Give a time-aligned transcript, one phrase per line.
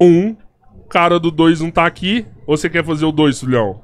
[0.00, 0.36] Um.
[0.88, 2.26] Cara do dois não tá aqui.
[2.46, 3.82] Ou você quer fazer o dois, Tulhão?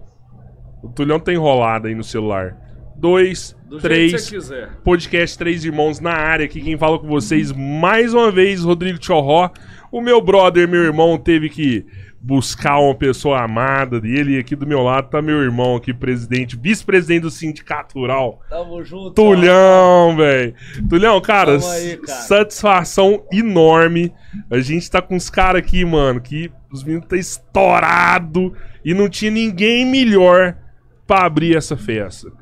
[0.82, 2.56] O Tulhão tá enrolado aí no celular.
[3.04, 4.12] Dois, Do três.
[4.12, 4.70] você quiser.
[4.82, 6.46] Podcast Três Irmãos na área.
[6.46, 9.50] Aqui quem fala com vocês mais uma vez, Rodrigo Chorró.
[9.92, 11.84] O meu brother, meu irmão, teve que
[12.18, 14.36] buscar uma pessoa amada dele.
[14.36, 18.40] E aqui do meu lado tá meu irmão aqui, presidente, vice-presidente do Sindicato Rural.
[18.48, 19.10] Tamo junto.
[19.10, 20.54] Tulhão, velho.
[20.88, 22.20] Tulhão, cara, aí, cara.
[22.22, 24.14] satisfação enorme.
[24.50, 29.10] A gente tá com os caras aqui, mano, que os meninos tá estourado e não
[29.10, 30.56] tinha ninguém melhor
[31.06, 32.32] pra abrir essa festa.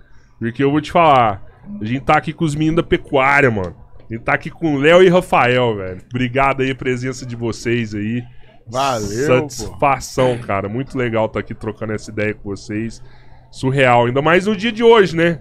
[0.51, 1.43] Porque eu vou te falar,
[1.81, 3.75] a gente tá aqui com os meninos da pecuária, mano.
[4.11, 6.01] A gente tá aqui com o Léo e Rafael, velho.
[6.11, 8.23] Obrigado aí a presença de vocês aí.
[8.67, 9.49] Valeu, pô.
[9.49, 10.69] Satisfação, cara.
[10.69, 13.03] Muito legal estar aqui trocando essa ideia com vocês.
[13.51, 14.07] Surreal.
[14.07, 15.41] Ainda mais no dia de hoje, né?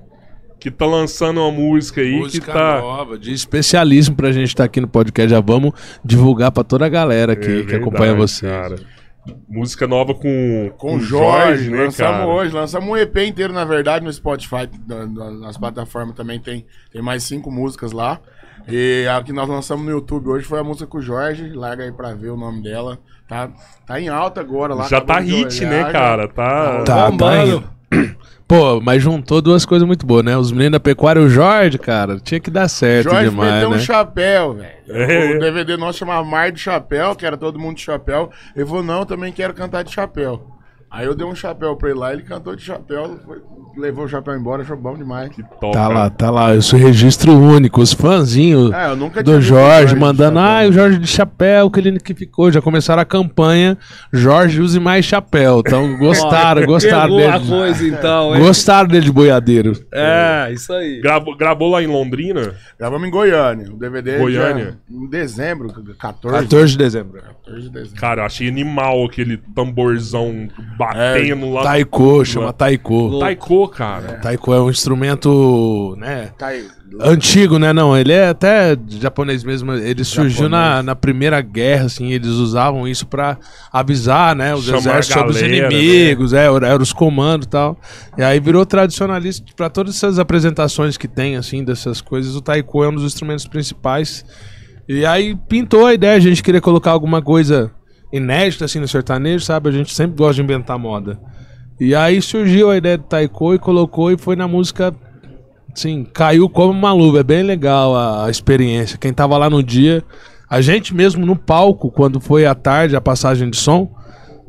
[0.59, 2.79] Que tá lançando uma música aí Música que tá.
[2.79, 5.31] nova, de especialíssimo pra gente estar aqui no podcast.
[5.31, 5.73] Já vamos
[6.05, 8.51] divulgar pra toda a galera aqui É que verdade, acompanha vocês.
[8.51, 8.75] Cara.
[9.47, 12.27] Música nova com, Com o Jorge, né, lançamos cara?
[12.27, 16.65] hoje, lançamos um EP inteiro, na verdade, no Spotify, na- na- nas plataformas também tem,
[16.91, 18.19] tem mais cinco músicas lá.
[18.67, 21.83] E a que nós lançamos no YouTube hoje foi a música com o Jorge, larga
[21.83, 22.97] aí pra ver o nome dela.
[23.27, 23.49] Tá,
[23.85, 24.87] tá em alta agora lá.
[24.87, 26.27] Já tá hit, olhar, né, cara?
[26.27, 26.77] Tá.
[26.79, 27.63] Tá, tá Bombando.
[27.91, 28.17] indo.
[28.51, 30.35] Pô, mas juntou duas coisas muito boas, né?
[30.35, 33.69] Os meninos da pecuária e o Jorge, cara, tinha que dar certo Jorge demais, meteu
[33.69, 33.77] né?
[33.77, 34.81] um chapéu, velho.
[35.37, 38.29] O DVD nosso chamava Mar de Chapéu, que era todo mundo de chapéu.
[38.53, 40.45] Ele falou, não, eu também quero cantar de chapéu.
[40.91, 43.39] Aí eu dei um chapéu pra ele lá, ele cantou de chapéu, foi-
[43.77, 45.29] levou o chapéu embora, achou bom demais.
[45.29, 45.93] Que top, Tá cara.
[45.93, 50.71] lá, tá lá, esse registro único, os fãzinhos É, eu do Jorge mandando, ah, o
[50.73, 52.51] Jorge de chapéu, que ele que ficou.
[52.51, 53.77] Já começaram a campanha,
[54.11, 55.61] Jorge use mais chapéu.
[55.65, 57.49] Então gostaram, gostaram Pegou a dele.
[57.49, 58.41] coisa então, hein?
[58.41, 59.71] Gostaram dele de boiadeiro.
[59.93, 60.99] É, isso aí.
[60.99, 62.53] Gravou, gravou lá em Londrina?
[62.77, 63.71] Gravamos em Goiânia.
[63.71, 64.77] O DVD Goiânia.
[64.89, 66.43] já em dezembro, 14.
[66.43, 67.21] 14 de dezembro.
[67.21, 67.99] 14 de dezembro.
[68.01, 70.49] Cara, eu achei animal aquele tamborzão
[70.81, 71.63] batendo lá.
[71.63, 73.19] Taiko, chama Taiko.
[73.19, 74.13] Taiko, cara.
[74.21, 76.31] Taiko é um instrumento, né?
[76.41, 76.65] Aí.
[76.99, 77.71] Antigo, né?
[77.71, 79.71] Não, ele é até japonês mesmo.
[79.73, 82.11] Ele surgiu na, na Primeira Guerra, assim.
[82.11, 83.37] Eles usavam isso pra
[83.71, 84.53] avisar, né?
[84.53, 87.79] Os Chamar exércitos a sobre os galera, inimigos, é, eram os comandos e tal.
[88.17, 92.35] E aí virou tradicionalista pra todas essas apresentações que tem, assim, dessas coisas.
[92.35, 94.25] O taiko é um dos instrumentos principais.
[94.89, 97.71] E aí pintou a ideia, a gente queria colocar alguma coisa
[98.11, 99.69] inédita, assim, no sertanejo, sabe?
[99.69, 101.19] A gente sempre gosta de inventar moda.
[101.79, 104.93] E aí surgiu a ideia do taiko e colocou e foi na música
[105.73, 107.19] Sim, caiu como uma luva.
[107.19, 108.97] É bem legal a, a experiência.
[108.97, 110.03] Quem tava lá no dia,
[110.49, 113.89] a gente mesmo no palco, quando foi à tarde a passagem de som,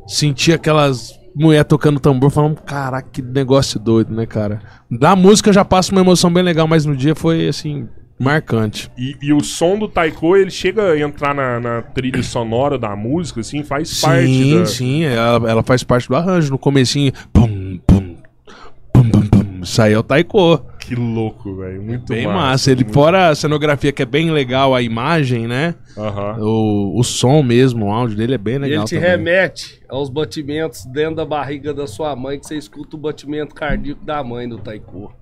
[0.06, 4.60] sentia aquelas mulher tocando tambor, falando, caraca, que negócio doido, né, cara?
[4.90, 7.88] Da música já passa uma emoção bem legal, mas no dia foi, assim,
[8.22, 8.90] marcante.
[8.96, 12.94] E, e o som do Taiko, ele chega a entrar na, na trilha sonora da
[12.96, 14.66] música, assim, faz parte Sim, da...
[14.66, 16.50] sim, ela, ela faz parte do arranjo.
[16.50, 18.16] No comecinho, pum, pum,
[18.92, 19.60] pum, pum, pum.
[19.62, 20.58] Isso aí é o taiko.
[20.80, 21.80] Que louco, velho.
[21.80, 22.38] Muito Bem massa.
[22.38, 22.70] massa.
[22.72, 25.76] Ele, muito- fora a cenografia, que é bem legal, a imagem, né?
[26.40, 29.10] O, o som mesmo, o áudio dele é bem E legal ele te também.
[29.10, 34.04] remete aos batimentos dentro da barriga da sua mãe, que você escuta o batimento cardíaco
[34.04, 35.14] da mãe do Taiko.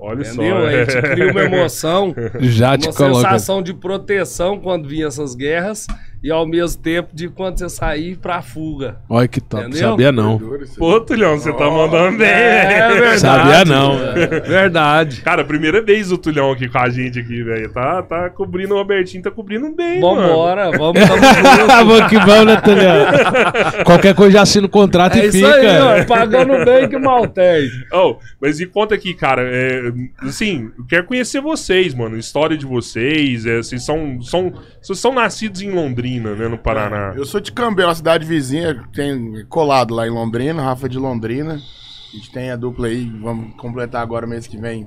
[0.00, 0.56] Olha Entendeu?
[0.56, 0.66] só.
[0.66, 3.14] Aí te cria uma emoção, Já te uma coloca.
[3.20, 5.86] sensação de proteção quando vinha essas guerras
[6.22, 8.96] e ao mesmo tempo de quando você sair pra fuga.
[9.08, 9.90] Olha que top, Entendeu?
[9.90, 10.38] sabia não.
[10.78, 12.78] Pô, Tulhão, você tá mandando bem, né?
[12.78, 13.20] É verdade.
[13.20, 13.94] Sabia não.
[14.12, 15.22] é verdade.
[15.22, 17.72] Cara, primeira vez o Tulhão aqui com a gente aqui, velho.
[17.72, 20.20] Tá, tá cobrindo o Robertinho, tá cobrindo bem, mano.
[20.20, 21.66] Vambora, vamos, tamo junto.
[21.66, 23.84] vamos que vamos, né, Tuliano?
[23.84, 25.54] Qualquer coisa já assina o contrato É e isso fica.
[25.54, 27.68] aí, ó, pagando bem que mal tem.
[27.92, 29.42] Oh, mas me conta aqui, cara.
[29.44, 29.90] É,
[30.22, 32.16] assim, eu quero conhecer vocês, mano.
[32.18, 33.46] História de vocês.
[33.46, 34.52] É, vocês são, são.
[34.82, 36.48] Vocês são nascidos em Londrina, né?
[36.48, 37.12] No Paraná.
[37.14, 40.98] Eu sou de Cambé, uma cidade vizinha, que tem colado lá em Londrina, Rafa de
[40.98, 41.54] Londrina.
[41.54, 44.86] A gente tem a dupla aí, vamos completar agora mês que vem.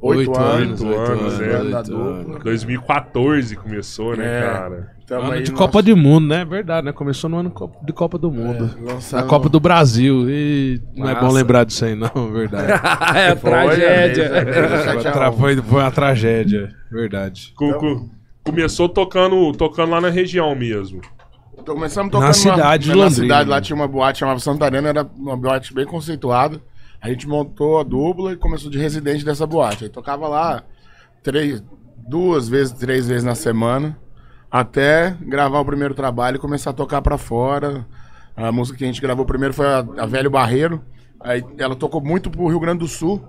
[0.00, 1.54] Oito, Oito anos, anos, oito anos, oito é.
[1.56, 2.38] anos dupla.
[2.40, 4.42] 2014 começou, né, É.
[4.42, 4.94] cara?
[5.06, 6.44] Tamo Ano aí de Copa do Mundo, né?
[6.46, 6.92] Verdade, né?
[6.92, 7.52] Começou no ano
[7.84, 8.70] de Copa do Mundo.
[8.78, 10.26] É, Na lançando- Copa do Brasil.
[10.28, 12.72] E não é bom lembrar disso aí, não, verdade.
[13.16, 14.30] é tragédia.
[14.44, 15.32] mesmo.
[15.38, 17.52] Foi, foi, uma tragédia, verdade.
[17.56, 18.08] Co- co-
[18.44, 21.00] começou tocando, tocando lá na região mesmo.
[21.58, 23.10] Então, começamos Na tocando cidade de na, Londrina.
[23.22, 26.60] cidade lá tinha uma boate chamava Santarena, era uma boate bem conceituada.
[27.00, 29.84] A gente montou a dupla e começou de residente dessa boate.
[29.84, 30.62] Aí tocava lá
[31.22, 31.62] três,
[31.96, 33.98] duas vezes, três vezes na semana,
[34.50, 37.86] até gravar o primeiro trabalho e começar a tocar pra fora.
[38.36, 40.82] A música que a gente gravou primeiro foi a, a Velho Barreiro.
[41.20, 43.22] Aí ela tocou muito pro Rio Grande do Sul.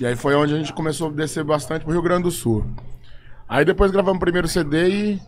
[0.00, 2.64] E aí foi onde a gente começou a descer bastante pro Rio Grande do Sul.
[3.50, 5.22] Aí depois gravamos o primeiro CD e,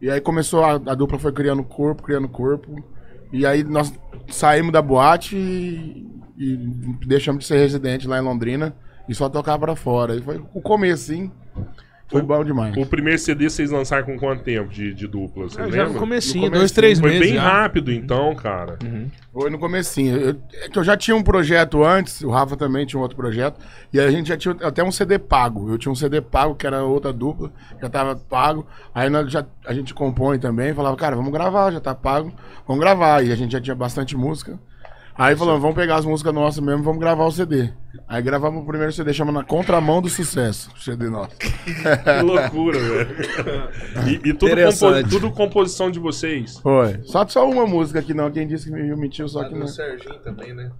[0.00, 2.82] e aí começou a, a dupla foi criando corpo, criando corpo.
[3.30, 3.92] E aí nós
[4.30, 6.56] saímos da boate e, e
[7.06, 8.74] deixamos de ser residente lá em Londrina
[9.06, 10.16] e só tocar pra fora.
[10.16, 11.30] E foi o começo, sim.
[12.08, 12.76] Foi bom demais.
[12.76, 15.48] O primeiro CD vocês lançaram com quanto tempo de, de dupla?
[15.48, 15.76] Você Ah, lembra?
[15.78, 17.26] já no comecinho, No dois, comecinho, três Foi meses.
[17.26, 17.42] bem já.
[17.42, 18.78] rápido, então, cara.
[19.32, 20.16] Foi no comecinho.
[20.16, 23.16] Eu, é que eu já tinha um projeto antes, o Rafa também tinha um outro
[23.16, 23.58] projeto,
[23.92, 25.68] e a gente já tinha até um CD pago.
[25.68, 27.50] Eu tinha um CD pago, que era outra dupla,
[27.82, 28.64] já tava pago.
[28.94, 32.32] Aí nós já, a gente compõe também, falava, cara, vamos gravar, já tá pago,
[32.68, 33.24] vamos gravar.
[33.24, 34.58] E a gente já tinha bastante música.
[35.18, 37.70] Aí falamos, vamos pegar as músicas nossas mesmo, vamos gravar o CD.
[38.06, 41.34] Aí gravamos o primeiro CD, chama Na Contramão do Sucesso, o CD nosso.
[41.38, 43.16] Que loucura, velho.
[44.06, 46.58] E, e tudo, compo- tudo composição de vocês.
[46.58, 47.00] Foi.
[47.04, 49.66] Só, só uma música aqui não, quem disse que me mentiu, só que não.
[49.66, 50.70] Serginho também, né?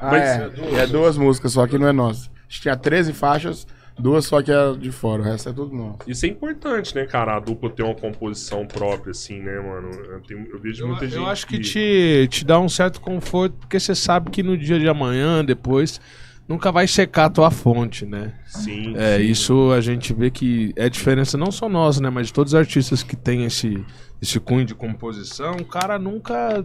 [0.00, 0.50] Ah, Mas- é.
[0.82, 2.28] é duas músicas, só que não é nossa.
[2.30, 3.66] A gente tinha 13 faixas,
[4.00, 5.98] duas só que é de fora, o resto é tudo nosso.
[6.06, 7.36] Isso é importante, né, cara?
[7.36, 9.90] A dupla ter uma composição própria, assim, né, mano?
[9.90, 11.26] Eu, tenho- eu vejo Eu, muita eu gente.
[11.28, 14.88] acho que te, te dá um certo conforto, porque você sabe que no dia de
[14.88, 16.00] amanhã, depois,
[16.48, 18.32] nunca vai secar a tua fonte, né?
[18.46, 18.94] Sim.
[18.96, 19.24] É, sim.
[19.24, 22.10] isso a gente vê que é diferença não só nossa, né?
[22.10, 23.84] Mas de todos os artistas que tem esse,
[24.20, 26.64] esse cunho de composição, o cara nunca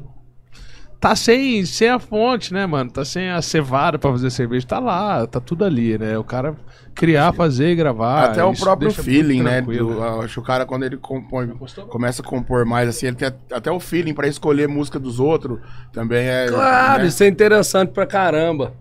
[0.99, 2.89] tá sem, sem a fonte, né, mano?
[2.91, 4.65] Tá sem a cevada pra fazer cerveja.
[4.65, 6.17] Tá lá, tá tudo ali, né?
[6.17, 6.55] O cara
[6.93, 8.25] criar, fazer e gravar.
[8.25, 9.61] Até o próprio feeling, né?
[9.61, 11.47] do- eu acho que o cara, quando ele compõe,
[11.89, 15.59] começa a compor mais, assim, ele tem até o feeling pra escolher música dos outros.
[15.91, 16.47] Também é.
[16.47, 17.07] Claro, né?
[17.07, 18.73] isso é interessante pra caramba.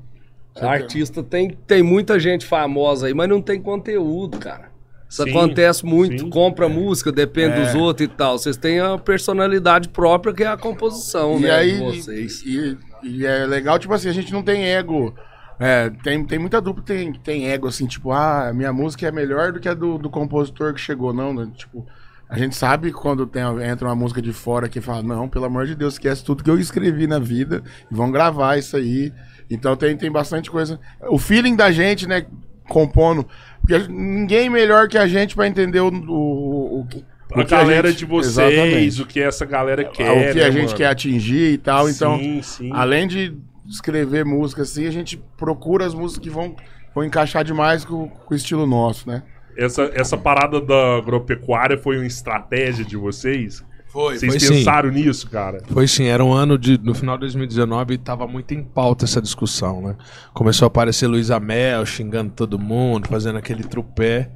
[0.55, 4.74] Você Artista tem, tem muita gente famosa aí, mas não tem conteúdo, cara.
[5.15, 6.25] Isso Sim, acontece muito.
[6.25, 6.29] sim.
[6.31, 7.65] Compra música, depende É.
[7.67, 8.37] dos outros e tal.
[8.37, 11.51] Vocês têm a personalidade própria que é a composição, E né?
[11.53, 12.43] aí, de vocês.
[12.45, 15.15] e, e é legal, tipo assim, a gente não tem ego.
[15.61, 19.13] É, tem, tem muita dupla que tem, tem ego, assim, tipo, ah, minha música é
[19.13, 21.49] melhor do que a do, do compositor que chegou, não, né?
[21.57, 21.87] Tipo,
[22.29, 23.41] a gente sabe quando tem,
[23.71, 26.51] entra uma música de fora que fala, não, pelo amor de Deus, esquece tudo que
[26.51, 29.13] eu escrevi na vida e vão gravar isso aí.
[29.49, 30.81] Então tem, tem bastante coisa.
[31.09, 32.27] O feeling da gente, né,
[32.69, 33.25] compondo,
[33.67, 37.55] porque ninguém melhor que a gente pra entender o, o, o, que- A o que
[37.55, 39.03] a galera gente- de vocês, Exatamente.
[39.03, 40.11] o que essa galera quer.
[40.11, 40.77] o que né, a gente mano?
[40.77, 41.89] quer atingir e tal.
[41.89, 42.71] Então, Sim, sim.
[42.73, 43.35] além de
[43.67, 46.55] escrever música assim, a gente procura as músicas que vão,
[46.95, 49.23] vão encaixar demais com, com o estilo nosso, né?
[49.57, 53.65] Essa, essa parada da agropecuária foi uma estratégia de vocês?
[53.95, 54.55] Foi, Vocês foi sim.
[54.55, 55.63] pensaram nisso, cara?
[55.69, 56.77] Foi sim, era um ano de.
[56.79, 59.97] No final de 2019 tava muito em pauta essa discussão, né?
[60.33, 64.33] Começou a aparecer Luísa Mel xingando todo mundo, fazendo aquele trupé.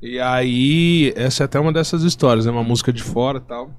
[0.00, 2.52] E aí, essa é até uma dessas histórias, né?
[2.52, 3.72] Uma música de fora e tal.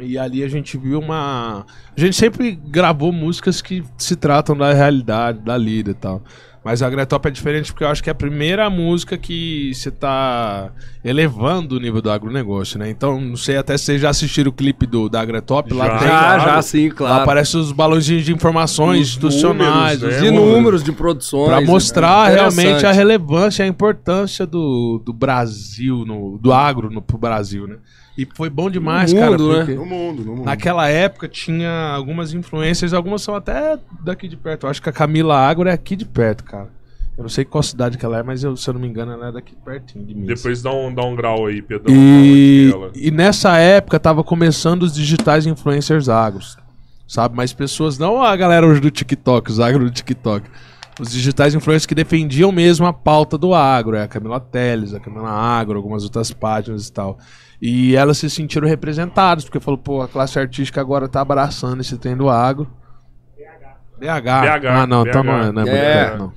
[0.00, 1.66] E ali a gente viu uma.
[1.94, 6.22] A gente sempre gravou músicas que se tratam da realidade, da lida e tal.
[6.64, 9.90] Mas a Agretop é diferente porque eu acho que é a primeira música que você
[9.90, 10.70] tá
[11.04, 12.88] elevando o nível do agronegócio, né?
[12.88, 15.98] Então, não sei até se vocês já assistiram o clipe do, da Agretop, lá Já.
[15.98, 16.08] tem.
[16.08, 17.22] Já, já, sim, Lá claro.
[17.22, 20.30] aparecem os balãozinhos de informações Os institucionais, números, os né?
[20.30, 21.48] de números, de produções.
[21.48, 22.36] Pra mostrar né?
[22.36, 27.76] realmente a relevância, a importância do, do Brasil, no, do agro no, pro Brasil, né?
[28.16, 29.58] E foi bom demais, No cara, mundo, né?
[29.58, 30.44] porque No mundo, no mundo.
[30.44, 34.66] naquela época tinha algumas influências, algumas são até daqui de perto.
[34.66, 36.68] Eu acho que a Camila Agro é aqui de perto, cara.
[37.16, 39.12] Eu não sei qual cidade que ela é, mas eu, se eu não me engano,
[39.12, 40.26] ela é daqui pertinho de mim.
[40.26, 41.94] Depois dá um, dá um grau aí, Pedrão.
[41.94, 46.56] E, onde e nessa época tava começando os digitais influencers agros,
[47.06, 47.36] sabe?
[47.36, 50.48] Mas pessoas, não a galera hoje do TikTok, os agro do TikTok.
[51.00, 55.00] Os digitais influencers que defendiam mesmo a pauta do agro, é a Camila Teles, a
[55.00, 57.18] Camila Agro, algumas outras páginas e tal.
[57.66, 61.96] E elas se sentiram representadas, porque falou, pô, a classe artística agora tá abraçando esse
[61.96, 62.68] trem do agro.
[63.98, 63.98] BH.
[63.98, 66.04] BH, Ah, não, então não é, não é, muito É.
[66.04, 66.32] tempo, não.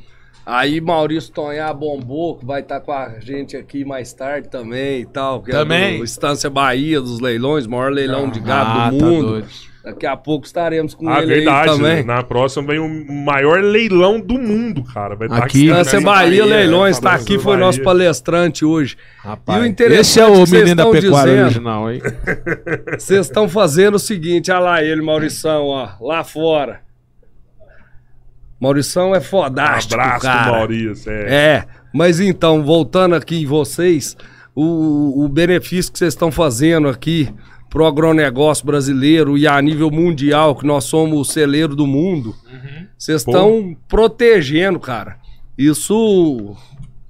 [0.46, 5.06] Aí Maurício Tonhar bombou, que vai estar com a gente aqui mais tarde também e
[5.06, 5.42] tal.
[5.44, 5.96] Que Também?
[5.96, 9.28] É do Estância Bahia dos leilões, maior leilão de gado Ah, do tá mundo.
[9.28, 9.48] doido.
[9.88, 11.70] Daqui a pouco estaremos com Ah, ele verdade.
[11.70, 12.04] aí também.
[12.04, 15.16] Na próxima vem o maior leilão do mundo, cara.
[15.16, 17.66] Vai estar Aqui- Estância Bahia, Leilões, tá Estância aqui, foi Bahia.
[17.66, 18.98] nosso palestrante hoje.
[19.24, 21.90] Rapaz, E o interessante esse é que o vocês menino da estão pecuária dizendo- original,
[21.92, 22.02] hein?
[23.00, 26.82] Vocês estão fazendo o seguinte, olha lá ele, Maurição, ó, lá fora.
[28.60, 30.46] Maurição é Um fodástico, abraço cara.
[30.46, 31.12] do Maurício.
[31.12, 31.34] É.
[31.34, 34.18] É, mas então, voltando aqui em vocês,
[34.56, 37.30] o, o benefício que vocês estão fazendo aqui
[37.70, 42.36] pro agronegócio brasileiro e a nível mundial, que nós somos o celeiro do mundo,
[42.98, 43.32] vocês Pô.
[43.32, 45.18] estão protegendo, cara.
[45.58, 46.56] Isso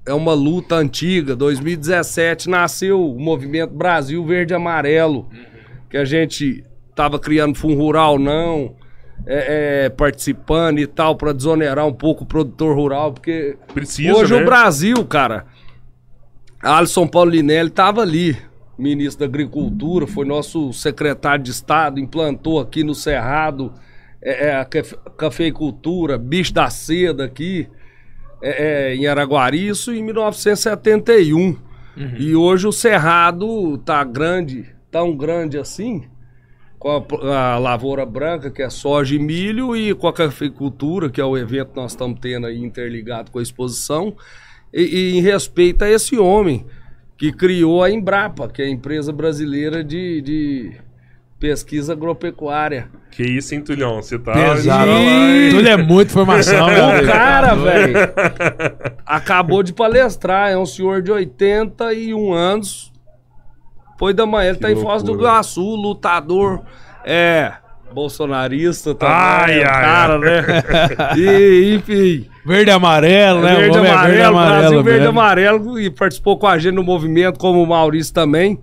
[0.05, 1.35] é uma luta antiga.
[1.35, 5.29] 2017 nasceu o movimento Brasil Verde e Amarelo,
[5.89, 6.63] que a gente
[6.95, 8.75] tava criando fundo rural, não.
[9.25, 14.33] é, é, participando e tal, para desonerar um pouco o produtor rural, porque Precisa, hoje
[14.33, 14.41] né?
[14.41, 15.45] o Brasil, cara,
[16.61, 18.37] Alisson Paulinelli tava ali.
[18.77, 23.73] Ministro da Agricultura, foi nosso secretário de Estado, implantou aqui no Cerrado
[24.21, 27.67] é, é, a cafe- cafeicultura, bicho da seda aqui,
[28.41, 31.57] é, é, em Araguari, isso em 1971.
[32.19, 36.03] E hoje o Cerrado tá grande, tão grande assim,
[36.77, 36.91] com
[37.31, 41.25] a, a lavoura branca, que é soja e milho, e com a cafeicultura, que é
[41.25, 44.15] o evento que nós estamos tendo aí interligado com a exposição,
[44.71, 46.65] e, e em respeito a esse homem
[47.17, 50.71] que criou a Embrapa, que é a empresa brasileira de, de
[51.39, 52.89] pesquisa agropecuária.
[53.11, 54.01] Que isso, hein, Tulhão?
[54.01, 54.33] Você tá.
[54.33, 54.91] Pesado.
[55.67, 57.01] É muito informação, né?
[57.01, 57.97] O cara, velho,
[59.05, 62.91] acabou de palestrar, é um senhor de 81 anos.
[63.97, 65.31] Foi da manhã, ele Que tá em Foz do loucura.
[65.31, 66.61] Iguaçu, lutador,
[67.03, 67.53] é,
[67.93, 70.19] bolsonarista também, Ai, o ai, cara, ai.
[70.19, 70.43] né?
[71.17, 73.55] E, enfim, Verde e amarelo, né?
[73.55, 75.19] verde O homem é amarelo, Brasil verde mesmo.
[75.19, 78.59] amarelo, e participou com a gente no movimento, como o Maurício também.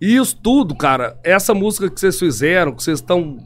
[0.00, 3.38] E isso tudo, cara, essa música que vocês fizeram, que vocês estão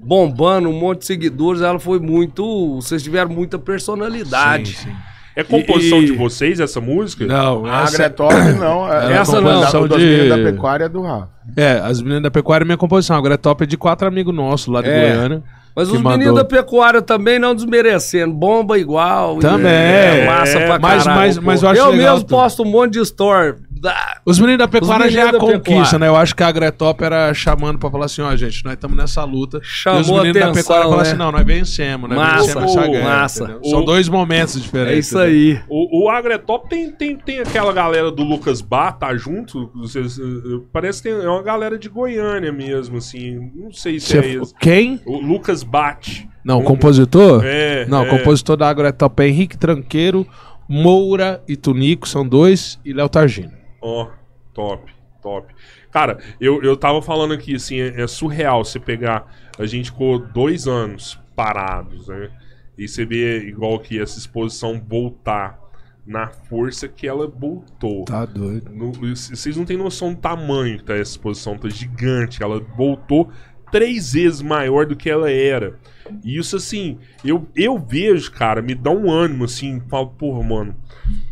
[0.00, 2.76] bombando, um monte de seguidores, ela foi muito.
[2.76, 4.76] Vocês tiveram muita personalidade.
[4.76, 4.96] Sim, sim.
[5.40, 7.24] É composição E- de vocês essa música?
[7.24, 8.86] Não, A essa, Agretop não.
[8.92, 9.50] é- Essa é a não.
[9.50, 11.28] composição São das de- meninas da pecuária é do Rafa.
[11.56, 13.16] é, as meninas da pecuária é minha composição.
[13.16, 15.12] A Gretop é de quatro amigos nossos lá de É.
[15.14, 15.42] Goiânia.
[15.76, 16.10] Mas os mandou.
[16.18, 18.34] meninos da pecuária também não desmerecendo.
[18.34, 19.36] Bomba igual.
[19.38, 19.70] Também.
[19.70, 21.20] É, massa pra Mas- caralho.
[21.20, 22.30] mas- mas eu acho eu legal mesmo tudo.
[22.36, 23.54] posto um monte de story.
[23.80, 25.98] Da- Os meninos da pecuária já é a da conquista, pecuária.
[25.98, 26.08] né?
[26.08, 29.22] Eu acho que a Gretop era chamando pra falar assim, ó, gente, nós estamos nessa
[29.24, 29.60] luta.
[29.62, 31.08] Chamou e os meninos da atenção, pecuária falaram né?
[31.08, 33.08] assim, não, nós vencemos, nós Massa, vencemos essa ô, guerra.
[33.08, 33.44] massa.
[33.44, 33.64] entendeu?
[33.64, 34.94] São O- dois momentos diferentes.
[34.96, 35.60] É isso aí.
[35.68, 39.70] O, o Agretop tem, tem, tem aquela galera do Lucas Bar, tá junto?
[39.74, 43.50] Vocês, eh, eh, parece que tem, é uma galera de Goiânia mesmo, assim.
[43.54, 44.54] Não sei se Você- é isso.
[44.60, 45.00] Quem?
[45.06, 46.28] O Lucas Bate.
[46.44, 47.42] Não, Um- compositor?
[47.44, 48.06] É, Não, é.
[48.06, 50.26] compositor da Agretop é Henrique Tranqueiro,
[50.68, 53.52] Moura e Tunico, são dois, e Léo Targino.
[53.80, 54.10] Ó,
[54.54, 54.92] top,
[55.22, 55.54] top.
[55.90, 59.26] Cara, eu, eu tava falando aqui, assim, é, é surreal você pegar.
[59.58, 62.30] A gente ficou dois anos parados, né?
[62.76, 65.58] E você vê, igual que essa exposição voltar
[66.06, 68.04] na força que ela voltou.
[68.04, 68.70] Tá doido.
[68.72, 72.42] No- vocês não têm noção do tamanho que tá essa exposição, tá gigante.
[72.42, 73.30] Ela voltou
[73.70, 75.78] três vezes maior do que ela era.
[76.24, 80.74] E isso, assim, eu, eu vejo, cara, me dá um ânimo, assim, falo, porra, mano,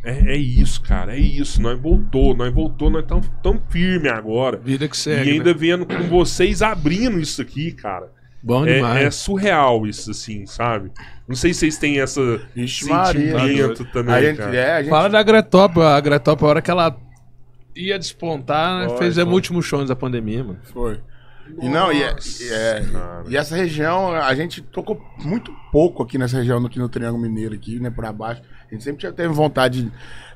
[0.04, 4.56] é, é isso, cara, é isso, nós voltou, nós voltou, nós estamos tão firme agora.
[4.58, 5.58] Vida que e segue, ainda né?
[5.58, 8.10] vendo com vocês abrindo isso aqui, cara.
[8.42, 9.04] Bom É, demais.
[9.06, 10.92] é surreal isso, assim, sabe?
[11.26, 12.20] Não sei se vocês têm essa
[12.54, 13.32] Ixi, Maria.
[13.38, 14.56] sentimento também, A gente, cara.
[14.56, 16.96] é, a gente Fala da Gretop, a Gretop, a hora que ela
[17.74, 19.24] ia despontar, né, Foi, fez foi.
[19.24, 20.58] o último show antes da pandemia, mano.
[20.72, 21.00] Foi.
[21.62, 22.84] E não, e, é- e é-
[23.28, 27.54] e essa região, a gente tocou muito pouco aqui nessa região, aqui no Triângulo Mineiro,
[27.54, 28.42] aqui, né, pra baixo.
[28.68, 29.90] A gente sempre tinha, teve vontade,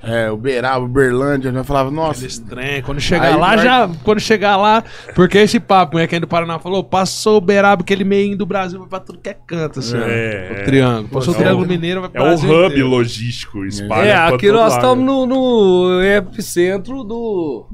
[0.04, 3.90] é, Uberaba, Uberlândia, nós falava, nossa, trem, quando chegar lá, nós- já.
[4.04, 4.84] Quando chegar lá,
[5.16, 8.46] porque esse papo, né, quem é do Paraná falou, passou o Beraba, aquele meio do
[8.46, 10.00] Brasil, vai pra tudo que é canto, assim, ó.
[10.02, 10.62] É, o é.
[10.64, 11.08] triângulo.
[11.08, 12.86] Passou o É Triângulo Mineiro, vai É pro o hub inteiro.
[12.88, 17.66] logístico, espalha É, pra aqui todo nós estamos no, no epicentro do,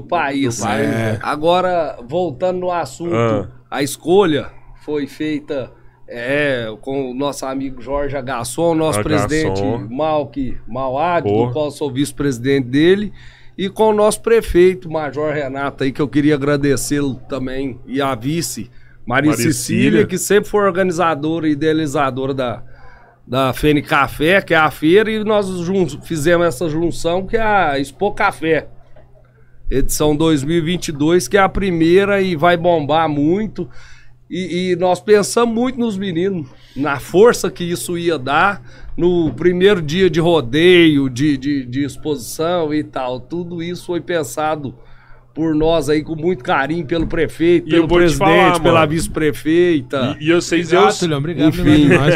[0.00, 0.58] do país.
[0.58, 1.12] Do país, né?
[1.14, 1.18] é.
[1.22, 3.48] Agora, voltando no assunto, Ah.
[3.70, 4.50] a escolha
[4.84, 5.70] foi feita
[6.08, 9.26] é, com o nosso amigo Jorge Agasson, nosso Agasson.
[9.26, 9.62] presidente
[9.92, 13.12] Malk Mauad, do qual sou vice-presidente dele,
[13.58, 18.14] e com o nosso prefeito, Major Renato, aí, que eu queria agradecê-lo também, e a
[18.14, 18.70] vice,
[19.04, 20.06] Maria, Maria Cecília, Cecília.
[20.06, 22.62] que sempre foi organizadora e idealizadora da,
[23.26, 27.42] da Fene Café, que é a feira, e nós jun- fizemos essa junção, que é
[27.42, 28.68] a Expo Café.
[29.70, 33.68] Edição 2022, que é a primeira e vai bombar muito.
[34.30, 38.60] E, e nós pensamos muito nos meninos, na força que isso ia dar
[38.96, 43.20] no primeiro dia de rodeio, de, de, de exposição e tal.
[43.20, 44.74] Tudo isso foi pensado
[45.32, 50.16] por nós aí com muito carinho pelo prefeito, E pelo presidente, falar, pela vice-prefeita.
[50.18, 51.48] E, e vocês, eu, Obrigado, Tulhão, obrigado.
[51.48, 51.60] Enfim.
[51.60, 51.88] Enfim.
[51.88, 52.14] Demais.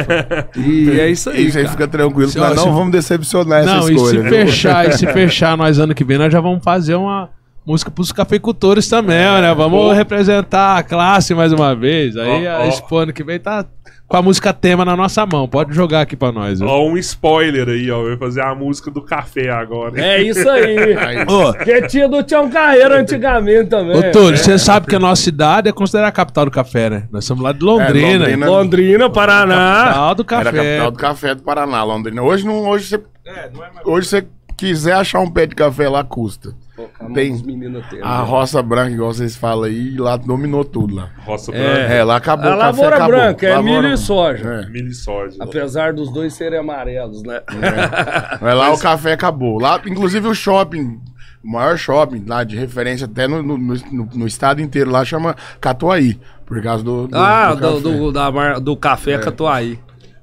[0.57, 1.47] E, é isso aí.
[1.47, 1.77] isso aí cara.
[1.77, 4.11] fica tranquilo, Se- nós ó, não se- vamos decepcionar essa Não, e escolha.
[4.11, 4.31] se né?
[4.31, 7.29] fechar, e se fechar nós ano que vem, nós já vamos fazer uma
[7.67, 9.55] música pros cafeicultores também, né?
[9.55, 9.93] Vamos Pô.
[9.93, 12.17] representar a classe mais uma vez.
[12.17, 12.67] Aí Ó, a.
[12.67, 13.65] Expo ano que vem tá
[14.09, 15.47] com a música tema na nossa mão.
[15.47, 16.61] Pode jogar aqui pra nós.
[16.61, 18.03] Ó, um spoiler aí, ó.
[18.03, 20.01] Vai fazer a música do café agora.
[20.01, 20.97] É isso aí.
[21.31, 23.97] Ô, Que tinha do Tião Carreiro antigamente também.
[23.97, 27.05] Ô, Túlio, você sabe que a nossa cidade é considerada a capital do café, né?
[27.13, 28.25] Nós somos lá de Londrina.
[28.25, 28.47] É, Londrina.
[28.51, 29.85] Londrina, Paraná.
[29.85, 30.57] Capital do Era a café.
[30.57, 32.23] capital do café do Paraná, Londrina.
[32.23, 33.01] Hoje não, hoje você,
[33.85, 34.27] hoje você
[34.61, 36.55] quiser achar um pé de café lá custa.
[37.15, 37.35] Tem
[38.03, 38.25] A né?
[38.25, 41.11] roça branca, igual vocês falam aí, lá dominou tudo lá.
[41.25, 41.59] Roça É.
[41.59, 42.51] branca, É, lá acabou.
[42.51, 43.17] A o café lavoura acabou.
[43.17, 44.49] branca é Lavoura- milho e soja.
[44.49, 44.67] É.
[44.71, 45.37] milho e soja.
[45.41, 47.41] Apesar dos dois serem amarelos, né?
[48.41, 49.59] Mas lá o café acabou.
[49.61, 51.01] Lá, inclusive o shopping
[51.43, 55.35] o maior shopping lá de referência até no, no, no- no estado inteiro lá chama
[55.59, 57.81] Catuaí, por causa do, do Ah, do do, café.
[57.99, 59.79] do, da do café Catuaí.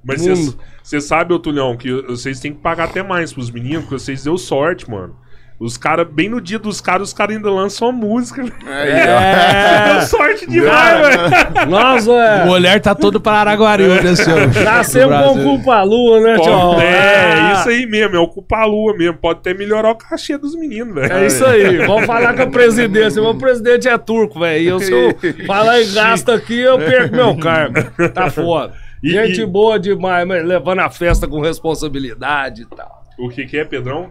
[0.08, 4.00] Mas você sabe, ô Tulhão, que vocês têm que pagar até mais pros meninos, porque
[4.00, 5.16] vocês deu sorte, mano.
[5.60, 8.44] Os caras, bem no dia dos caras, os caras ainda lançam a música.
[8.44, 9.90] Aí, É.
[9.98, 11.02] Deu sorte demais,
[12.06, 12.12] velho.
[12.12, 12.46] O é.
[12.48, 14.48] olhar tá todo para Araguariúna, né, senhor?
[14.64, 16.52] Nascemos com culpa lua, né, tio?
[16.52, 19.18] Pode- É, isso aí mesmo, é o culpa-lua mesmo.
[19.18, 21.12] Pode até melhorar o cachê dos meninos, velho.
[21.12, 23.20] É isso aí, vamos falar com a presidência.
[23.20, 24.62] Meu presidente é turco, velho.
[24.64, 25.18] E eu se eu
[25.48, 27.82] falar e gasto aqui, eu perco meu cargo.
[28.14, 28.74] Tá foda.
[29.04, 33.04] E- Gente e- boa demais, mas levando a festa com responsabilidade e tal.
[33.20, 34.10] O que que é, Pedrão?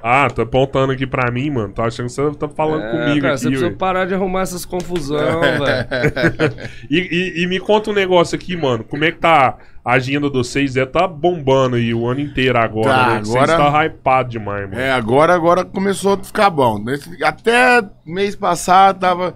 [0.00, 1.72] Ah, tá apontando aqui pra mim, mano.
[1.72, 3.76] Tô achando que você tá falando É, comigo cara, você aqui, precisa ué.
[3.76, 6.54] parar de arrumar essas confusão, velho.
[6.88, 8.84] E, e- e me conta um negócio aqui, mano.
[8.84, 10.76] Como é que tá a agenda de vocês?
[10.76, 13.16] É, tá bombando aí o ano inteiro agora, Tá, né?
[13.24, 14.80] Agora- Vocês tá hypado demais, mano.
[14.80, 16.78] É, agora, agora começou a ficar bom.
[17.24, 19.34] Até mês passado tava.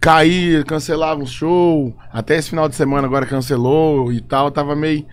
[0.00, 1.96] Caía, cancelava um show.
[2.12, 4.50] Até esse final de semana agora cancelou e tal.
[4.50, 5.06] Tava meio.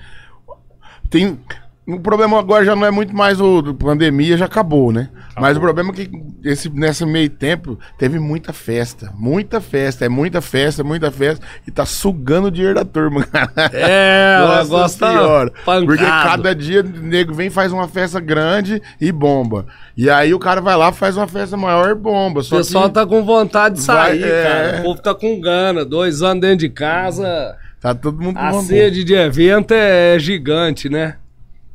[1.10, 1.40] Tem.
[1.88, 5.10] O problema agora já não é muito mais o do pandemia, já acabou, né?
[5.40, 6.10] Mas o problema é que
[6.44, 9.14] esse, nesse meio tempo teve muita festa.
[9.16, 11.46] Muita festa, é muita festa, muita festa.
[11.68, 13.52] E tá sugando o dinheiro da turma, cara.
[13.72, 15.54] É, Nossa negócio tá senhora.
[15.64, 15.86] pancado.
[15.86, 19.68] Porque cada dia o nego vem faz uma festa grande e bomba.
[19.96, 22.42] E aí o cara vai lá faz uma festa maior e bomba.
[22.42, 24.44] O pessoal tá com vontade de sair, Vai, é.
[24.44, 24.80] cara.
[24.80, 25.86] O povo tá com gana.
[25.86, 27.56] Dois anos dentro de casa.
[27.80, 31.18] tá todo mundo A sede de evento é gigante, né?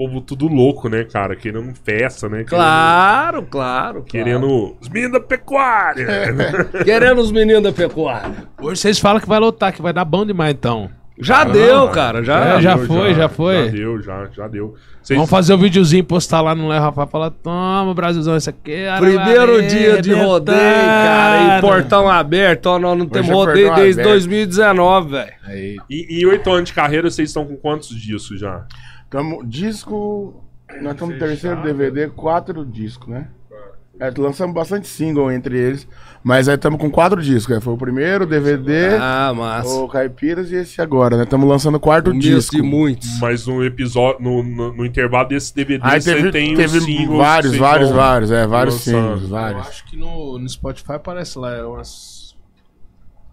[0.00, 1.36] O povo tudo louco, né, cara?
[1.36, 2.36] Querendo festa, né?
[2.44, 4.02] Querendo- Claro, claro.
[4.02, 4.74] Querendo.
[4.80, 6.06] Os meninos da pecuária!
[6.06, 6.68] claro.
[6.84, 8.32] Querendo os meninos da pecuária.
[8.62, 10.88] Hoje vocês falam que vai lotar, que vai dar bom demais, então.
[11.18, 12.24] Já deu, cara.
[12.24, 12.56] Já.
[12.56, 13.66] É, já deu, foi, já foi.
[13.66, 14.74] Já deu, já, já deu.
[15.02, 18.72] Vocês- Vamos fazer o videozinho, postar lá no Léo Rafa falar: toma, Brasilzão, isso aqui
[18.72, 22.66] é Primeiro dia de rodeio, cara, e portão aberto.
[22.68, 24.08] Ó, nós não temos é rodeio desde aberto.
[24.14, 25.82] 2019, velho.
[25.90, 28.64] E em oito anos de carreira, vocês estão com quantos disso já?
[29.10, 30.42] Tamo, disco.
[30.80, 33.28] Nós estamos no terceiro DVD, quatro discos, né?
[33.98, 35.86] É, lançamos bastante single entre eles.
[36.22, 37.56] Mas aí estamos com quatro discos.
[37.56, 37.60] né?
[37.60, 39.68] Foi o primeiro, DVD, Ah, massa.
[39.68, 41.24] o Caipiras e esse agora, né?
[41.24, 42.56] Estamos lançando o quarto Começo disco.
[42.56, 43.18] de muitos.
[43.20, 46.84] Mas no episódio, no, no, no intervalo desse DVD, Aí você teve, tem teve os
[46.84, 47.18] singles.
[47.18, 49.02] vários, vários, vários, é, vários lançando.
[49.02, 49.66] singles, Eu vários.
[49.68, 52.34] acho que no, no Spotify aparece lá, é umas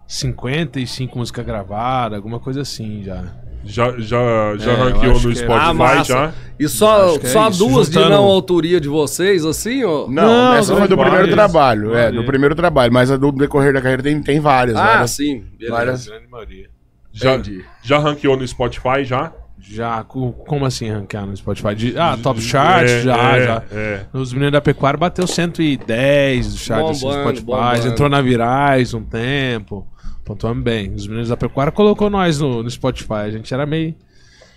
[0.05, 3.23] 55 músicas gravadas, alguma coisa assim já.
[3.67, 5.35] Já, já, já É, ranqueou no é.
[5.35, 6.33] Spotify Ah, já?
[6.59, 10.07] E só, é só isso, duas de juntando- não autoria de vocês, assim, ó?
[10.07, 12.15] Não, Não, essa foi do várias, primeiro trabalho, é, várias.
[12.15, 15.11] do primeiro trabalho, mas a do decorrer da carreira tem, tem várias, Ah, várias.
[15.11, 15.43] sim.
[15.57, 15.75] Beleza.
[15.75, 16.07] várias.
[16.07, 16.69] Grande maioria.
[17.13, 17.63] Já, Entendi.
[17.83, 19.31] já ranqueou no Spotify já?
[19.59, 21.75] Já, co- como assim ranquear no Spotify?
[21.75, 23.63] De- ah, Top Chart, É, já, é, já.
[23.71, 24.01] É.
[24.13, 27.45] Os meninos da Pecuária bateu 110 do chart assim, do Bombando, Spotify.
[27.45, 27.87] bombando.
[27.87, 29.85] Entrou na Virais um tempo.
[30.27, 30.93] Pontuamos bem.
[30.93, 33.13] Os meninos da Pecuária colocou nós no, no Spotify.
[33.13, 33.95] A gente era meio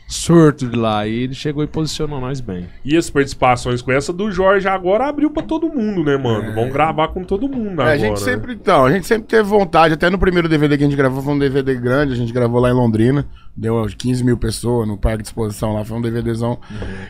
[0.09, 1.07] surto de lá.
[1.07, 2.67] E ele chegou e posicionou nós bem.
[2.85, 6.53] E as participações com essa do Jorge agora abriu pra todo mundo, né, mano?
[6.53, 7.91] Vão gravar com todo mundo É, agora.
[7.93, 8.17] a gente né?
[8.17, 11.23] sempre, então, a gente sempre teve vontade, até no primeiro DVD que a gente gravou,
[11.23, 13.25] foi um DVD grande, a gente gravou lá em Londrina,
[13.57, 16.59] deu 15 mil pessoas no parque de exposição lá, foi um DVDzão.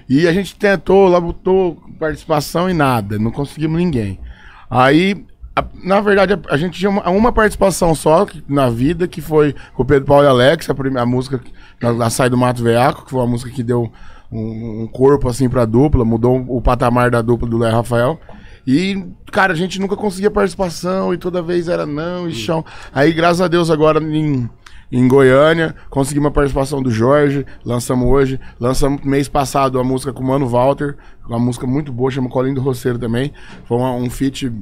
[0.06, 4.20] E a gente tentou, lá botou participação e nada, não conseguimos ninguém.
[4.68, 5.24] Aí,
[5.60, 9.20] a- na verdade, a, a gente tinha uma, uma participação só que- na vida, que
[9.20, 11.40] foi com o Pedro Paulo e Alex, a, prime- a música
[11.80, 13.90] na, na Sai do Mato Veaco, que foi uma música que deu
[14.32, 18.20] um, um corpo assim pra dupla, mudou o patamar da dupla do Léo Rafael.
[18.66, 22.64] E, cara, a gente nunca conseguia participação e toda vez era não e chão.
[22.94, 24.48] Aí, graças a Deus, agora em,
[24.92, 28.38] em Goiânia, conseguimos a participação do Jorge, lançamos hoje.
[28.60, 30.96] Lançamos mês passado a música com o Mano Walter,
[31.26, 33.32] uma música muito boa, chama Colinho do Roceiro também.
[33.64, 34.52] Foi uma- um feat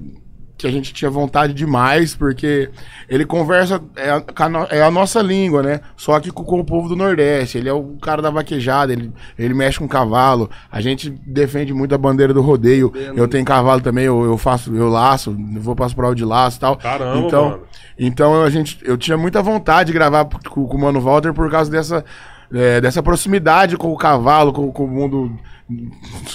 [0.59, 2.69] que a gente tinha vontade demais, porque
[3.09, 4.23] ele conversa, é a,
[4.71, 5.81] é a nossa língua, né?
[5.97, 7.59] Só que com, o povo do Nordeste.
[7.59, 10.51] Ele é o cara da vaquejada, ele, ele mexe com cavalo.
[10.71, 12.93] A gente defende muito a bandeira do rodeio.
[13.15, 16.57] Eu tenho cavalo também, eu, eu faço, eu laço, vou para as provas de laço
[16.57, 16.77] e tal.
[16.77, 17.63] Caramba, então, mano.
[17.97, 21.49] então a gente, eu tinha muita vontade de gravar com, com o Mano Walter por
[21.49, 22.05] causa dessa,
[22.53, 25.39] é, dessa proximidade com o cavalo, com, com o mundo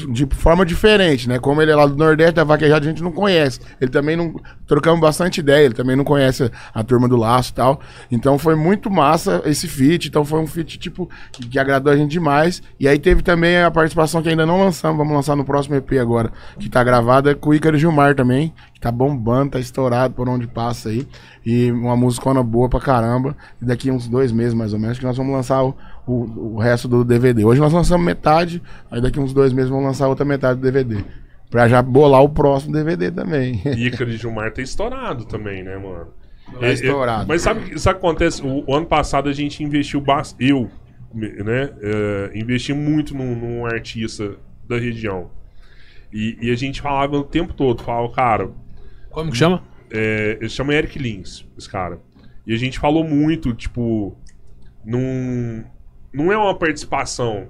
[0.10, 1.39] de forma diferente, né?
[1.39, 3.60] Como ele é lá do Nordeste, da vaquejada, a gente não conhece.
[3.82, 4.36] Ele também não.
[4.73, 7.79] Trocamos bastante ideia, ele também não conhece a turma do laço e tal.
[8.09, 10.07] Então foi muito massa esse feat.
[10.07, 12.59] Então foi um feat, tipo, que, que agradou a gente demais.
[12.79, 15.91] E aí teve também a participação que ainda não lançamos, vamos lançar no próximo EP
[16.01, 20.27] agora, que tá gravada com o Ícaro Gilmar também, que tá bombando, tá estourado por
[20.27, 21.07] onde passa aí.
[21.45, 23.38] E uma musicona boa pra caramba.
[23.62, 25.75] E daqui uns dois meses, mais ou menos, que nós vamos lançar o,
[26.07, 27.45] o, o resto do DVD.
[27.45, 28.59] Hoje nós lançamos metade,
[28.89, 31.05] aí daqui uns dois meses vamos lançar outra metade do DVD.
[31.53, 33.61] Pra já bolar o próximo DVD também.
[33.77, 36.07] Ícaro de Gilmar tá estourado também, né, mano?
[36.51, 37.27] Tá É, é, estourado.
[37.27, 38.41] mas sabe o que acontece?
[38.41, 40.49] O, o ano passado a gente investiu bastante.
[40.49, 40.71] Eu,
[41.13, 41.69] né?
[41.79, 44.35] é, investi muito num, num artista
[44.67, 45.29] da região.
[46.11, 48.49] E, e a gente falava o tempo todo, falava, cara,
[49.11, 49.61] Como que chama?
[49.91, 51.99] é, ele chama Eric Lins, esse cara.
[52.47, 54.17] E a gente falou muito, tipo,
[54.83, 55.63] não,
[56.11, 57.47] não é uma participação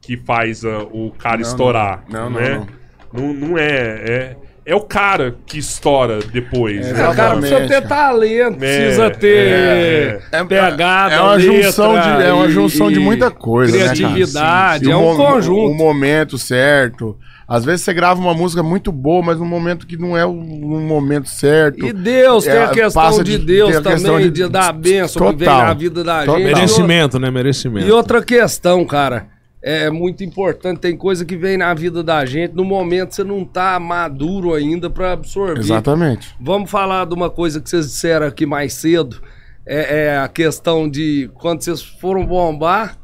[0.00, 2.30] que faz ah, o cara Não, estourar, não.
[2.30, 2.58] Não, né?
[2.58, 2.81] não, Não,
[3.12, 4.36] não é, é.
[4.64, 6.86] É o cara que estoura depois.
[6.86, 7.08] É, né?
[7.08, 10.44] O cara precisa ter talento, precisa É, ter é, é.
[10.44, 13.82] pegada, É uma letra junção de, é uma e- junção de e muita coisa, né,
[13.86, 13.96] cara?
[13.96, 15.72] Criatividade, E é o um mo- conjunto.
[15.72, 17.16] O momento certo.
[17.48, 20.30] Às vezes você grava uma música muito boa, mas num momento que não é o
[20.30, 21.84] um momento certo.
[21.84, 24.68] E Deus, tem É, a questão passa de, de- Deus questão também, de, de- dar
[24.68, 25.66] a bênção que vem Total.
[25.66, 26.36] na vida da Total.
[26.40, 26.54] gente.
[26.54, 27.30] Merecimento, né?
[27.32, 27.86] Merecimento.
[27.88, 29.26] E outra questão, cara,
[29.62, 33.44] é muito importante, tem coisa que vem na vida da gente, no momento você não
[33.44, 35.60] tá maduro ainda pra absorver.
[35.60, 36.34] Exatamente.
[36.40, 39.22] Vamos falar de uma coisa que vocês disseram aqui mais cedo,
[39.64, 42.98] é, é a questão de quando vocês foram bombar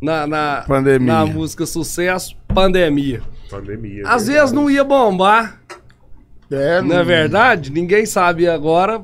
[0.00, 1.12] na, na, Pandemia.
[1.12, 3.20] na música Sucesso, pandemia.
[3.50, 4.02] Pandemia.
[4.06, 4.32] Às verdade.
[4.32, 5.60] vezes não ia bombar,
[6.50, 7.70] É, não é verdade?
[7.70, 9.02] Ninguém sabe agora.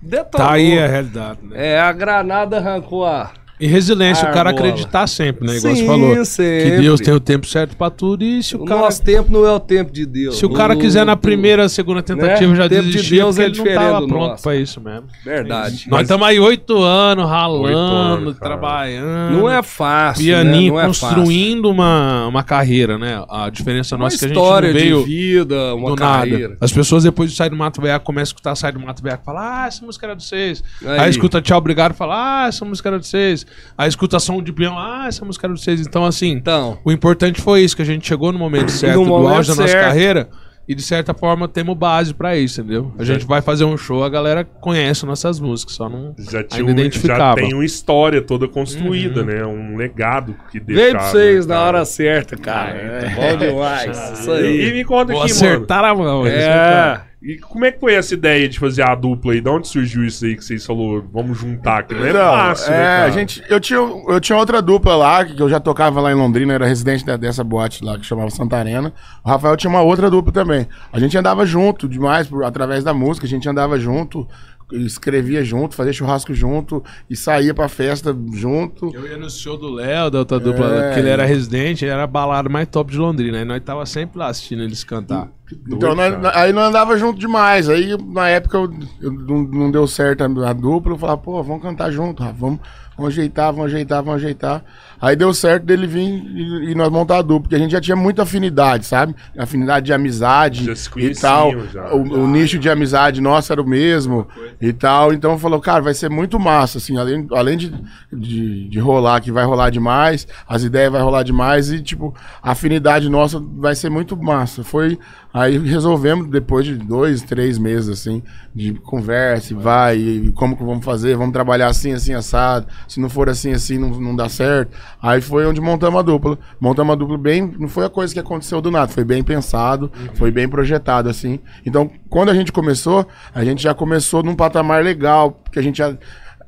[0.00, 0.46] Detonou.
[0.46, 1.72] Tá aí a realidade, né?
[1.72, 3.32] É, a granada arrancou a.
[3.60, 4.68] E resiliência, o cara Argola.
[4.68, 5.56] acreditar sempre, né?
[5.56, 6.24] Igual Sim, você falou.
[6.24, 6.70] sempre.
[6.72, 8.80] Que Deus tem o tempo certo pra tudo e se o O cara...
[8.80, 10.36] nosso tempo não é o tempo de Deus.
[10.38, 12.56] Se o cara quiser na primeira, segunda tentativa Né?
[12.56, 14.42] já tempo de desistir, Deus porque é ele não tava pronto nosso.
[14.42, 15.04] pra isso mesmo.
[15.24, 15.86] Verdade.
[15.88, 18.50] Nós estamos aí oito anos ralando, Oito anos, cara.
[18.56, 19.38] trabalhando.
[19.38, 20.24] Não é fácil.
[20.24, 20.80] pianinho, né?
[20.80, 21.06] É fácil.
[21.08, 23.24] construindo uma, uma carreira, né?
[23.30, 25.96] A diferença uma nossa é que a gente história não veio de vida, uma do
[25.96, 26.48] carreira.
[26.48, 26.56] nada.
[26.60, 29.22] As pessoas depois de sair do Mato Veaco começam a escutar Sai do Mato Veaco
[29.22, 30.62] e falam, ah, essa música era de vocês.
[30.84, 31.10] Aí, Aí.
[31.10, 33.43] escuta Tchau, Obrigado e fala, ah, essa música era de vocês.
[33.76, 35.80] Aí escuta som de peão, ah, essa música era de vocês.
[35.80, 39.04] Então, assim, Então, o importante foi isso, que a gente chegou no momento certo No
[39.04, 40.28] do momento auge da nossa carreira
[40.66, 42.90] e de certa forma temos base pra isso, entendeu?
[42.98, 46.60] A gente vai fazer um show, a galera conhece nossas músicas, só não Já, tinha
[46.62, 47.34] ainda um, já identificava.
[47.34, 49.44] tem uma história toda construída, né?
[49.44, 50.74] Um legado que deixaram.
[50.90, 52.70] veio pra vocês né, na hora certa, cara.
[52.70, 53.08] É.
[53.14, 54.12] Bom demais.
[54.20, 54.68] Isso E, aí.
[54.68, 56.26] e me conta Vou aqui, acertar a mão.
[56.26, 57.00] É.
[57.26, 59.40] E como é que foi essa ideia de fazer a dupla aí?
[59.40, 61.08] De onde surgiu isso aí que vocês falaram?
[61.10, 61.94] Vamos juntar aqui.
[61.94, 65.40] Não é fácil, é, né, a gente, eu, tinha, eu tinha outra dupla lá, que
[65.40, 68.92] eu já tocava lá em Londrina, era residente da- dessa boate lá que chamava Santarena.
[69.24, 70.68] O Rafael tinha uma outra dupla também.
[70.92, 74.28] A gente andava junto demais, por, através da música, a gente andava junto,
[74.72, 78.90] escrevia junto, fazia churrasco junto e saía pra festa junto.
[78.94, 80.86] Eu ia no show do Léo, da outra dupla, É.
[80.86, 83.38] porque ele era residente, ele era a balada mais top de Londrina.
[83.38, 85.28] Aí nós tava sempre lá assistindo eles cantar.
[85.68, 87.68] Então, nós- aí nós andava junto demais.
[87.68, 90.92] Aí, na época, eu, eu não, não deu certo a, a dupla.
[90.94, 92.34] Eu falava, pô, vamos cantar junto, Rafa.
[92.38, 92.60] Vamos,
[92.96, 94.64] vamos ajeitar, vamos ajeitar, vamos ajeitar.
[95.04, 97.80] Aí deu certo dele vir e, e nós montar a dupla, porque a gente já
[97.80, 99.14] tinha muita afinidade, sabe?
[99.36, 100.64] Afinidade de amizade
[100.96, 101.52] e tal.
[101.70, 101.92] já.
[101.92, 104.26] O, o nicho de amizade nosso era o mesmo
[104.58, 105.12] e tal.
[105.12, 107.74] Então falou, cara, vai ser muito massa, assim, além, além de,
[108.10, 112.52] de, de rolar, que vai rolar demais, as ideias vai rolar demais e, tipo, a
[112.52, 114.64] afinidade nossa vai ser muito massa.
[114.64, 114.98] Foi.
[115.34, 118.22] Aí resolvemos, depois de dois, três meses, assim,
[118.54, 122.68] de conversa, e vai, e como que vamos fazer, vamos trabalhar assim, assim, assado.
[122.86, 124.76] Se não for assim, assim, não, não dá certo.
[125.02, 126.38] Aí foi onde montamos a dupla.
[126.60, 127.54] Montamos a dupla bem.
[127.58, 131.38] Não foi a coisa que aconteceu do nada, foi bem pensado, foi bem projetado, assim.
[131.64, 135.78] Então, quando a gente começou, a gente já começou num patamar legal, porque a gente
[135.78, 135.94] já.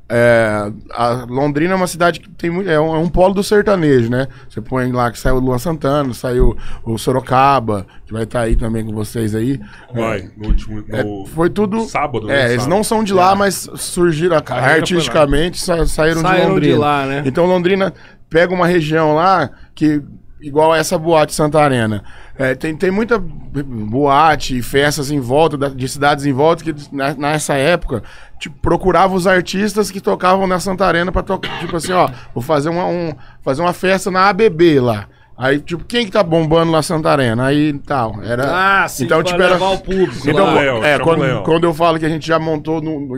[0.09, 3.43] é, a Londrina é uma cidade que tem muito, é, um, é um polo do
[3.43, 4.27] sertanejo, né?
[4.49, 6.55] Você põe lá que saiu o Luan Santana, saiu
[6.85, 9.59] o Sorocaba, que vai estar aí também com vocês aí.
[9.93, 10.81] Vai, no último.
[10.89, 11.81] É, No foi tudo.
[11.81, 12.45] Sábado, É, né?
[12.51, 12.69] eles Sábado.
[12.69, 16.79] não são de lá, mas surgiram Carreira artisticamente, sa- saíram, de Saíram de Londrina.
[16.79, 17.23] lá, né?
[17.25, 17.93] Então Londrina
[18.29, 20.01] pega uma região lá que
[20.39, 22.03] igual essa boate Santarena.
[22.37, 26.75] É, tem, tem muita boate e festas em volta da- de cidades em volta que
[26.91, 28.03] na- nessa época
[28.39, 32.69] tipo, procurava os artistas que tocavam na Santarena para tocar, tipo assim, ó, vou fazer
[32.69, 33.11] uma, um,
[33.41, 35.07] fazer uma festa na ABB lá.
[35.37, 37.45] Aí, tipo, quem que tá bombando lá Santarena?
[37.45, 38.23] Aí tal.
[38.23, 38.81] Era.
[38.83, 39.53] Ah, sim, então, tipo, era.
[39.53, 40.27] levar o público.
[40.27, 40.53] Então, lá.
[40.55, 43.15] Léo, é, quando, quando eu falo que a gente já montou, no,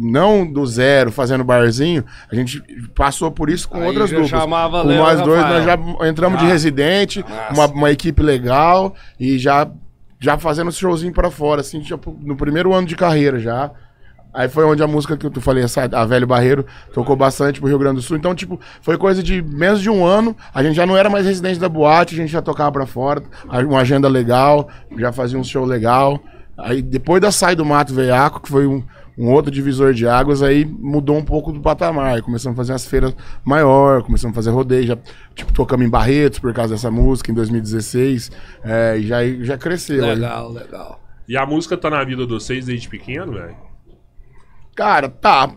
[0.00, 2.62] não do zero, fazendo barzinho, a gente
[2.94, 4.28] passou por isso com Aí outras duplas.
[4.28, 5.64] chamava com Léo nós dois, Rafael.
[5.64, 9.68] nós já entramos de Ah, residente, uma, uma equipe legal e já,
[10.20, 13.68] já fazendo showzinho pra fora, assim, tipo, no primeiro ano de carreira já.
[14.34, 16.64] Aí foi onde a música que eu tu falei, essa, a Velho Barreiro,
[16.94, 18.16] tocou bastante pro Rio Grande do Sul.
[18.16, 20.34] Então, tipo, foi coisa de menos de um ano.
[20.54, 23.22] A gente já não era mais residente da boate, a gente já tocava pra fora,
[23.66, 26.18] uma agenda legal, já fazia um show legal.
[26.56, 28.82] Aí depois da Sai do Mato Veiaco, que foi um,
[29.18, 32.14] um outro divisor de águas, aí mudou um pouco do patamar.
[32.14, 33.14] Aí começamos a fazer as feiras
[33.44, 34.98] maior, começamos a fazer rodeio, já,
[35.34, 38.30] tipo, tocamos em Barretos por causa dessa música em 2016.
[38.64, 40.04] É, e já, já cresceu.
[40.04, 40.14] aí.
[40.14, 41.00] Legal, legal.
[41.28, 43.71] E a música tá na vida de vocês desde pequeno, velho?
[44.74, 45.50] Cara, tá.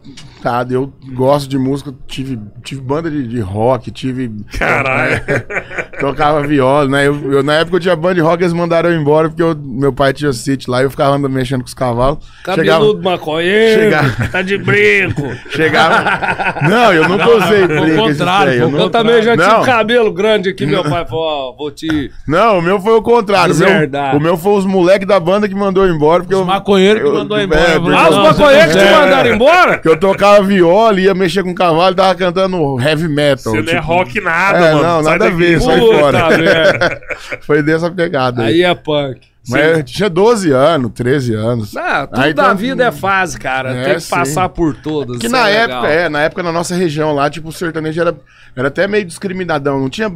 [0.43, 4.30] Tá, eu gosto de música, tive, tive banda de, de rock, tive.
[4.60, 5.19] Caralho.
[5.99, 7.08] Tocava viola, né?
[7.08, 9.56] Eu, eu- na época eu tinha banda de rock, eles mandaram eu embora porque eu-
[9.56, 12.19] meu pai tinha sítio lá e eu ficava andando mexendo com os cavalos.
[12.43, 15.23] Cabeludo maconheiro, chegava- tá de brinco.
[15.49, 16.60] Chegava.
[16.69, 17.86] Não, eu nunca usei ao brinco.
[18.10, 19.49] esses contrário, trem, eu ao não- Eu também já Não.
[19.62, 21.23] tive cabelo grande aqui, meu pai falou,
[21.54, 22.12] ó, vou te...
[22.28, 23.56] Não, o meu foi o contrário.
[23.56, 24.15] O meu, Deserdar.
[24.15, 26.21] o meu foi os moleques da banda que mandou eu embora.
[26.21, 27.80] Porque Os eu, maconheiros que mandou é, embora.
[27.80, 29.05] porque Ah, os maconheiros te É.
[29.06, 29.78] mandaram embora?
[29.78, 33.54] Que eu tocava viola, ia mexer com cavalo e tava cantando heavy metal.
[33.54, 34.84] Você não é tipo, rock nada, É, mano.
[34.84, 37.02] não, Sai nada a ver, sai Puta fora.
[37.41, 38.44] Foi dessa pegada.
[38.44, 38.56] aí.
[38.56, 39.20] Aí é punk.
[39.48, 41.78] Mas tinha 12 anos, 13 anos.
[41.78, 43.72] Ah, tudo Aí da tá- vida é fase, cara.
[43.76, 44.10] É, Tem que sim.
[44.10, 45.20] passar por todas.
[45.20, 45.86] Que na é época, legal.
[46.06, 48.15] é, na época na nossa região lá, tipo, o sertanejo era,
[48.56, 49.80] era até meio discriminadão.
[49.80, 50.12] Não tinha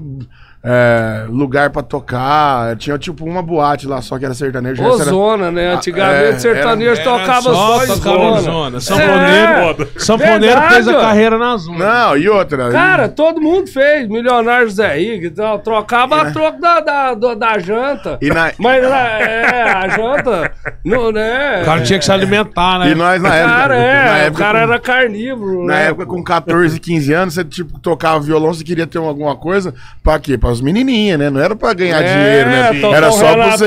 [0.63, 2.75] é, lugar pra tocar.
[2.77, 4.83] Tinha tipo uma boate lá só que era sertanejo.
[4.83, 5.73] Ô, essa era- zona, né?
[5.73, 8.41] Antigamente é, sertanejo era- tocava só, tocava em zona.
[8.41, 8.79] zona.
[8.81, 10.39] São É.
[10.39, 11.77] Verdade, fez a carreira na zona.
[12.09, 12.69] Não, e outra.
[12.71, 14.07] Cara, todo mundo fez.
[14.07, 18.17] Milionário José Rico, então, trocava a troco da, da, da, da janta.
[18.21, 20.51] E, na, Mas é, a janta,
[20.83, 21.61] não, né?
[21.61, 22.91] O cara tinha que se alimentar, né?
[22.91, 23.53] e nós na época.
[23.55, 25.85] Cara, na é, o época cara com- era carnívoro, Na né?
[25.87, 30.19] época, com 14, 15 anos, você, tipo, tocava violão, você queria ter alguma coisa, pra
[30.19, 30.37] quê?
[30.37, 31.29] Pra as menininhas, né?
[31.29, 32.95] Não era pra ganhar É, dinheiro, né?
[32.97, 33.57] Era só pra Renato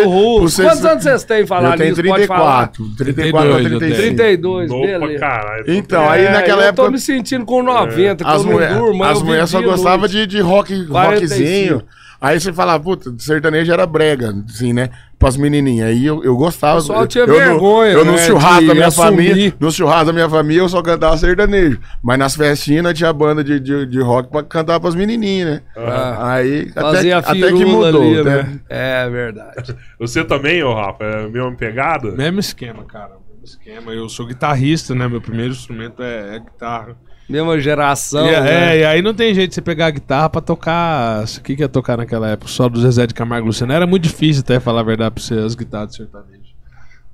[0.40, 2.02] você Quantos anos vocês têm falar Eu tenho nisso?
[2.02, 2.68] Pode falar.
[2.68, 2.96] 34.
[2.96, 3.78] 34 ou 32 eu tenho.
[3.80, 4.16] 35.
[4.16, 5.20] 32, Novo pra beleza.
[5.20, 5.64] caralho.
[5.68, 6.84] Então, aí É, naquela eu época...
[6.86, 9.62] tô me sentindo com 90, que As eu não mulheres durmo, as eu mulheres só
[9.62, 11.10] gostavam de, de rock, 45.
[11.10, 11.82] rockzinho.
[12.22, 14.90] Aí você falava, puta, sertanejo era brega, assim, né?
[15.18, 15.88] Pras menininhas.
[15.88, 16.74] Aí eu, eu gostava.
[16.78, 19.28] O pessoal tinha eu, vergonha, No, eu no né, churrasco de da minha assumir.
[19.28, 21.80] família, no churrasco da minha família eu só cantava sertanejo.
[22.00, 25.62] Mas nas festinhas tinha banda de, de, de rock pra cantar pras menininhas, né?
[25.76, 26.34] Ah.
[26.34, 28.42] Aí até, Fazia a até que mudou, ali, né?
[28.44, 28.60] né?
[28.68, 29.76] É verdade.
[29.98, 31.02] Você também, ô Rafa?
[31.02, 32.12] É a mesma pegada?
[32.12, 33.16] Mesmo esquema, cara.
[33.30, 33.92] Mesmo esquema.
[33.92, 35.08] Eu sou guitarrista, né?
[35.08, 36.96] Meu primeiro instrumento é, é guitarra.
[37.32, 38.26] Mesma geração.
[38.26, 38.78] E, é, né?
[38.78, 41.24] e aí não tem jeito de você pegar a guitarra pra tocar.
[41.24, 42.50] O que, que ia tocar naquela época?
[42.50, 43.72] Só do Zezé de Camargo Luciano.
[43.72, 46.42] Era muito difícil até falar a verdade pra você, as guitarras de sertanejo.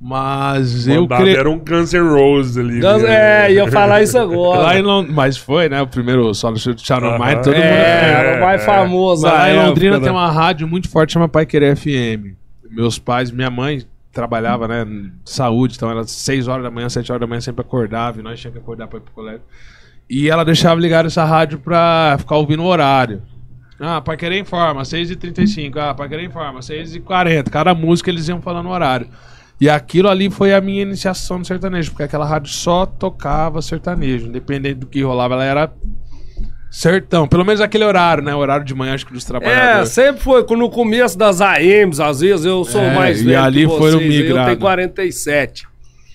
[0.01, 1.39] Mas eu Mandado creio.
[1.39, 2.81] Era um Guns N' Roses ali.
[2.81, 3.47] Guns- né?
[3.49, 4.61] é, ia falar isso agora.
[4.63, 5.11] Lá em Lond...
[5.11, 5.83] Mas foi, né?
[5.83, 7.19] O primeiro solo do Shadow Aham.
[7.19, 7.65] Mind, todo mundo.
[7.65, 10.03] é, era o mais É, famoso Mas lá em época, Londrina né?
[10.05, 12.37] tem uma rádio muito forte chama Pai Querer FM.
[12.71, 14.87] Meus pais, minha mãe trabalhava, né,
[15.25, 18.39] saúde, então era 6 horas da manhã, 7 horas da manhã sempre acordava e nós
[18.41, 19.41] tínhamos que acordar pra ir pro colégio.
[20.09, 23.23] E ela deixava ligar essa rádio pra ficar ouvindo o horário.
[23.81, 25.77] Ah, Pai Querer informa, 6h35.
[25.77, 27.49] Ah, Pai Querer informa, 6h40.
[27.51, 29.07] Cada música eles iam falando o horário.
[29.61, 34.27] E aquilo ali foi a minha iniciação no sertanejo, porque aquela rádio só tocava sertanejo,
[34.27, 35.73] independente do que rolava, ela era
[36.71, 37.27] sertão.
[37.27, 38.35] Pelo menos aquele horário, né?
[38.35, 39.89] O horário de manhã, acho que dos É, trabalhadores.
[39.91, 43.61] sempre foi no começo das AMs, às vezes eu sou É, mais e velho ali
[43.61, 44.45] que vocês, eu migrando.
[44.47, 45.67] tenho 47.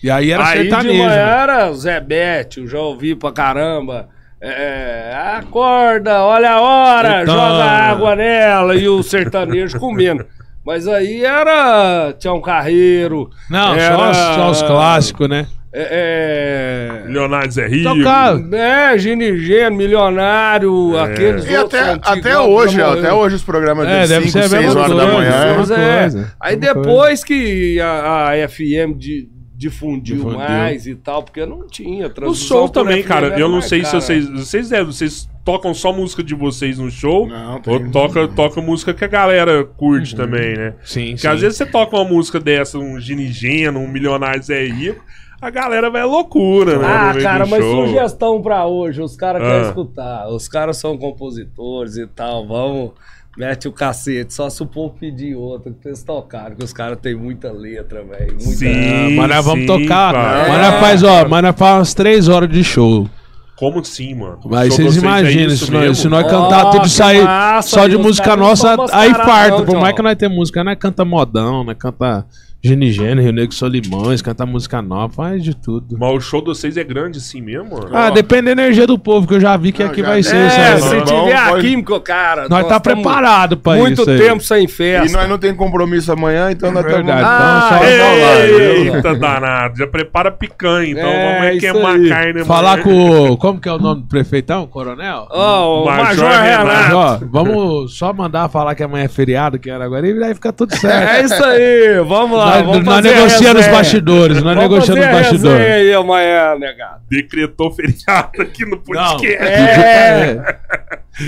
[0.03, 0.97] E aí era Aí de sertanejo.
[1.03, 1.41] manhã né?
[1.43, 4.09] era Zé Bete, eu já ouvi pra caramba.
[4.41, 7.69] É, acorda, olha a hora, Então, joga é.
[7.69, 10.25] água nela e o sertanejo comendo.
[10.65, 13.29] Mas aí era Tião Carreiro.
[13.49, 15.45] Não, era, só, os- só os clássicos, né?
[15.75, 17.95] É, Leonardo Zé Rico.
[17.95, 18.35] Tocar.
[18.53, 23.87] é, é Gini Gênio, Milionário, aqueles E até, até hoje, já até hoje os programas
[23.87, 25.53] É, de deve 5, ser a 6 mesma horas da coisa, manhã.
[25.55, 25.99] Pois mesma é.
[26.01, 29.27] coisa, Aí mesma depois que a, a FM di-
[29.63, 30.38] difundiu, Difundiu.
[30.39, 33.28] mais e tal, porque não tinha No transmissão show também, FM cara.
[33.28, 34.02] era Eu não mais sei se cara.
[34.02, 34.30] vocês.
[34.30, 34.86] Vocês devem.
[34.86, 37.28] Vocês tocam só música de vocês no show?
[37.28, 40.73] Não, tem- ou toca, toca música que a galera curte também, né?
[40.84, 41.28] Sim, Porque sim.
[41.28, 45.04] às vezes você toca uma música dessa, um Ginigeno, um Milionário Zé Rico,
[45.41, 46.88] a galera vai à loucura, né?
[46.88, 47.86] Ah, cara, mas show.
[47.88, 49.45] sugestão pra hoje, os caras Ah.
[49.45, 50.28] querem escutar.
[50.30, 52.91] Os caras são compositores e tal, vamos,
[53.38, 57.00] mete o cacete, só se o povo pedir outro, que eles tocaram, que os caras
[57.02, 58.34] têm muita letra, velho.
[58.34, 58.52] Muita...
[58.52, 58.67] Sim.
[58.67, 60.13] Ah, mas nós vamos sim, tocar.
[60.13, 60.50] cara.
[60.50, 63.10] Mas nós faz, ó, mas nós faz umas 3 horas de show.
[63.56, 64.39] Como assim, mano?
[64.46, 68.36] Mas vocês é imaginam, se nós, se nós cantar tudo aí massa, só de música
[68.36, 69.63] nossa, aí farta.
[69.63, 72.26] Por mais que nós temos música, nós canta modão, nós canta
[72.65, 75.97] Genigênio, Rio Negro Solimões, canta música nova, faz de tudo.
[75.99, 77.89] Mas o show de vocês é grande assim mesmo, mano?
[77.91, 80.23] Ah, depende da energia do povo, que eu já vi que Não, aqui já- vai
[80.23, 80.38] ser.
[80.38, 80.82] É, sabe?
[80.82, 82.47] se Não, tiver a pode- química, cara.
[82.47, 84.17] Nós tá tamo preparado pra Muito isso aí.
[84.17, 85.17] tempo sem E festa.
[85.17, 87.06] nós não tem compromisso amanhã, então nós estamos...
[87.06, 88.45] Verdade, Ah, então só ei, lá,
[88.86, 88.95] viu?
[88.95, 89.78] Eita, danado.
[89.78, 92.08] Já prepara picanha, então É, vamos queimar aí.
[92.10, 92.45] carne.
[92.45, 92.84] Falar amanhã.
[92.84, 93.38] com o.
[93.38, 94.65] Como que é o nome do prefeitão?
[94.67, 95.28] Coronel?
[95.30, 96.88] Ó, o Major Major, Renato.
[96.88, 97.30] Renato.
[97.30, 100.73] Vamos só mandar falar que amanhã é feriado aqui em Araguari e vai ficar tudo
[100.78, 101.10] certo.
[101.10, 102.52] É isso aí, vamos lá.
[102.57, 103.71] Nós, vamos nós negociamos nos resenha.
[103.77, 105.65] bastidores, nós Vamos negociamos nos resenha bastidores.
[105.67, 107.01] aí amanhã, negado.
[107.09, 109.43] Decretou feriado aqui no Não, podcast.
[109.45, 110.55] É.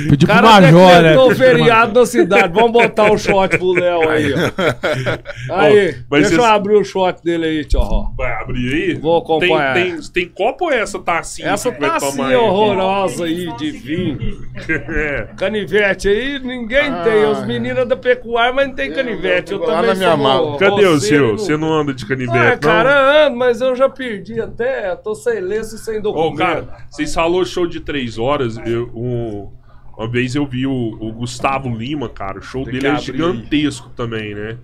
[0.10, 0.96] Pediu pro cara Major, né?
[1.04, 2.52] decretou feriado na cidade.
[2.54, 5.54] Vamos botar o shot pro Léo aí, ó.
[5.62, 7.80] Aí, mas deixa eu abrir o shot dele aí, tio.
[7.82, 8.08] ó.
[8.18, 8.94] Vai abrir aí?
[8.96, 9.76] Vou acompanhar.
[9.76, 12.36] Tem, tem, tem copo ou é essa tacinha Essa tá assim aí?
[12.36, 14.18] horrorosa aí de vinho.
[14.68, 15.28] É.
[15.38, 17.26] Canivete aí, ninguém tem.
[17.26, 19.52] Os meninos da pecuária, mas não tem canivete.
[19.52, 20.58] Eu lá também na minha sou mala.
[20.58, 21.28] Cadê o seu?
[21.28, 22.58] não- Você não anda de canivete, Ah, não?
[22.60, 24.96] cara, ando, mas eu já perdi até.
[24.96, 26.38] Tô sem lenço e sem Ô, documento.
[26.38, 28.58] cara, vocês falou show de três horas.
[28.66, 29.52] Eu, um-
[29.98, 32.40] uma vez eu vi o, o Gustavo Lima, cara.
[32.40, 33.04] O show Tem dele é abrir.
[33.04, 34.58] gigantesco também, né?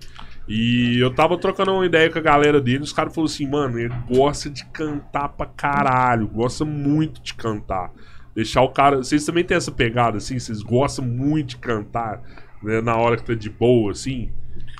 [0.48, 2.82] E eu tava trocando uma ideia com a galera dele.
[2.82, 6.26] Os caras falaram assim, mano, ele gosta de cantar pra caralho.
[6.26, 7.90] Gosta muito de cantar.
[8.34, 8.96] Deixar o cara.
[8.98, 10.38] Vocês também têm essa pegada, assim?
[10.38, 12.20] Vocês gostam muito de cantar,
[12.62, 12.80] né?
[12.80, 14.30] Na hora que tá de boa, assim?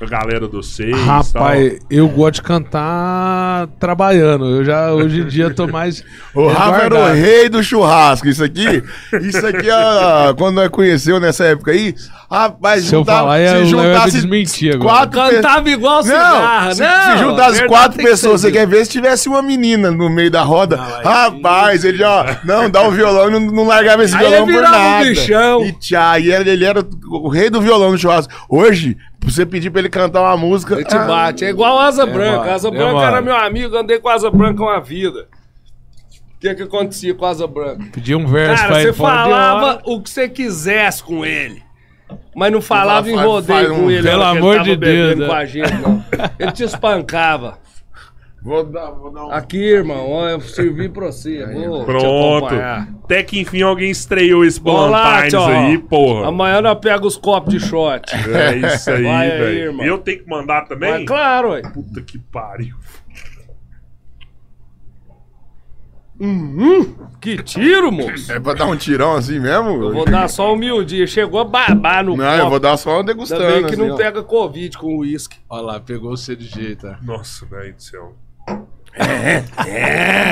[0.02, 1.06] Com a galera do seis e tal.
[1.44, 4.46] Rapaz, eu gosto de cantar trabalhando.
[4.46, 6.02] Eu já, hoje em dia, tô mais.
[6.34, 8.26] O Rafa era o rei do churrasco.
[8.26, 8.82] Isso aqui,
[9.20, 11.94] isso aqui, ah, quando nós conheceu nessa época aí,
[12.30, 14.90] rapaz, Se eu falar, é- o Léo vai desmentir agora.
[15.06, 17.18] quatro pe- Cantava igual Não, se, não.
[17.18, 20.30] se verdade quatro que pessoas, ser você quer ver se tivesse uma menina no meio
[20.30, 20.80] da roda?
[20.82, 24.42] aí rapaz, ele já, não, dá o violão e não, não largava esse Aí violão
[24.44, 25.04] ele por virava um nada.
[25.04, 25.64] bichão.
[25.66, 28.32] E tchá, e ele, ele era o rei do violão no churrasco.
[28.48, 30.74] Hoje, pra você pedir pra ele cantar uma música...
[30.74, 31.44] Ele te ah, bate.
[31.44, 32.38] É igual Asa Branca.
[32.38, 33.06] mano, Asa é, Branca mano.
[33.06, 35.28] era meu amigo, andei com Asa Branca uma vida.
[36.36, 37.84] O que que acontecia com Asa Branca?
[37.92, 41.62] Pedir um verso Cara, pra você ele falava o que você quisesse com ele.
[42.34, 44.02] Mas não falava em rodeio faz com um- ele.
[44.02, 45.26] Pelo amor ele de Deus, né?
[45.26, 45.72] com a gente.
[46.38, 47.58] Ele te espancava.
[48.44, 49.30] Vou dar, vou dar um...
[49.30, 51.46] Aqui, irmão, ó, eu servi pra você.
[51.46, 52.54] Vou te Pronto.
[53.04, 56.26] Até que enfim alguém estreou esse Ballantines aí, porra.
[56.26, 58.02] Amanhã nós pega os copos de shot.
[58.12, 59.82] É isso aí, Vai aí, velho.
[59.84, 60.90] Eu tenho que mandar também?
[60.90, 61.62] Mas claro, ué.
[61.62, 62.74] Puta que pariu.
[67.20, 68.30] Que tiro, moço.
[68.32, 69.70] É pra dar um tirão assim mesmo?
[69.70, 71.06] Eu vou dar só um miudinho.
[71.06, 72.38] Chegou a babar no Não, copo.
[72.38, 73.44] eu vou dar só uma Ainda degustando.
[73.44, 73.96] bem que assim, não ó.
[73.96, 75.38] pega Covid com uísque.
[75.48, 76.86] Olha lá, pegou você de jeito.
[76.86, 76.94] ó.
[77.04, 78.14] Nossa, velho do céu.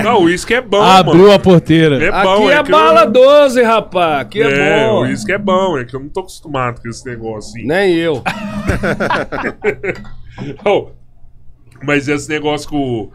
[0.05, 1.33] Não, o uísque é bom, Abriu mano.
[1.33, 2.03] a porteira.
[2.05, 3.11] É Aqui bom, é, que bala eu...
[3.11, 4.21] 12, rapaz.
[4.21, 4.93] Aqui é, É, bom.
[4.97, 7.67] o uísque é bom, é que eu não tô acostumado com esse negócio assim.
[7.67, 8.23] Nem eu.
[10.65, 10.89] Oh,
[11.83, 13.11] mas esse negócio que o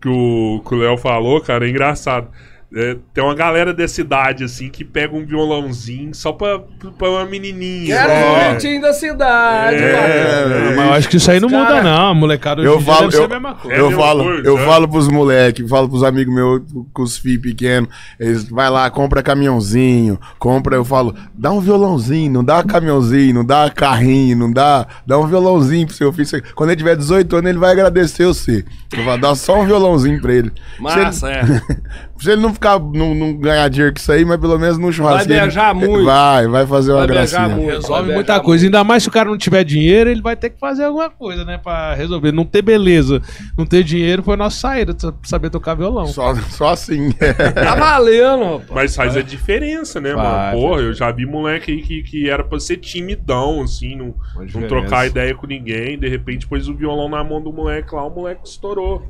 [0.00, 2.28] que o que o Léo falou, cara, é engraçado.
[2.74, 6.58] É, tem uma galera dessa idade, assim, que pega um violãozinho só pra,
[6.98, 7.94] pra uma menininha.
[7.94, 8.24] Era né?
[8.24, 10.54] o bonitinho da cidade, É, bacana.
[10.54, 12.08] Ah, mas eu acho que isso aí não Os muda, cara- não.
[12.10, 13.76] A molecada Eu falo, deve ser eu, a mesma coisa.
[13.76, 14.64] É a eu mesma falo, coisa, eu né?
[14.64, 16.62] falo pros moleques, falo pros amigos meus
[16.94, 22.32] com os filhos pequenos, eles vai lá, compra caminhãozinho, compra, eu falo, dá um violãozinho,
[22.32, 26.42] não dá caminhãozinho, não dá carrinho, não dá, dá um violãozinho pro seu filho.
[26.54, 28.64] Quando ele tiver 18 anos, ele vai agradecer você.
[28.96, 30.50] Eu vou dar só um violãozinho pra ele.
[30.78, 31.42] Massa, é.
[32.22, 34.92] se ele não ficar, não, não ganhar dinheiro com isso aí, mas pelo menos no
[34.92, 35.28] churrasco.
[35.28, 36.04] Vai beijar muito.
[36.04, 37.48] Vai, vai fazer uma Vai gracinha.
[37.48, 37.70] muito.
[37.74, 38.64] Resolve vai muita coisa.
[38.64, 41.44] Ainda mais se o cara não tiver dinheiro, ele vai ter que fazer alguma coisa,
[41.44, 41.58] né?
[41.62, 42.32] Pra resolver.
[42.32, 43.20] Não ter beleza,
[43.58, 46.06] não ter dinheiro foi a nossa saída, sa- saber tocar violão.
[46.06, 47.10] Só, só assim.
[47.12, 48.70] Tá valendo, rapaz.
[48.70, 50.58] Mas faz a diferença, né, Faz, mano?
[50.68, 54.14] Porra, eu já vi moleque aí que, que era pra ser timidão, assim, não,
[54.54, 55.98] não trocar ideia com ninguém.
[55.98, 59.02] De repente, pôs o violão na mão do moleque lá, o moleque estourou.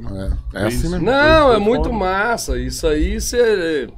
[0.54, 1.04] É, é assim mesmo.
[1.04, 2.58] Não, é muito massa.
[2.58, 3.88] Isso aí você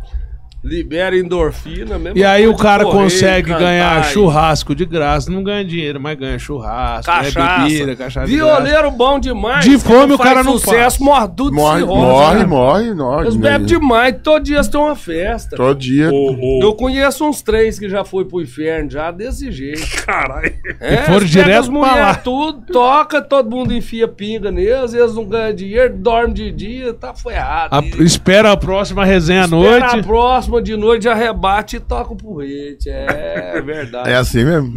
[0.64, 2.18] libera endorfina mesmo.
[2.18, 5.30] E aí o de cara correr, consegue cantar ganhar e- churrasco de graça.
[5.30, 7.62] Não ganha dinheiro, mas ganha churrasco, ganha Cachaça.
[7.68, 8.26] bebida, cachaça.
[8.26, 8.32] de.
[8.34, 9.64] Violeiro bom demais.
[9.64, 10.98] De fome o cara não sucesso, faz.
[10.98, 12.46] morre de cirrose, morre, né?
[12.46, 13.22] morre, morre.
[13.24, 15.56] Eles bebem demais, todo dia tem uma festa.
[15.56, 16.10] Todo dia.
[16.10, 19.84] Ô, ô, Eu conheço uns três que já foi pro inferno, já desse jeito.
[20.06, 20.52] caralho.
[20.80, 22.14] É, foram eles direto as mulheres lá.
[22.14, 27.12] tudo, toca, todo mundo enfia pinga neles, eles não ganham dinheiro, dorme de dia, tá
[27.14, 27.74] ferrado.
[27.76, 29.98] A- E- espera a próxima resenha à Espera noite.
[29.98, 32.88] a próxima de noite, arrebate e toca o porrete.
[32.90, 34.10] É verdade.
[34.10, 34.74] É assim mesmo?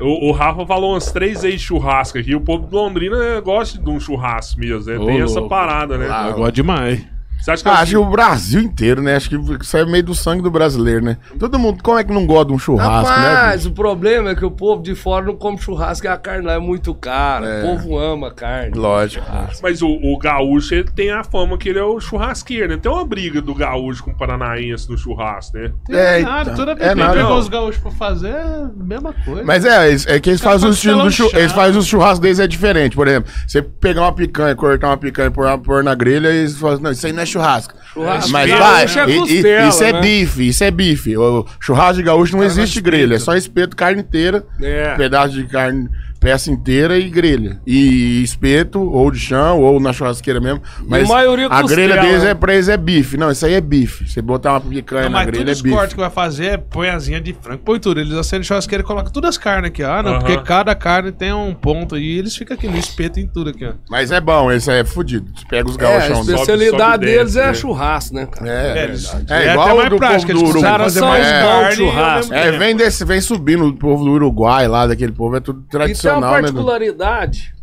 [0.00, 2.34] O, o Rafa falou umas três vezes churrasco aqui.
[2.34, 4.98] O povo de Londrina gosta de um churrasco mesmo, né?
[4.98, 6.08] Ô, Tem essa parada, né?
[6.10, 7.13] Ah, Eu gosto demais.
[7.44, 9.16] Você acha que Ah, é acho que o Brasil inteiro, né?
[9.16, 11.18] Acho que isso é meio do sangue do brasileiro, né?
[11.38, 13.26] Todo mundo, como é que não gosta de um churrasco, né?
[13.26, 13.68] Rapaz, bicho?
[13.68, 16.54] o problema é que o povo de fora não come churrasco e a carne lá
[16.54, 17.46] é muito cara.
[17.46, 17.58] É.
[17.62, 18.74] O povo ama carne.
[18.74, 19.26] Lógico.
[19.62, 22.78] Mas o, o gaúcho ele tem a fama que ele é o churrasqueiro, né?
[22.78, 25.70] Tem uma briga do gaúcho com o paranaense no churrasco, né?
[25.90, 27.14] É, nada, então, toda é vez que nada.
[27.14, 29.44] pegou os gaúchos pra fazer, é a mesma coisa.
[29.44, 31.30] Mas é, é que eles fazem o faz estilo do telão chu...
[31.36, 32.96] Eles fazem os churrascos deles é diferente.
[32.96, 36.56] Por exemplo, você pegar uma picanha, cortar uma picanha e pôr, pôr na grelha, eles
[36.56, 37.74] falam, não, isso aí não é churrasco.
[37.92, 40.00] Churrasco Mas vai, é costela, isso é né?
[40.00, 41.16] bife, isso é bife.
[41.16, 44.94] O churrasco de gaúcho não Cara, existe grelha, é só espeto, carne inteira, É.
[44.96, 45.88] pedaço de carne
[46.24, 47.60] peça inteira e grelha.
[47.66, 50.62] E espeto, ou de chão, ou na churrasqueira mesmo.
[50.88, 52.30] Mas maioria a costela, grelha deles né?
[52.30, 53.16] é, pra eles é bife.
[53.16, 54.08] Não, isso aí é bife.
[54.08, 55.70] Você botar uma picanha Não, na mas grelha é bife.
[55.70, 58.00] cortes que vai fazer é põe asinha de frango, põe tudo.
[58.00, 59.90] Eles acendem churrasqueira e colocam todas as carnes aqui, ó.
[59.98, 60.20] Ah, não, Aham.
[60.20, 62.18] porque cada carne tem um ponto aí.
[62.18, 63.72] Eles ficam aqui no espeto em tudo aqui, ó.
[63.90, 65.30] Mas é bom, esse aí é fudido.
[65.36, 66.16] Você pega os É, a gauchão.
[66.24, 67.54] sobe- especialidade sobe e deles é né?
[67.54, 68.50] churrasco, né, cara?
[68.50, 69.32] É, é, eles- verdade.
[69.32, 70.70] é é igual até o mais do prático, povo do eles Os Uruguai.
[70.70, 72.34] caras fazer são mais é, carne churrasco.
[72.34, 75.94] É, vem, desse, vem subindo o povo do Uruguai lá, daquele povo, é tudo E
[76.14, 76.38] tem uma né?
[76.38, 76.42] Edu?
[76.42, 77.54] particularidade.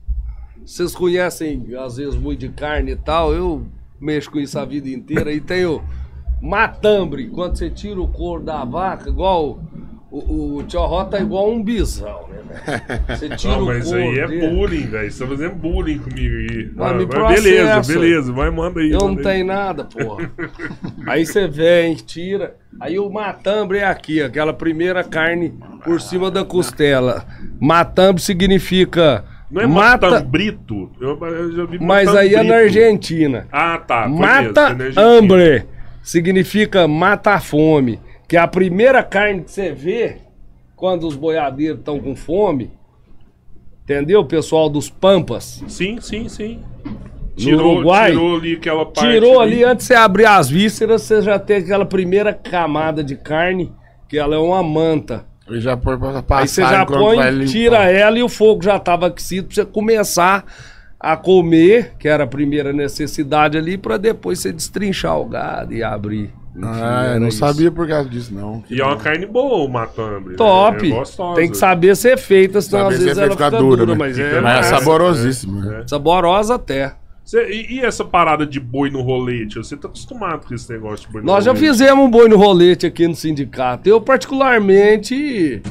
[0.66, 3.34] Vocês conhecem, às vezes, muito de carne e tal.
[3.34, 3.66] Eu
[4.00, 5.32] mexo com isso a vida inteira.
[5.32, 5.84] E tem o
[6.42, 7.28] matambre.
[7.30, 9.60] Quando você tira o couro da vaca, igual
[10.12, 12.42] o, o tio Ró tá igual um bisão, né?
[12.50, 13.02] velho?
[13.18, 14.48] Você tira Não, o mas couro aí é dele.
[14.50, 15.12] bullying, velho.
[15.12, 16.72] Você tá fazendo bullying comigo aí.
[16.76, 17.94] Mas Ah, mas beleza, processa.
[18.00, 18.34] beleza.
[18.34, 18.92] Vai, manda aí.
[18.92, 19.36] Eu não manda aí.
[19.36, 20.30] tenho nada, porra.
[21.08, 22.56] Aí você vem, tira.
[22.80, 25.54] Aí o matambre é aqui, aquela primeira carne
[25.84, 27.26] por cima da costela.
[27.60, 30.92] Matambre significa Não é mata, matambrito?
[31.00, 32.56] Eu, eu já vi mas aí é na.
[32.56, 33.48] Argentina.
[33.52, 34.08] Ah, tá.
[34.10, 35.66] Mata é hambre
[36.04, 38.00] significa mata a fome,
[38.32, 40.20] que é a primeira carne que você vê
[40.74, 42.72] quando os boiadeiros estão com fome.
[43.84, 45.62] Entendeu, pessoal dos Pampas?
[45.68, 46.62] Sim, sim, sim.
[47.38, 49.12] No Uruguai, tirou ali aquela parte.
[49.12, 53.18] Tirou ali, antes de você abrir as vísceras, você já tem aquela primeira camada de
[53.18, 53.70] carne,
[54.08, 55.26] que ela é uma manta.
[55.50, 58.78] E já põe pra passar Aí você já põe, tira ela e o fogo já
[58.78, 60.46] estava aquecido pra você começar
[60.98, 65.84] a comer, que era a primeira necessidade ali, pra depois você destrinchar o gado e
[65.84, 66.32] abrir.
[66.64, 67.38] Ah, eu não isso.
[67.38, 68.64] sabia por causa disso, não.
[68.70, 70.32] E é uma carne boa o matambre.
[70.32, 70.36] né?
[70.36, 70.86] Top!
[70.86, 71.36] É gostosa.
[71.40, 73.92] Tem que saber ser feita, senão Saber às se vezes ela ficar fica dura, dura,
[73.94, 73.98] né?
[73.98, 74.80] mas é, Fica- Mas é massa.
[74.80, 75.62] saborosíssimo.
[75.62, 75.84] né?
[75.88, 76.94] saborosa até.
[77.24, 79.56] Cê- e, e essa parada de boi no rolete?
[79.60, 81.68] Você tá acostumado com esse negócio de boi no Nós já rolete?
[81.72, 83.88] fizemos um boi no rolete aqui no sindicato.
[83.88, 85.62] Eu, particularmente,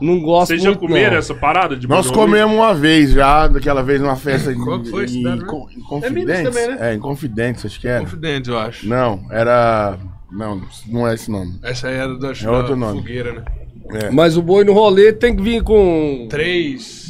[0.00, 2.30] não gosto Vocês já comeram essa parada de boi Nós no rolete?
[2.32, 5.36] comemos uma vez já, daquela vez numa festa em, Qual que foi esse em, né?
[5.36, 5.44] Em É
[5.88, 6.12] Confidentes.
[6.14, 6.90] Minas também, né?
[6.90, 8.00] É, em Confidentes, acho que era.
[8.00, 8.86] Confidente, eu acho.
[8.88, 9.96] Não, era.
[10.32, 11.58] Não, não é esse nome.
[11.62, 13.00] Essa aí era da, É outro da nome.
[13.00, 13.44] fogueira, né?
[13.92, 14.10] É.
[14.10, 17.09] Mas o boi no rolete tem que vir com Três.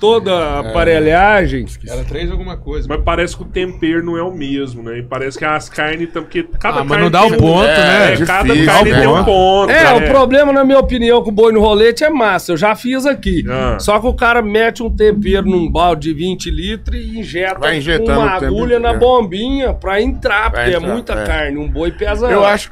[0.00, 1.66] Toda a aparelhagem.
[1.88, 2.86] Era três alguma coisa.
[2.88, 4.98] Mas parece que o tempero não é o mesmo, né?
[4.98, 6.08] E parece que as carnes...
[6.12, 8.12] Porque cada Ah, mas carne não dá o um- ponto, É, né?
[8.14, 8.98] É, cada difícil, carne né?
[9.00, 9.70] tem um ponto.
[9.70, 12.52] É, o problema, na minha opinião, com o boi no rolete é massa.
[12.52, 13.44] Eu já fiz aqui.
[13.48, 13.78] Ah.
[13.78, 17.66] Só que o cara mete um tempero num balde de 20 litros e injeta
[18.12, 18.98] uma agulha na inteiro.
[19.06, 21.24] bombinha pra entrar, Pra porque entrar, é muita é.
[21.26, 21.58] carne.
[21.58, 22.70] Um boi pesa Eu acho,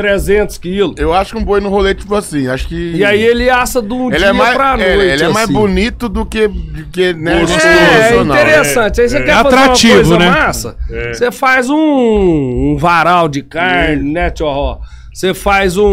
[0.00, 0.94] 300 quilos.
[0.98, 2.92] eu acho que um boi no rolete, tipo assim, acho que.
[2.96, 4.88] E aí ele assa de um ele dia é mais, pra noite.
[4.90, 5.52] é, ele é mais assim.
[5.52, 7.66] bonito do que, do que né, Gostoso.
[7.66, 8.36] É, é profissional.
[8.36, 9.00] interessante.
[9.00, 9.22] Aí você É.
[9.22, 10.30] quer É fazer atrativo, uma coisa né?
[10.30, 11.12] massa, É.
[11.14, 14.78] você faz um, um varal de carne, né, tio Ró?
[15.12, 15.84] Você faz um,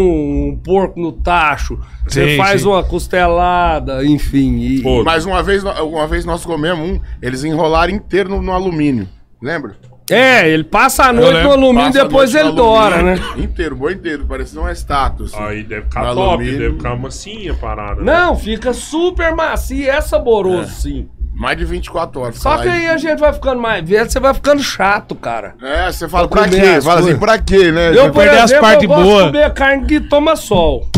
[0.50, 2.68] um porco no tacho, você faz sim.
[2.68, 4.58] uma costelada, enfim.
[4.60, 9.08] e- Mas uma vez, uma vez nós comemos um, eles enrolaram inteiro no, no alumínio.
[9.42, 9.76] Lembra?
[10.10, 13.16] É, ele passa a noite no alumínio a depois ele dora, né?
[13.36, 15.26] Inteiro, boi inteiro, parecia uma estátua.
[15.26, 15.36] assim.
[15.38, 16.58] Aí deve ficar No top, alumínio.
[16.58, 18.02] deve ficar massinha a parada.
[18.02, 18.12] né?
[18.12, 21.08] Não, fica super macio, é saboroso, sim.
[21.34, 22.36] Mais de 24 horas.
[22.38, 25.54] Só que aí a gente vai ficando mais velho, você vai ficando chato, cara.
[25.62, 26.66] É, você fala, Pra comer quê?
[26.68, 27.20] as Fala assim, coisas.
[27.20, 27.90] pra quê, né?
[27.96, 29.24] Eu, por perder as exemplo, partes eu gosto boas.
[29.26, 30.88] de comer carne que toma sol.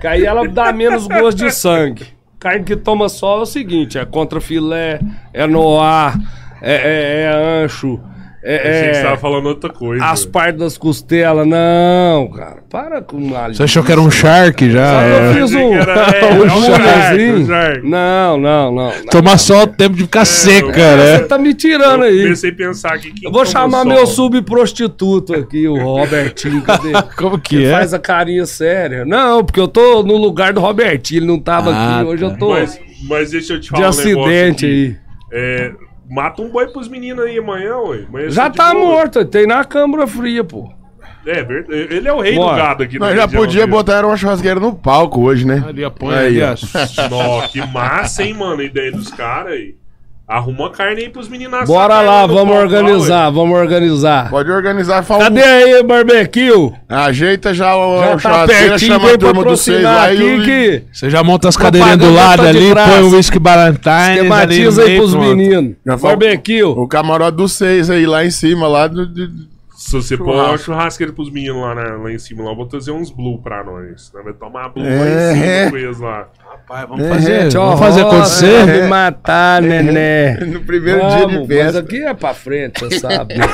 [0.00, 2.06] que aí ela dá menos gosto de sangue.
[2.38, 4.98] Carne que toma sol é o seguinte, é contra filé,
[5.34, 6.14] é noir,
[6.62, 8.00] é, é, é ancho,
[8.42, 10.02] Eu achei que você é, tava é falando outra coisa.
[10.02, 11.46] as partes das costelas.
[11.46, 14.86] Não, cara, para com a Você achou que era um shark já?
[14.86, 15.34] Só que eu É.
[15.34, 17.86] fiz um, era- é, um é um shark, um shark.
[17.86, 18.84] Não, não, não.
[18.92, 19.04] não.
[19.10, 21.18] Tomar só o tempo de ficar seca, né?
[21.18, 22.32] Você tá me tirando Eu aí.
[22.32, 23.12] a pensar aqui.
[23.22, 23.92] Eu vou chamar sol?
[23.92, 26.62] meu subprostituto aqui, o Robertinho.
[26.64, 26.92] Cadê?
[27.16, 27.72] Como que Ele é?
[27.72, 29.04] faz a carinha séria.
[29.04, 32.08] Não, porque eu tô no lugar do Robertinho, ele não tava Ah, aqui.
[32.08, 32.30] Hoje tá.
[32.30, 34.96] eu tô Mas, mas deixa eu te de falar um negócio acidente aí.
[35.32, 35.72] É,
[36.10, 38.04] mata um boi pros meninos aí amanhã, ué.
[38.08, 38.84] Amanhã Já você de tá boa.
[38.84, 40.70] morto, tem na câmara fria, pô.
[41.26, 41.46] É.
[41.94, 42.52] Ele é o rei Bora.
[42.52, 43.74] do gado aqui Nós já região, podia viu?
[43.76, 45.62] botar uma churrasqueira no palco hoje, né?
[45.68, 46.56] Ali, põe Aí, ali,
[47.02, 47.08] ó.
[47.10, 49.74] Nó, que massa, hein, mano, a ideia dos caras aí.
[50.30, 54.30] Arruma uma carne aí pros meninos Bora carne lá, vamos pau, organizar, vamos organizar.
[54.30, 56.72] Pode organizar, fala Cadê aí, barbecue?
[56.88, 60.82] Ajeita já o, Já o tá pertinho, chama a turma do seis lá aqui que
[60.92, 62.92] Você já monta as cadeirinhas do lado tá ali, graça.
[62.92, 64.14] põe o whisky Ballantine.
[64.14, 65.74] esquematiza aí pros meninos.
[66.00, 66.62] Barbecue.
[66.62, 69.06] o camarote do seis aí, lá em cima, lá do...
[69.06, 69.50] do-
[69.90, 70.50] Se você pôr Churrasco.
[70.50, 73.42] uma churrasqueira pros meninos lá, na- lá em cima, lá, eu vou trazer uns blue
[73.42, 74.12] pra nós.
[74.14, 75.32] Nós vamos tomar blue lá É.
[75.32, 76.28] em cima com eles lá.
[76.48, 78.66] Rapaz, vamos fazer, Tio vamos fazer acontecer.
[78.66, 80.38] Me matar, nené.
[80.46, 81.80] No primeiro dia Vamos, de mas festa.
[81.80, 83.36] aqui é pra frente, você sabe.
[83.36, 83.46] né?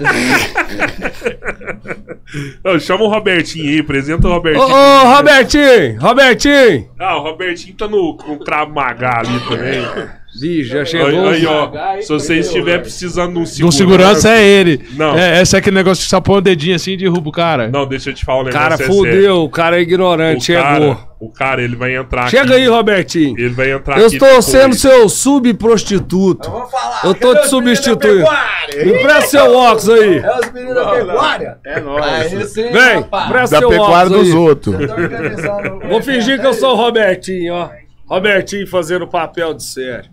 [2.64, 4.64] Não, chama o Robertinho aí, apresenta o Ô, Robertinho.
[4.68, 6.00] ô, Robertinho!
[6.00, 6.88] Robertinho!
[6.98, 9.82] Ah, o Robertinho tá no, no Cravo Magá ali também.
[10.42, 11.28] Ih, já Aí, chegou.
[11.28, 11.70] aí, ó.
[12.00, 13.76] Se você estiver precisando de um Do segurança.
[13.78, 14.80] segurança é ele.
[14.92, 15.18] Não.
[15.18, 17.68] É, esse é aquele negócio que só põe o dedinho assim e derruba o cara.
[17.68, 18.60] Não, deixa eu te falar um negócio.
[18.68, 20.62] Cara, é fudeu, o cara é ignorante, O chegou.
[20.62, 22.52] cara, o cara, ele vai entrar Chega aqui.
[22.54, 23.36] aí, Robertinho.
[23.38, 24.44] Ele vai entrar Eu aqui estou depois.
[24.44, 26.48] sendo seu subprostituto.
[26.50, 27.00] Vamos falar.
[27.04, 27.98] Eu tô te da substituindo.
[28.24, 28.84] pecuária?
[28.84, 30.18] Me presta seu óculos aí.
[30.18, 31.58] É os meninos da pecuária?
[31.66, 32.04] É nóis.
[32.04, 32.28] Aí
[32.72, 34.36] Vem, presta Da seu pecuária óculos dos aí.
[34.38, 34.80] outros.
[34.80, 37.68] Eu tô organizando- Vou fingir que eu sou o Robertinho, ó.
[38.08, 40.10] Robertinho fazendo papel de sério.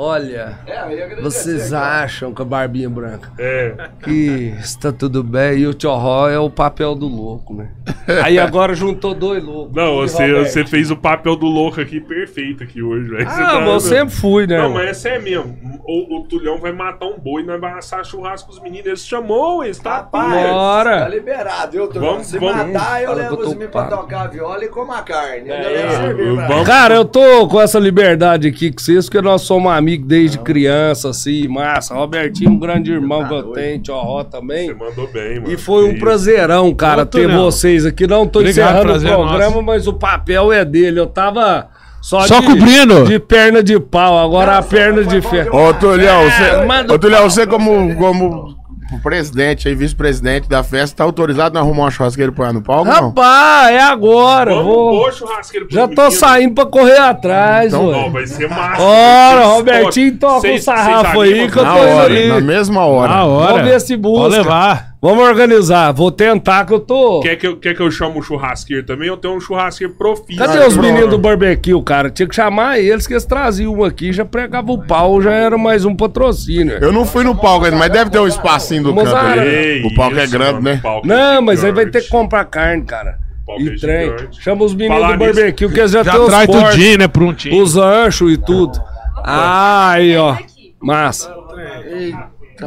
[0.00, 1.86] Olha, É, eu vocês aqui, ó.
[2.04, 3.74] acham com a barbinha branca É.
[4.04, 7.70] que está tudo bem e o Tchorró é o papel do louco, né?
[8.24, 9.74] Aí agora juntou dois loucos.
[9.74, 13.28] Não, você, você fez o papel do louco aqui perfeito aqui hoje, velho.
[13.28, 14.56] Você Ah, tá- mas eu sempre fui, né?
[14.58, 15.58] Não, mas essa é mesmo.
[15.84, 18.86] O, o Tulhão vai matar um boi, nós vamos assar churrasco com os meninos.
[18.86, 20.98] Eles chamou, eles tá Rapaz, afim, Bora.
[21.00, 21.98] Tá liberado, eu tô.
[21.98, 24.68] Vamos- Se vamos- matar, eu Fala levo eu os meninos pra tocar a viola e
[24.68, 25.48] como a carne.
[25.48, 29.20] Eu É, cerveja pra- vamos- Cara, eu tô com essa liberdade aqui com vocês, porque
[29.20, 31.94] nós somos amigos desde criança, assim, massa.
[31.94, 34.74] Robertinho, um grande irmão que eu tenho, Tchorró Você também.
[34.74, 35.52] mandou bem, mano.
[35.52, 37.44] E foi um prazerão, cara, ter Tulhão.
[37.44, 38.06] vocês aqui.
[38.06, 39.62] Não tô Obrigado, encerrando o é programa, nosso.
[39.62, 41.00] mas o papel é dele.
[41.00, 41.68] Eu tava
[42.00, 43.04] só, Só de, cobrindo.
[43.04, 45.56] de perna de pau, agora a perna de ferro.
[45.56, 48.57] Ô, Tulhão, É, você, ô, Tulhão, você como, como
[49.02, 53.08] presidente aí, vice-presidente da festa, tá autorizado a arrumar uma churrasqueira pra no palco, não?
[53.08, 54.54] Rapaz, é agora.
[54.54, 55.12] Vamos Vou...
[55.12, 58.00] churrasqueiro pros Já tô saindo pra correr atrás, Então, ué.
[58.02, 58.82] Não, vai ser massa.
[58.82, 62.28] Ora, Robertinho, toca vocês- um sarrafo aí que eu Na tô indo hora, ali.
[62.28, 63.12] na mesma hora.
[63.12, 63.52] Na hora.
[63.54, 64.22] Vamos ver se busca.
[64.22, 64.87] Pode levar.
[65.00, 65.92] Vamos organizar.
[65.92, 67.20] Vou tentar que eu tô.
[67.20, 69.06] Quer que, eu, quer que eu chame o churrasqueiro também?
[69.06, 70.48] Eu tenho um churrasqueiro profissional.
[70.48, 72.10] Cadê Ah, os meninos do barbecue, cara?
[72.10, 75.56] Tinha que chamar eles, que eles traziam um aqui, já pregava o pau, já era
[75.56, 76.78] mais um patrocínio.
[76.80, 79.48] Eu não fui no palco ainda, mas deve ter um espacinho do canto ali.
[79.48, 80.80] Ei, O palco é grande, mano, né?
[80.84, 83.18] é Não, mas aí vai ter que comprar carne, cara.
[83.56, 84.14] E é trem.
[84.32, 86.70] Chama os meninos Falar do nisso, barbecue, que eles já, Já têm os traz cortes,
[86.72, 87.62] tudinho, né, prontinho.
[87.62, 88.78] os anchos e tudo.
[89.24, 90.36] Ah, aí, ó.
[90.82, 91.32] Massa.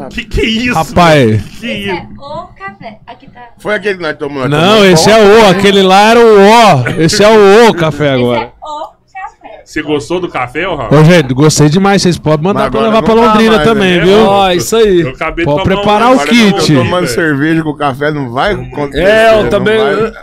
[0.09, 0.73] Que que é isso?
[0.73, 1.41] Rapaz.
[1.59, 1.89] Que Esse isso?
[1.91, 2.99] é o café.
[3.05, 3.49] Aqui tá.
[3.59, 4.49] Foi aquele que nós tomamos.
[4.49, 5.49] Não, tomamos esse é o.
[5.49, 7.01] Aquele lá era o O.
[7.01, 8.39] Esse é o O café Esse agora.
[8.39, 9.61] é o café.
[9.65, 10.95] Você gostou do café, ô Rafa?
[10.95, 12.01] Ô, gente, gostei demais.
[12.01, 14.03] Vocês podem mandar Mas pra agora levar pra não dá Londrina mais, também, né?
[14.05, 14.25] viu?
[14.25, 15.01] Ó, isso aí.
[15.01, 16.51] Eu acabei Pode tomar preparar um o agora kit.
[16.73, 19.03] eu Eu vi, tomando cerveja com café, não vai acontecer.
[19.03, 19.77] É, eu não também.
[19.77, 20.13] vai.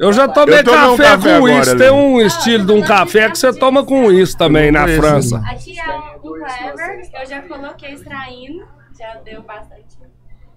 [0.00, 1.76] Eu já tomei Eu tomei um café, café com agora, isso.
[1.76, 5.38] Tem um estilo de um café que você toma com isso também na França.
[5.38, 5.82] Aqui é
[6.22, 7.00] o Clever.
[7.20, 8.64] Eu já coloquei extraindo.
[8.98, 9.98] Já deu bastante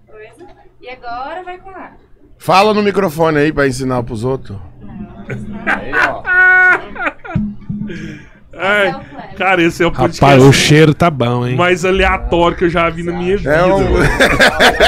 [0.06, 0.46] coisa.
[0.80, 1.98] E agora vai com água.
[2.38, 4.56] Fala no microfone aí pra ensinar pros outros.
[8.60, 8.92] Ai,
[9.36, 11.54] cara, esse é o podcast Rapaz, o cheiro tá bom, hein?
[11.56, 13.52] mais aleatório que eu já vi na minha vida.
[13.54, 13.78] É um...
[13.78, 14.02] velho.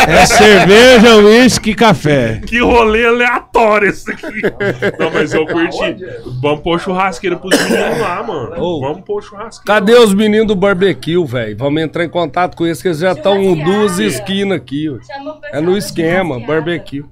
[0.08, 2.40] É cerveja, uísque e café.
[2.44, 4.42] Que rolê aleatório esse aqui.
[4.98, 5.96] Não, mas eu curti.
[6.42, 8.60] Vamos pôr churrasqueira pros meninos lá, mano.
[8.60, 8.80] Ô.
[8.80, 9.80] Vamos pôr churrasqueira.
[9.80, 11.56] Cadê os meninos do barbecue, velho?
[11.56, 14.88] Vamos entrar em contato com eles, que eles já estão duas esquinas aqui.
[14.88, 14.98] ó.
[15.52, 17.04] É no esquema, barbecue.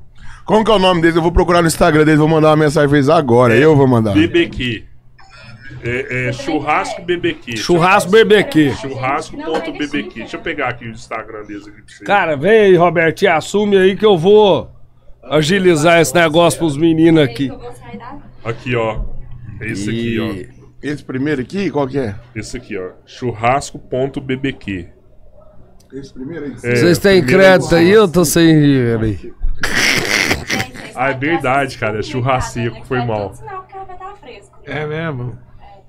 [0.44, 1.14] Como que é o nome deles?
[1.14, 3.54] Eu vou procurar no Instagram deles, vou mandar uma mensagem pra eles agora.
[3.54, 4.14] Eu vou mandar.
[4.14, 4.87] BBQ.
[5.82, 7.56] É, é churrasco BBQ.
[7.56, 8.72] Churrasco barbecue.
[8.74, 10.20] Churrasco.bbq.
[10.20, 12.04] Deixa eu pegar aqui o Instagram deles aqui pra você.
[12.04, 14.70] Cara, vem aí, Robertinho, assume aí que eu vou
[15.22, 17.50] agilizar esse negócio pros meninos aqui.
[18.44, 19.00] Aqui, ó.
[19.60, 20.58] Esse aqui, ó.
[20.82, 22.14] Esse primeiro aqui, qual que é?
[22.34, 22.90] Esse aqui, ó.
[23.04, 24.88] Churrasco.bbq.
[25.92, 26.52] Esse primeiro aí.
[26.62, 27.90] É, Vocês têm crédito aí?
[27.90, 29.32] Eu tô sem dinheiro aí.
[30.94, 33.32] Ah, é verdade, cara, é um foi mal.
[34.64, 35.38] É mesmo.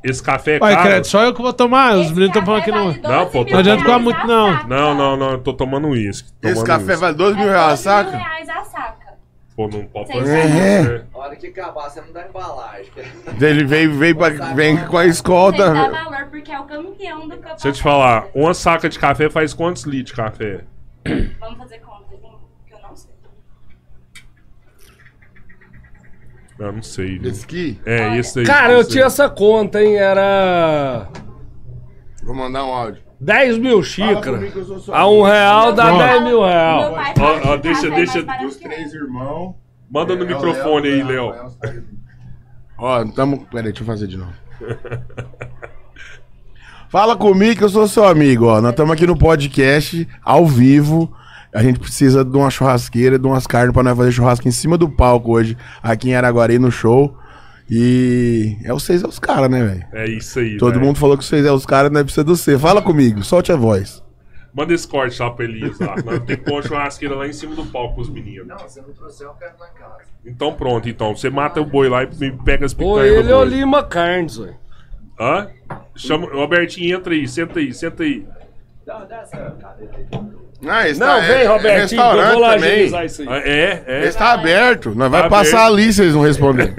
[0.03, 0.87] Esse café é Pai, caro?
[0.87, 1.95] crédito, só eu que vou tomar.
[1.95, 2.85] Os Esse meninos estão falando que não.
[2.91, 4.67] vale Não, 12 pô, mil não adianta ficar reais muito, a não.
[4.67, 6.29] Não, não, não, eu tô tomando uísque.
[6.41, 7.01] Esse tomando café uísque.
[7.01, 8.09] vale 12 mil reais a 12 saca?
[8.11, 8.99] mil reais a saca.
[9.57, 10.81] Pô, não pode Sem fazer isso, É.
[10.83, 11.05] né?
[11.13, 12.91] A hora que acabar, você não dá embalagem.
[13.41, 15.73] Ele veio, veio pra, vem com a Tem que escolta.
[15.73, 17.53] dar valor porque é o campeão do campeonato.
[17.55, 20.61] Deixa eu te falar, uma saca de café faz quantos litros de café?
[21.41, 22.21] Vamos fazer conta, gente,
[22.67, 23.11] que eu não sei.
[26.60, 27.32] Eu não sei, viu?
[27.32, 28.45] Esse aqui, É, esse aí.
[28.45, 29.95] Cara, eu tinha essa conta, hein?
[29.95, 31.07] Era
[32.24, 33.01] vou mandar um áudio.
[33.22, 34.51] 10 mil xícaras.
[34.89, 35.97] A um real dá Ó.
[35.97, 36.93] 10 mil Meu real.
[37.20, 39.55] Ó, ó, deixa- café é deixa- Dos que três irmãos.
[39.89, 41.49] Manda no É, o microfone aí, Léo, tá.
[42.78, 43.45] Ó, tamo.
[43.47, 44.34] Peraí, deixa eu fazer de novo.
[46.89, 48.60] Fala comigo que eu sou seu amigo, ó.
[48.62, 51.14] Nós estamos aqui no podcast, ao vivo.
[51.53, 54.77] A gente precisa de uma churrasqueira, de umas carnes pra nós fazer churrasco em cima
[54.77, 57.17] do palco hoje, aqui em Araguari, no show.
[57.69, 59.85] E é vocês, é os caras, né, velho?
[59.93, 60.57] É isso aí.
[60.57, 60.85] Todo velho.
[60.85, 62.57] mundo falou que vocês é os caras, não é precisa do você.
[62.57, 64.03] Fala comigo, solte a voz.
[64.53, 65.95] Manda esse corte lá pro Elias lá.
[66.03, 68.47] Nós tem que pôr uma churrasqueira lá em cima do palco com os meninos.
[68.47, 70.09] Não, eu não trouxer, eu quero na casa.
[70.25, 71.15] Então pronto, então.
[71.15, 73.43] Você mata o boi lá e me pega as Ô, picanhas ele do é o.
[73.43, 74.55] Lima Carnes, ué.
[75.19, 75.49] Hã?
[75.95, 76.27] Chama...
[76.27, 78.25] O Albertinho, entra aí, senta aí, senta aí.
[78.85, 80.48] Dá, dá essa cadeira aí.
[80.68, 82.86] Ah, esse Não, tá- vem, é- é Robertinho, que eu restaurante vou lá também.
[83.05, 83.28] isso aí.
[83.30, 84.03] É, é.
[84.05, 84.93] Esse tá aberto.
[84.95, 85.74] Nós vai Tá passar aberto.
[85.76, 86.74] ali se eles não responderem.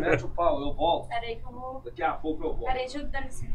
[0.00, 1.08] Mete o pau, eu volto.
[1.08, 1.82] Peraí que eu vou.
[1.84, 2.66] Daqui a pouco eu volto.
[2.66, 3.50] Peraí, deixa eu dar licença.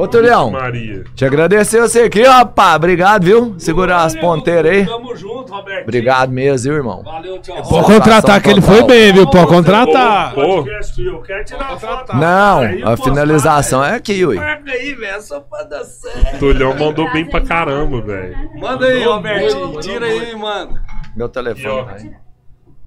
[0.00, 1.04] Ô, Tulião, Maria.
[1.14, 2.76] te agradecer você aqui, rapaz.
[2.76, 3.54] Obrigado, viu?
[3.58, 4.86] Segurar as ponteiras aí.
[4.86, 5.82] Tamo junto, Roberto.
[5.82, 7.02] Obrigado mesmo, viu, irmão?
[7.02, 7.62] Valeu, tchau.
[7.68, 9.28] Pode contratar, que ele foi bem, viu?
[9.28, 10.32] Pode contratar.
[10.32, 12.16] Pô, Podcast, eu quero tirar foto.
[12.16, 14.36] Não, a pô, finalização é aqui, ui.
[14.36, 16.38] Marca aí, velho, só pra dar certo.
[16.38, 18.58] Tulhão mandou bem pra caramba, velho.
[18.58, 19.80] Manda aí, Robertinho.
[19.80, 20.80] Tira aí, mano.
[21.14, 22.16] Meu telefone.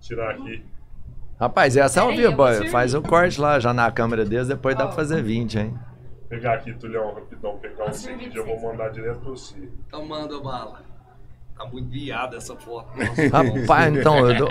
[0.01, 0.65] Tirar aqui.
[1.39, 2.35] Rapaz, essa é ao vivo.
[2.71, 5.73] Faz o corte lá já na câmera deles, depois dá pra fazer 20, hein?
[6.33, 7.57] Pegar aqui, Tulhão, rapidão.
[7.61, 9.55] Pegar um vídeo, eu vou mandar direto pra você.
[9.87, 10.81] Então manda bala.
[11.55, 12.87] Tá muito viada essa foto.
[13.31, 14.49] Rapaz, então, eu, dou-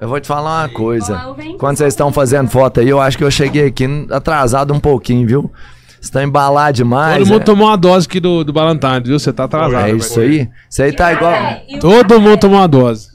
[0.00, 1.34] eu vou te falar uma coisa.
[1.58, 5.26] Quando vocês estão fazendo foto aí, eu acho que eu cheguei aqui atrasado um pouquinho,
[5.26, 5.42] viu?
[5.88, 7.18] Vocês estão embalados demais.
[7.18, 7.44] Todo mundo é.
[7.44, 9.18] tomou uma dose aqui do, do Balantine, viu?
[9.18, 9.86] Você tá atrasado.
[9.88, 10.48] É isso aí.
[10.70, 11.34] Isso aí tá igual.
[11.68, 13.10] E Todo mundo tomou uma dose.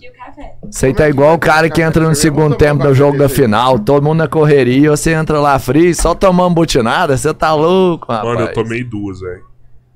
[0.84, 4.04] Aí tá igual o cara que entra no segundo tempo do jogo da final, todo
[4.04, 8.34] mundo na correria, você entra lá frio, só tomando butinada, você tá louco, rapaz.
[8.36, 9.56] Mano, eu tomei duas, velho.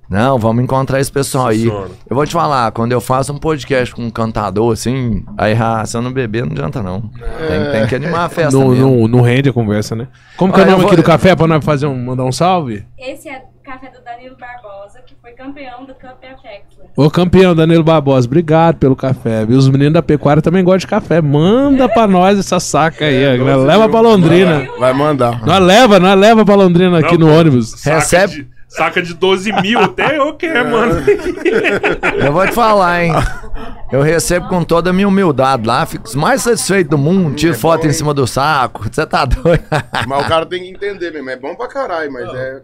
[0.10, 1.68] Não, vamos encontrar esse pessoal aí.
[1.68, 5.86] Eu vou te falar, quando eu faço um podcast com um cantador assim, aí ah,
[5.86, 7.02] se eu não beber, não adianta não.
[7.02, 10.08] Tem, tem que animar a festa Não, não, não rende a conversa, né?
[10.36, 12.24] Como que é o eu nome vou- aqui do café pra nós fazer um, mandar
[12.24, 12.84] um salve?
[12.98, 16.90] Esse é café do Danilo Barbosa, que foi campeão do Cup Affectless.
[16.98, 19.58] Ô campeão Danilo Barbosa, obrigado pelo café, viu?
[19.58, 21.22] Os meninos da pecuária também gostam de café.
[21.22, 23.38] Manda pra nós essa saca aí.
[23.38, 24.68] Nós leva pra Londrina.
[24.80, 25.46] Vai mandar.
[25.46, 27.70] Nós leva, nós leva pra Londrina aqui Não, no ônibus.
[27.72, 30.94] Saca Recebe- De, saca de 12 mil, até eu quero, mano.
[32.26, 33.12] Eu vou te falar, hein?
[33.92, 37.86] Eu recebo com toda a minha humildade lá, fico mais satisfeito do mundo, tiro foto
[37.88, 38.88] em cima do saco.
[38.92, 39.64] Você tá doido?
[40.08, 41.30] Mas o cara tem que entender mesmo.
[41.30, 42.62] É bom pra caralho, mas é.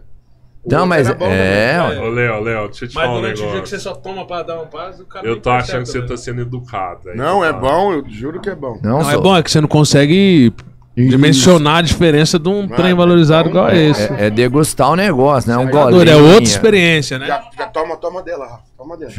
[0.66, 1.78] O Não, mas bom é.
[2.00, 3.80] Ô, Léo, Léo, deixa eu te falar um negócio.
[3.80, 6.42] só toma pra dar um passo, o cara Eu tô achando que você tá sendo
[6.42, 7.10] educado.
[7.10, 8.78] aí Não, tá é bom, eu juro que é bom.
[8.82, 10.52] Não, Não, é bom, é que você não consegue
[10.96, 14.12] dimensionar a diferença de um trem é valorizado bom, igual é, esse.
[14.14, 15.58] É, é degustar o negócio, né?
[15.58, 16.10] Um Jogador, golinho.
[16.10, 17.26] é outra experiência, né?
[17.26, 18.62] Já, já toma, toma dela, Rafa.
[18.76, 19.12] Toma dela.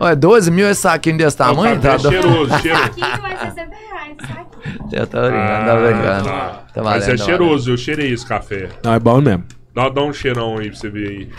[0.00, 1.78] Olha, 12 mil esse saquinho desse Não, tamanho?
[1.80, 2.22] Tá é doido?
[2.22, 2.84] cheiroso, cheiroso.
[2.84, 4.46] aqui vai 60 reais, sabe?
[4.92, 6.24] Eu tô brincando, tá brincando.
[6.24, 6.62] tá.
[6.74, 8.68] Tá Mas é valendo, tá cheiroso, eu cheirei esse café.
[8.82, 9.44] Não, é bom mesmo.
[9.74, 11.32] Dá, dá um cheirão aí pra você ver aí.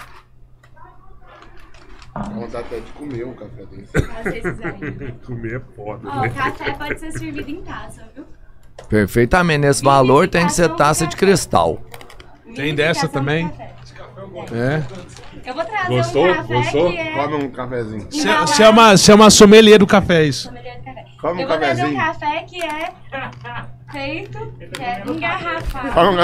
[2.16, 5.12] Dá vontade até de comer um café desse.
[5.26, 6.30] Comer é foda, Ó, o né?
[6.30, 8.26] café pode ser servido em taça, viu?
[8.88, 9.60] Perfeitamente.
[9.60, 11.82] Nesse valor tem que ser taça de cristal.
[12.56, 13.50] Tem dessa do também?
[13.50, 13.74] café.
[14.52, 14.84] É.
[15.46, 16.26] Eu vou trazer Gostou?
[16.30, 16.92] um café Gostou?
[16.92, 17.12] que é...
[17.14, 18.08] Come um cafezinho.
[18.12, 20.48] Se é uma, se é uma sommelier do café, isso.
[20.48, 21.06] Sommelier do café.
[21.20, 22.20] Come um Eu vou trazer um cafezinho.
[22.20, 22.94] café que é
[23.94, 24.38] feito,
[24.82, 26.16] é engarrafado um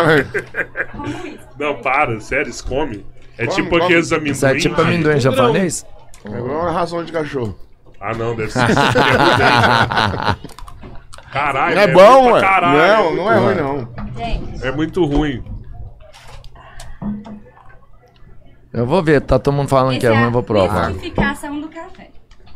[0.92, 1.40] com uísque.
[1.58, 3.06] Não, para, sério, isso come.
[3.38, 3.84] É Come, tipo come.
[3.84, 4.32] aqueles amendoim.
[4.32, 5.86] Isso é tipo amendoim japonês?
[6.26, 7.58] É igual uma ração de cachorro.
[8.02, 8.60] Ah, não, deve ser.
[8.70, 10.60] isso que é.
[11.32, 12.42] Caralho, É bom, pra ué.
[12.42, 13.88] caralho, Não, não é ruim, não.
[14.18, 15.44] Gente, É muito ruim.
[18.74, 20.88] Eu vou ver, tá todo mundo falando que é ruim, é eu vou a provar.
[20.90, 22.10] minificação do café.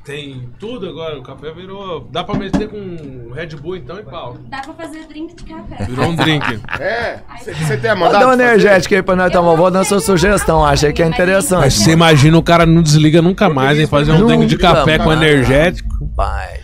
[0.04, 2.02] Tem tudo agora, o café virou.
[2.12, 4.36] Dá pra meter com Red Bull então e pau.
[4.50, 5.86] Dá pra fazer drink de café.
[5.86, 6.46] Virou um drink.
[6.78, 9.56] É, você tem a Vou mandado dar uma energética aí pra nós tomar.
[9.56, 11.72] Vou dar a sua sugestão, achei que é Mas interessante.
[11.72, 13.88] você imagina o cara não desliga nunca mais, hein?
[13.88, 15.90] Fazer um drink de café com energético.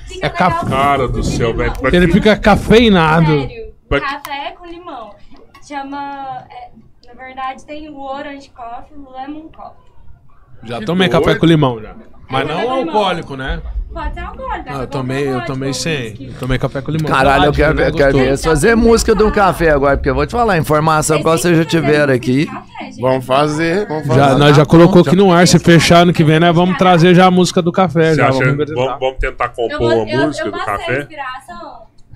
[0.08, 0.70] Fica É café.
[0.70, 1.72] Cara do céu, velho.
[1.94, 3.32] Ele fica cafeinado.
[3.40, 5.16] Sério, café com limão.
[5.66, 6.44] Chama.
[6.50, 9.90] é, na verdade, tem o orange coffee, o lemon coffee.
[10.64, 11.24] Já Que tomei doido.
[11.24, 11.96] café com limão já.
[12.30, 13.60] Mas não alcoólico, né?
[13.92, 14.66] Pode ser alcoólico.
[14.70, 16.16] Ah, eu tomei, eu tomei sem.
[16.20, 17.12] Eu tomei café com limão.
[17.12, 20.28] Caralho, eu Verdade, quero ver, quero ver fazer música do café agora, porque eu vou
[20.28, 22.48] te falar, informação igual vocês já tiveram aqui.
[23.02, 24.20] Vamos fazer, vamos fazer.
[24.20, 27.16] Já, nós já colocou aqui no ar, se fechar ano que vem, nós vamos trazer
[27.16, 28.12] já a música do café.
[28.12, 29.00] Você Já, acha, vamos vamos, inventar.
[29.00, 31.08] vamos tentar compor eu, música do a café?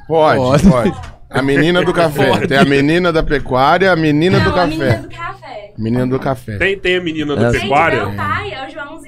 [0.08, 0.94] Pode, Pode.
[1.30, 2.46] A menina do café.
[2.46, 5.02] Tem a menina da pecuária, a menina do a menina café.
[5.02, 5.74] do café.
[5.76, 6.58] Menina do café.
[6.58, 7.52] Tem, tem a menina do É.
[7.52, 8.06] Gente, pecuária?
[8.06, 9.03] meu pai é o Joãozinho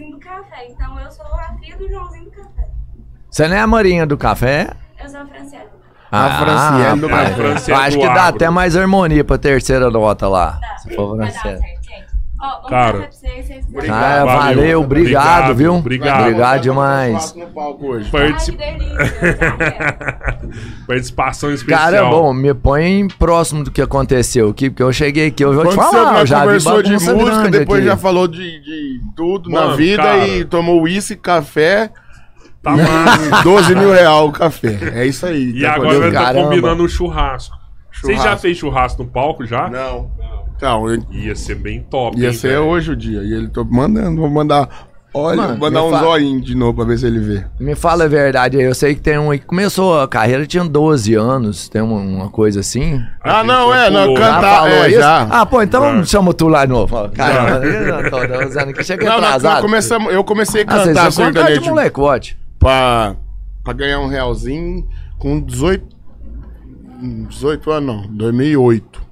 [1.77, 2.67] filha do Joãozinho do café.
[3.29, 4.69] Você não é a Marinha do café?
[5.01, 5.65] Eu sou a Franciele.
[6.11, 7.29] A Franciele do rapaz.
[7.29, 7.41] café.
[7.41, 8.35] Franciele Eu acho que dá agro.
[8.35, 10.59] até mais harmonia pra terceira nota lá.
[10.61, 11.59] Tá, Se for Franciele.
[12.37, 12.93] Um Cara.
[12.93, 14.03] café pra vocês, vocês Obrigado.
[14.03, 14.81] Ah, valeu, Valeu.
[14.81, 15.75] obrigado, Obrigado, viu?
[15.75, 16.21] obrigado.
[16.21, 17.35] Obrigado Eu demais.
[18.11, 18.57] Particip...
[20.87, 21.79] Participação especial.
[21.79, 25.65] Cara, bom, me põe próximo do que aconteceu aqui, porque eu cheguei aqui, eu vou
[25.65, 27.87] te Quando falar, eu já vi conversou de bagunça música, depois aqui.
[27.89, 30.27] já falou de, de tudo Mano, na vida cara.
[30.27, 31.89] e tomou uísque, café
[32.61, 33.29] Tá massa.
[33.41, 34.77] e 12 mil real o café.
[34.95, 35.51] É isso aí.
[35.55, 36.49] E tá agora tá Caramba.
[36.49, 37.55] combinando o churrasco.
[37.93, 38.41] Você já Churrasco.
[38.41, 39.69] fez churrasco no palco já?
[39.69, 40.11] Não.
[40.55, 42.17] Então, eu- Ia ser bem top.
[42.19, 42.63] ia hein, ser velho?
[42.63, 43.21] hoje o dia.
[43.23, 44.69] E ele tô mandando, vou mandar.
[45.17, 46.03] Olha, Mano, vou mandar um fala.
[46.17, 47.45] zoinho de novo pra ver se ele vê.
[47.57, 50.45] Me fala a verdade aí, eu sei que tem um aí que começou a carreira,
[50.45, 53.01] tinha 12 anos, tem uma, uma coisa assim.
[53.23, 54.15] A Ah, não, é, não, pulou.
[54.17, 54.99] canta- Já Tá, falou é, isso?
[54.99, 55.21] já.
[55.31, 56.03] Ah, pô, então Já.
[56.03, 57.09] chama tu lá de novo.
[57.11, 59.61] Caramba, eu tô tô usando aqui, chega Não, atrasado.
[59.61, 62.37] começamos, eu comecei a Ah, cantar são contato de sertanejo molecote.
[62.59, 63.15] pra,
[63.63, 64.85] pra ganhar um realzinho
[65.17, 65.95] com 18.
[67.29, 69.04] 18 anos, não, 2008.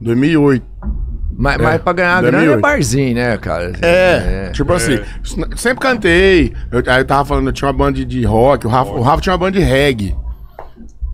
[0.00, 0.64] 2008.
[1.40, 2.60] Mas, É, mas pra ganhar grana é 2008.
[2.62, 3.72] barzinho, né, cara?
[3.80, 4.98] É, tipo assim,
[5.56, 6.52] sempre cantei.
[6.72, 9.00] Eu, aí eu tava falando, eu tinha uma banda de- de rock, o Rafa, o
[9.02, 10.16] Rafa tinha uma banda de reggae.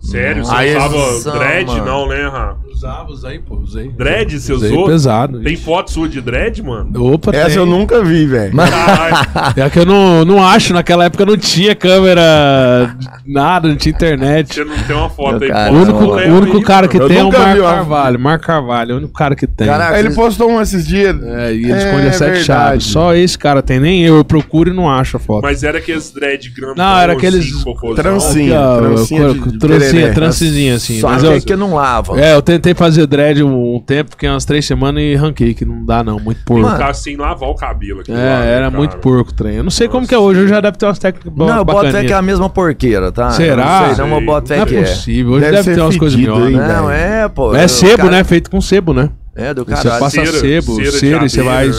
[0.01, 0.43] Sério?
[0.45, 1.67] Você Aí usava dread?
[1.71, 1.85] mano.
[1.85, 2.57] Não, né, Rafa?
[2.75, 3.89] Usava, usei, pô, usei.
[3.89, 4.85] Dread você Usei usou?
[4.85, 5.39] pesado.
[5.39, 5.63] Tem ixi.
[5.63, 6.91] foto sua de dread, mano?
[7.13, 7.57] Opa, Essa tem.
[7.57, 8.53] eu nunca vi, velho.
[8.55, 9.55] Caralho.
[9.55, 12.95] É que eu não, não acho, naquela época não tinha câmera,
[13.25, 14.53] nada, não tinha internet.
[14.55, 15.49] Você não tem uma foto aí.
[15.49, 18.19] Cara, O único, o único aí, cara que Eu tem é o Marco uma- Carvalho.
[18.19, 19.67] Marco Carvalho, é o único cara que tem.
[19.67, 21.15] Caraca, Aí ele postou um esses dias.
[21.23, 22.43] É, e ele É, esconde as sete verdade.
[22.45, 22.83] chaves.
[22.85, 24.15] Só esse cara tem, nem eu.
[24.17, 25.43] Eu procuro e não acho a foto.
[25.43, 26.75] Mas era aqueles dread grandão.
[26.75, 27.63] Não, era assim, aqueles
[27.95, 28.57] trancinha.
[28.77, 30.13] Trancinha trancinha, tereré.
[30.13, 30.99] trancinha, assim.
[30.99, 32.19] Só mas que eu- é que não lava.
[32.19, 35.63] É, eu tentei fazer dread um, um tempo, fiquei umas três semanas e ranquei, que
[35.65, 36.63] não dá não, muito porco.
[36.67, 38.11] Mano, sem lavar o cabelo aqui.
[38.11, 38.15] é,
[38.55, 39.55] era muito porco o trem.
[39.57, 41.57] Eu não sei como que é hoje, eu já deve ter umas técnicas bo- não,
[41.57, 43.29] eu boto fé que é a mesma porqueira, tá?
[43.31, 43.63] Será?
[43.83, 44.81] Eu Não sei, não, eu boto fé Não é que é.
[44.81, 46.55] possível, hoje Deve deve, ter umas coisas melhores.
[46.57, 47.53] Não, é, pô.
[47.53, 48.23] É sebo, cara- né?
[48.23, 49.09] Feito com sebo, né?
[49.35, 49.99] É, do Você caralho.
[49.99, 51.69] passa Cera- sebo, cera cera, e você vai...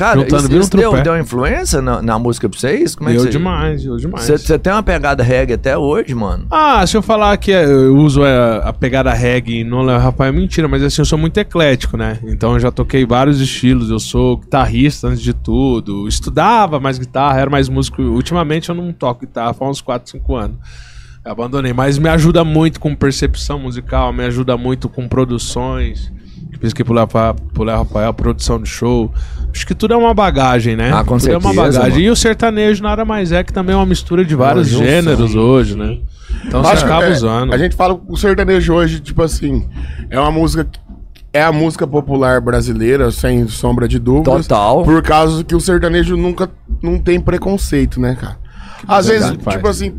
[0.00, 2.94] Cara, isso, isso deu, deu influência na, na música pra vocês?
[2.94, 4.24] Como é Deu que demais, deu demais.
[4.24, 6.46] Você tem uma pegada reggae até hoje, mano?
[6.50, 10.32] Ah, se eu falar que é- eu uso a, a pegada reggae não Rafael, é
[10.32, 12.18] mentira, mas assim, eu sou muito eclético, né?
[12.24, 17.38] Então eu já toquei vários estilos, eu sou guitarrista antes de tudo, estudava mais guitarra,
[17.38, 18.00] era mais músico.
[18.00, 20.56] Ultimamente eu não toco guitarra faz uns 4, 5 anos.
[21.22, 26.10] Eu abandonei, mas me ajuda muito com percepção musical, me ajuda muito com produções.
[26.60, 29.10] Pesquei pro Léo Rafael, pro Léo Rafael, produção de show.
[29.52, 30.92] Acho que tudo é uma bagagem, né?
[30.92, 31.90] Ah, com tudo é uma certeza, bagagem.
[31.90, 32.00] mano.
[32.02, 35.34] E o sertanejo nada mais é que também é uma mistura de vários junção, gêneros
[35.34, 35.98] hoje, né?
[36.46, 37.52] Então você Acho que, acaba é, usando.
[37.54, 39.66] A gente fala que o sertanejo hoje, tipo assim,
[40.10, 40.64] é uma música.
[40.64, 40.78] que-
[41.32, 44.46] É a música popular brasileira, sem sombra de dúvidas.
[44.48, 44.82] Total.
[44.82, 46.50] Por causa que o sertanejo nunca
[46.82, 48.36] não tem preconceito, né, cara?
[48.86, 49.64] Às vezes, tipo faz.
[49.64, 49.92] assim.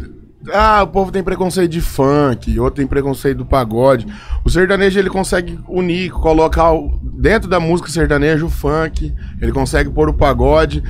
[0.52, 4.08] Ah, o povo tem preconceito de funk, outro tem preconceito do pagode.
[4.44, 9.90] O sertanejo ele consegue unir, colocar o- dentro da música sertanejo o funk, ele consegue
[9.90, 10.82] pôr o pagode.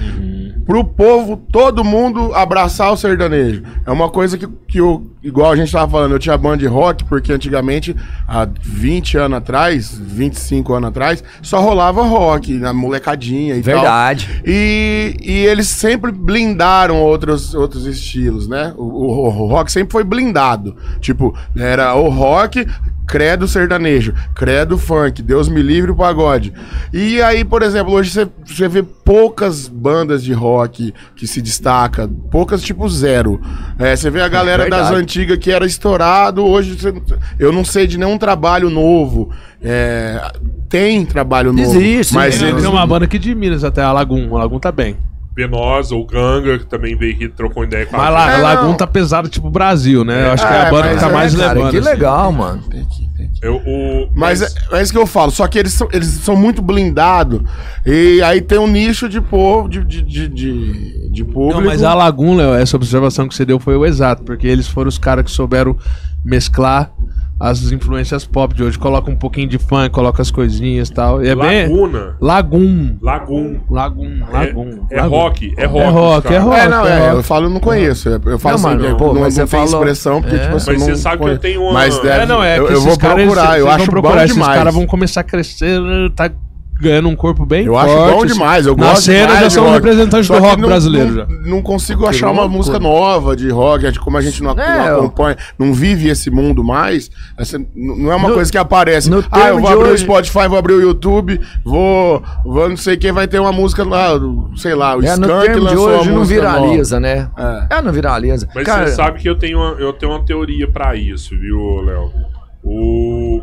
[0.66, 3.64] Pro povo, todo mundo abraçar o sertanejo.
[3.86, 6.68] É uma coisa que, que eu, igual a gente tava falando, eu tinha banda de
[6.68, 7.96] rock, porque antigamente,
[8.28, 13.76] há 20 anos atrás, 25 anos atrás, só rolava rock, na molecadinha e tal.
[13.76, 14.42] Verdade.
[14.46, 18.74] E, e eles sempre blindaram outros, outros estilos, né?
[18.78, 20.76] O, o- o rock sempre foi blindado.
[21.00, 22.66] Tipo, era o rock,
[23.08, 26.54] credo sertanejo, credo funk, Deus me livre o pagode.
[26.94, 28.10] E aí, por exemplo, hoje
[28.46, 33.42] você- vê poucas bandas de rock que se destaca, poucas tipo zero.
[33.78, 34.96] É, você vê a galera das Verdade.
[35.12, 36.78] Antigas que era estourado, hoje
[37.38, 39.30] eu não sei de nenhum trabalho novo.
[39.62, 40.32] É,
[40.70, 41.78] tem trabalho novo.
[41.78, 44.36] Existe, mas Tem, eles tem uma banda aqui de Minas até, a Lagoon.
[44.36, 44.96] A Lagoon tá bem.
[45.34, 48.74] Penosa, o Ganga, que também veio aqui, trocou ideia com a Mas lá, É, Lagoon
[48.74, 50.28] tá pesado tipo Brasil, né?
[50.28, 51.72] Eu acho que é a banda mas que tá é, mais cara, levando.
[51.72, 51.90] que assim.
[51.90, 52.64] legal, mano.
[52.70, 55.58] Tem que- tem que- Eu, o, Mas é, é isso que eu falo, só que
[55.58, 57.42] eles são, eles são muito blindados.
[57.86, 61.62] E aí tem um nicho de povo, de, de, de, de, de público.
[61.62, 64.68] Não, mas a Lagoon, Léo, essa observação que você deu foi o exato, porque eles
[64.68, 65.78] foram os caras que souberam
[66.24, 66.92] mesclar
[67.40, 68.78] as influências pop de hoje.
[68.78, 71.24] Coloca um pouquinho de funk, coloca as coisinhas e tal.
[71.26, 71.64] E é bem.
[71.68, 72.16] Laguna.
[72.22, 72.98] Lagoon.
[73.02, 73.60] Lagoon.
[73.68, 74.86] Lagoon, Lagoon.
[74.92, 75.16] É, é Lagoon.
[75.18, 75.80] rock, é rock.
[75.84, 76.60] É rock, é rock.
[76.60, 77.16] É, não, é, rock.
[77.16, 78.10] eu falo, eu não conheço.
[78.10, 80.40] Eu falo Não, assim, eu pô, não, mas não você tem falou- expressão, porque, É.
[80.40, 82.60] tipo assim, Mas não você sabe que eu tenho uma- Mas deve, É, não, é
[82.60, 84.58] eu, que eu vou procurar, eu acho bom procurar, Esses demais.
[84.58, 85.80] caras vão começar a crescer,
[86.16, 86.30] tá
[86.82, 87.90] ganhando um corpo bem Eu forte.
[87.92, 88.34] acho bom assim.
[88.34, 89.76] demais, eu Na gosto cena demais já de são rock.
[89.76, 91.28] representantes Só do que rock não- brasileiro não, já.
[91.50, 92.58] Não consigo achar uma loucura.
[92.58, 95.74] música nova de rock, é de como a gente não, É, não eu- acompanha, não
[95.74, 97.10] vive esse mundo mais.
[97.38, 99.10] essa- n- não é uma No- coisa que aparece.
[99.10, 102.22] no Ah, eu termo vou de abrir hoje- o Spotify, vou abrir o YouTube, vou,
[102.46, 104.10] vou não sei quem vai ter uma música lá,
[104.56, 107.30] sei lá, o É, no Skank termo de lançou hoje uma não música viraliza, né?
[107.38, 107.78] É.
[107.78, 108.48] É, não viraliza.
[108.54, 111.82] Mas Cara, você sabe que eu tenho, uma, eu tenho uma teoria pra isso, viu,
[111.82, 112.12] Léo?
[112.64, 113.42] O...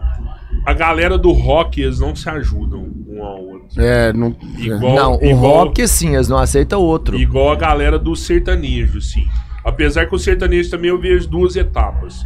[0.69, 3.81] a galera do rock, eles não se ajudam um ao outro.
[3.83, 4.37] É, não.
[4.59, 7.17] Igual, Não, o igual, rock sim, eles não aceitam outro.
[7.17, 9.27] igual a galera do sertanejo, sim.
[9.65, 12.23] Apesar que o sertanejo também eu vejo duas etapas.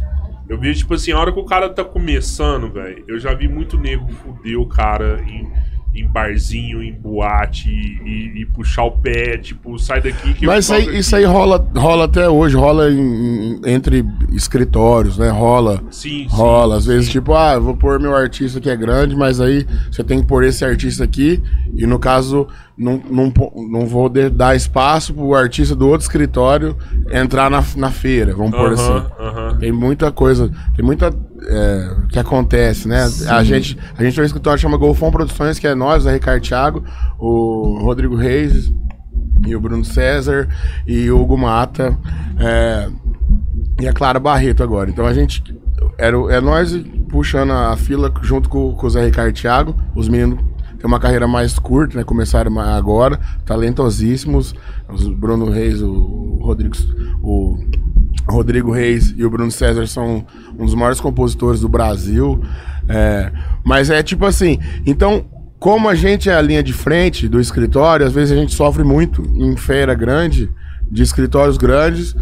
[0.49, 3.47] Eu vejo, tipo assim, a hora que o cara tá começando, velho, eu já vi
[3.47, 5.49] muito nego fuder o cara em,
[5.95, 10.65] em barzinho, em boate e, e puxar o pé, tipo, sai daqui que eu Mas
[10.65, 15.29] isso toco aí, isso aí rola, rola até hoje, rola em- entre escritórios, né?
[15.29, 15.83] Rola.
[15.91, 17.11] Sim, sim, Rola, às vezes, sim.
[17.13, 20.25] tipo, ah, eu vou pôr meu artista que é grande, mas aí você tem que
[20.27, 21.41] pôr esse artista aqui,
[21.75, 23.31] e no caso, não, não,
[23.69, 26.75] não vou dar espaço pro artista do outro escritório
[27.11, 28.91] entrar na, na feira, vamos pôr assim.
[28.91, 29.57] Aham, aham.
[29.59, 31.13] Tem muita coisa, tem muita
[31.47, 33.03] é, que acontece, né?
[33.29, 36.09] A gente, a gente tem um escritório que chama Golfão Produções, que é nós, o
[36.09, 36.83] Ricardo Thiago,
[37.19, 38.71] o Rodrigo Reis
[39.45, 40.47] e o Bruno César
[40.87, 41.97] e o Hugo Mata
[42.39, 42.89] é,
[43.81, 44.89] e a Clara Barreto agora.
[44.89, 45.43] Então a gente
[45.97, 46.73] era, é nós
[47.09, 50.39] puxando a fila junto com, com o Zé Ricardo e Thiago, os meninos
[50.77, 52.03] têm uma carreira mais curta, né?
[52.03, 54.55] Começaram agora, talentosíssimos.
[54.89, 56.75] Os Bruno Reis, o, o Rodrigo,
[57.21, 57.57] o
[58.27, 60.25] Rodrigo Reis e o Bruno César são
[60.57, 62.41] um dos maiores compositores do Brasil.
[62.87, 63.31] É,
[63.63, 65.25] mas é tipo assim, então,
[65.59, 68.83] como a gente é a linha de frente do escritório, às vezes a gente sofre
[68.83, 70.49] muito em feira grande,
[70.91, 72.15] de escritórios grandes,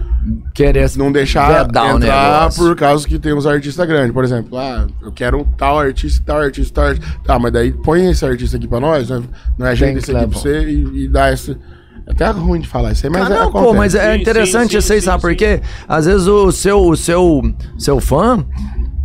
[0.53, 4.13] Querer não deixar entrar por causa que temos artista grande.
[4.13, 7.19] Por exemplo, ah, eu quero um tal artista, tal artista, tal artista.
[7.23, 9.23] Tá, mas daí põe esse artista aqui pra nós, né?
[9.57, 11.57] não é agenda Tem esse aqui pra você e, e dá esse.
[12.19, 13.65] É até ruim de falar isso aí, mas Ah, é, não, acontece.
[13.65, 15.61] pô, mas é Sim, interessante sim, isso aí, sim, sabe sim, por quê?
[15.87, 17.41] Às vezes o seu, o seu,
[17.77, 18.45] seu fã,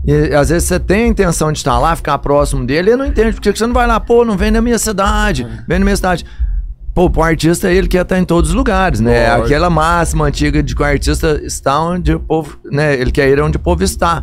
[0.06, 3.06] e, às vezes você tem a intenção de estar lá, ficar próximo dele, ele não
[3.06, 5.64] entende, porque você não vai lá, pô, não vem na minha cidade, É.
[5.68, 6.24] vem na minha cidade.
[6.94, 9.28] Pô, pro artista ele quer estar em todos os lugares, né?
[9.28, 9.44] Lógico.
[9.46, 12.94] Aquela máxima antiga de que o artista está onde o povo, né?
[12.94, 14.22] Ele quer ir onde o povo está.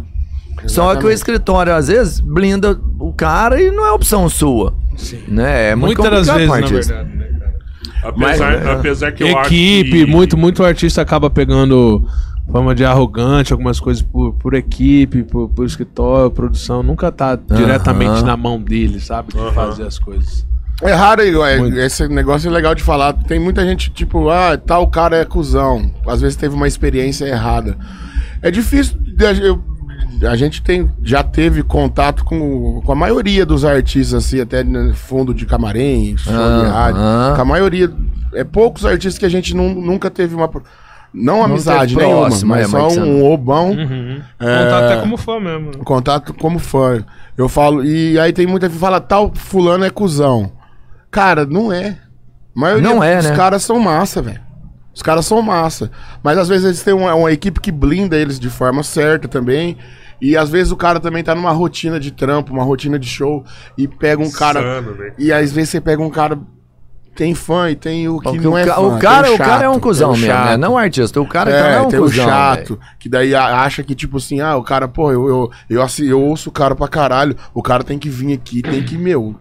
[0.66, 1.14] Só que o Exatamente.
[1.16, 4.74] escritório, às vezes, blinda o cara e não é opção sua.
[4.96, 5.20] Sim.
[5.28, 5.72] Né?
[5.72, 7.33] É muito Muitas das vezes, na verdade, né?
[8.04, 10.06] Apesar, Mas, apesar que eu Equipe, acho que...
[10.06, 12.06] muito, muito artista acaba pegando
[12.52, 16.84] fama de arrogante, algumas coisas por, por equipe, por, por escritório, produção.
[16.84, 19.34] Nunca tá diretamente na mão dele, sabe?
[19.34, 20.46] De fazer as coisas.
[20.82, 21.78] É raro, é, Muito.
[21.78, 23.14] esse negócio é legal de falar.
[23.14, 25.90] Tem muita gente, tipo, ah, tal cara é cuzão.
[26.06, 27.78] Às vezes teve uma experiência errada.
[28.42, 28.98] É difícil.
[29.42, 29.64] eu-
[30.30, 34.94] a gente tem, já teve contato com, com a maioria dos artistas, assim, até no
[34.96, 36.70] fundo de camarim, show de Aham.
[36.72, 37.36] rádio.
[37.36, 37.92] Com a maioria.
[38.34, 40.50] É poucos artistas que a gente nun- nunca teve uma.
[41.14, 43.70] Não amizade teve nenhuma, mas é, só um obão.
[43.72, 44.20] Uhum.
[44.40, 44.64] É.
[44.64, 45.66] Contar até como fã mesmo.
[45.68, 45.72] né?
[45.84, 47.04] Contato como fã.
[47.38, 50.52] Eu falo, e aí tem muita gente que fala, tal fulano é cuzão.
[51.12, 51.98] Cara, não é.
[52.56, 53.36] A maioria Não é, dos né?
[53.36, 54.42] caras são massa, velho.
[54.94, 55.92] Os caras são massa.
[56.22, 59.78] Mas às vezes eles têm uma, uma equipe que blinda eles de forma certa também.
[60.22, 63.44] E às vezes o cara também tá numa rotina de trampo, uma rotina de show,
[63.78, 64.60] e pega um cara.
[64.62, 65.14] Insano, né?
[65.18, 66.40] E às vezes você pega um cara.
[67.16, 68.82] Tem fã e tem o que Porque não o, é ca- fã.
[68.82, 70.58] o tem cara, o chato, cara é um cuzão o mesmo, né?
[70.58, 71.22] Não o artista.
[71.22, 72.26] O cara é, também é um tem cuzão.
[72.26, 72.80] o chato, velho.
[73.00, 76.20] que daí acha que, tipo assim, ah, o cara, pô, eu, eu, eu, assi- eu
[76.22, 79.36] ouço o cara pra caralho, o cara tem que vir aqui, tem que, meu.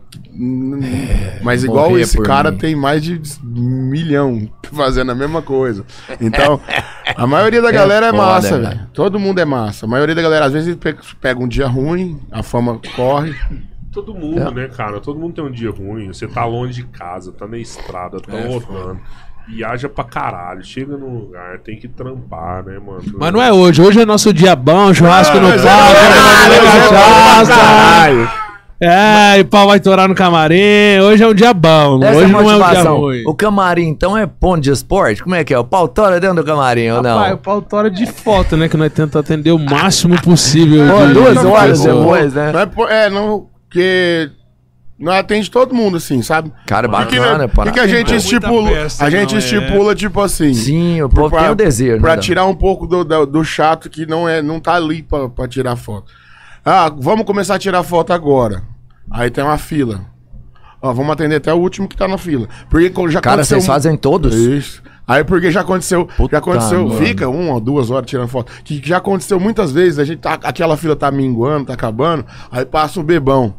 [1.43, 2.59] mas igual morrer esse cara mim.
[2.59, 5.85] tem mais de um milhão fazendo a mesma coisa.
[6.20, 6.61] Então,
[7.16, 8.68] a maioria da É galera é massa, né?
[8.70, 8.81] velho.
[8.93, 9.87] Todo mundo é massa.
[9.87, 13.35] A maioria da galera, às vezes, pe- pega um dia ruim, a fama corre.
[13.93, 14.51] Todo mundo, É.
[14.51, 15.01] né, cara?
[15.01, 16.09] Todo mundo tem um dia ruim.
[16.09, 18.99] Você tá longe de casa, tá na estrada, tá rodando.
[19.49, 20.64] Viaja pra caralho.
[20.64, 23.03] Chega no lugar, tem que trampar, né, mano?
[23.18, 23.82] Mas não é hoje.
[23.82, 25.66] Hoje é nosso dia bom, churrasco no é- todo mundo
[27.36, 28.43] mas é.
[28.84, 30.99] É, e pau vai torar no camarim.
[31.05, 32.03] Hoje é um dia bom.
[32.03, 32.97] Essa hoje não é um dia motivação.
[32.99, 33.22] ruim.
[33.26, 35.22] o camarim, então, é ponto de esporte?
[35.22, 35.59] Como é que é?
[35.59, 37.16] O pau tora dentro do camarim ou não?
[37.18, 38.68] Rapaz, o pau tora de foto, né?
[38.68, 40.82] Que nós tentamos atender o máximo possível.
[40.93, 42.53] Pô, de- duas de horas depois, né?
[42.53, 44.31] Não é, é, não, porque
[44.99, 46.53] não atende todo mundo, assim, sabe?
[46.66, 48.68] Cara, O que, bacana, que, que a gente estipula?
[48.70, 49.39] festa, a gente não, é.
[49.39, 50.53] estipula, tipo assim.
[50.53, 52.01] Sim, o povo pra- tem o desejo.
[52.01, 52.23] Pra né?
[52.23, 55.49] tirar um pouco do, do, do chato que não, é, não tá ali pra, pra
[55.49, 56.12] tirar foto.
[56.64, 58.62] Ah, vamos começar a tirar foto agora.
[59.11, 60.03] Aí tem uma fila.
[60.81, 62.47] Ó, vamos atender até o último que tá na fila.
[62.68, 63.57] Porque já Cara, aconteceu.
[63.59, 64.35] vocês fazem todos?
[64.35, 64.83] Isso.
[65.07, 67.01] Aí porque já aconteceu, Puta, já aconteceu, mano.
[67.05, 68.53] fica uma ou duas horas tirando foto.
[68.62, 72.64] Que já aconteceu muitas vezes, a gente tá, aquela fila tá minguando, tá acabando, aí
[72.64, 73.55] passa um bebão.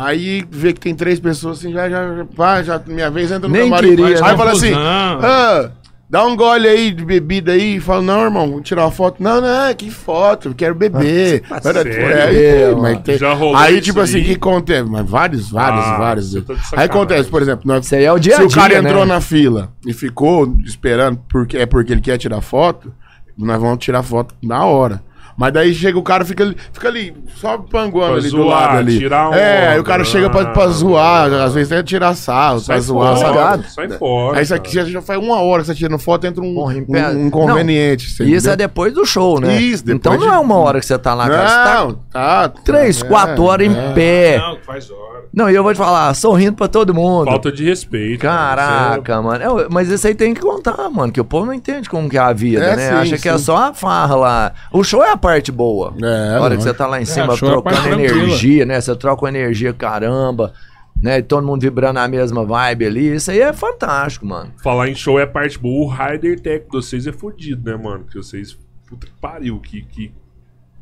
[0.00, 3.48] Aí vê que tem três pessoas assim, já, já, já, pá, já minha vez entra
[3.48, 3.88] no Nem camarim.
[3.96, 4.36] queria, aí né?
[4.36, 5.70] fala assim, ah,
[6.08, 7.74] dá um gole aí de bebida aí.
[7.76, 9.20] E fala, não, irmão, vamos tirar uma foto.
[9.20, 11.42] Não, não, que foto, quero beber.
[11.50, 12.38] Era- sério?
[12.38, 14.88] é, mas tem- Já rolou aí, tipo assim, o que acontece?
[14.88, 16.32] Mas vários, vários, Ah, vários.
[16.32, 19.14] tá Aí acontece, por exemplo, nós, é o dia se o dia, cara entrou né?
[19.14, 22.92] na fila e ficou esperando porque é porque ele quer tirar foto,
[23.36, 25.02] nós vamos tirar foto na hora.
[25.38, 28.48] Mas daí chega o cara, fica ali, fica ali só panguando Pra ali do zoar,
[28.66, 28.98] lado ali.
[28.98, 29.70] tirar É, onda.
[29.72, 33.34] aí o cara chega pra, pra zoar, às vezes até tirar sarro, pra zoar, fora,
[33.34, 33.70] sabe?
[33.70, 34.36] sai fora.
[34.38, 36.74] Aí isso aqui já, já faz uma hora que você tirando foto, entra um, Porra,
[36.74, 38.20] em um, um inconveniente.
[38.24, 39.60] E isso é depois do show, né?
[39.60, 41.48] Isso, depois Então não de- é uma hora que você tá lá, cara.
[41.48, 42.48] Você tá Não, tá.
[42.48, 43.92] tá, três, é, quatro horas em é.
[43.92, 44.38] pé.
[44.38, 45.18] Não, faz hora.
[45.32, 47.26] Não, e eu vou te falar, sorrindo pra todo mundo.
[47.26, 48.22] Falta de respeito.
[48.22, 49.60] Caraca, mano.
[49.60, 52.16] É, mas isso aí tem que contar, mano, que o povo não entende como que
[52.16, 52.88] é a vida, É, né?
[52.88, 53.44] sim, Acha que é sim.
[53.44, 54.52] só a farra lá.
[54.72, 55.94] O show é a parte boa.
[56.02, 56.06] É,
[56.36, 56.62] a hora que lógico.
[56.62, 58.02] você tá lá em cima é a parte trocando tranquila.
[58.24, 58.80] energia, né?
[58.80, 60.52] Você troca uma energia, caramba.
[61.00, 61.22] Né?
[61.22, 63.14] Todo mundo vibrando a mesma vibe ali.
[63.14, 64.52] Isso aí é fantástico, mano.
[64.62, 65.86] Falar em show é parte boa.
[65.86, 68.04] O Rider Tech de vocês é fodido, né, mano?
[68.10, 68.58] Que vocês.
[68.88, 69.60] Puta que pariu.
[69.60, 70.12] Que, que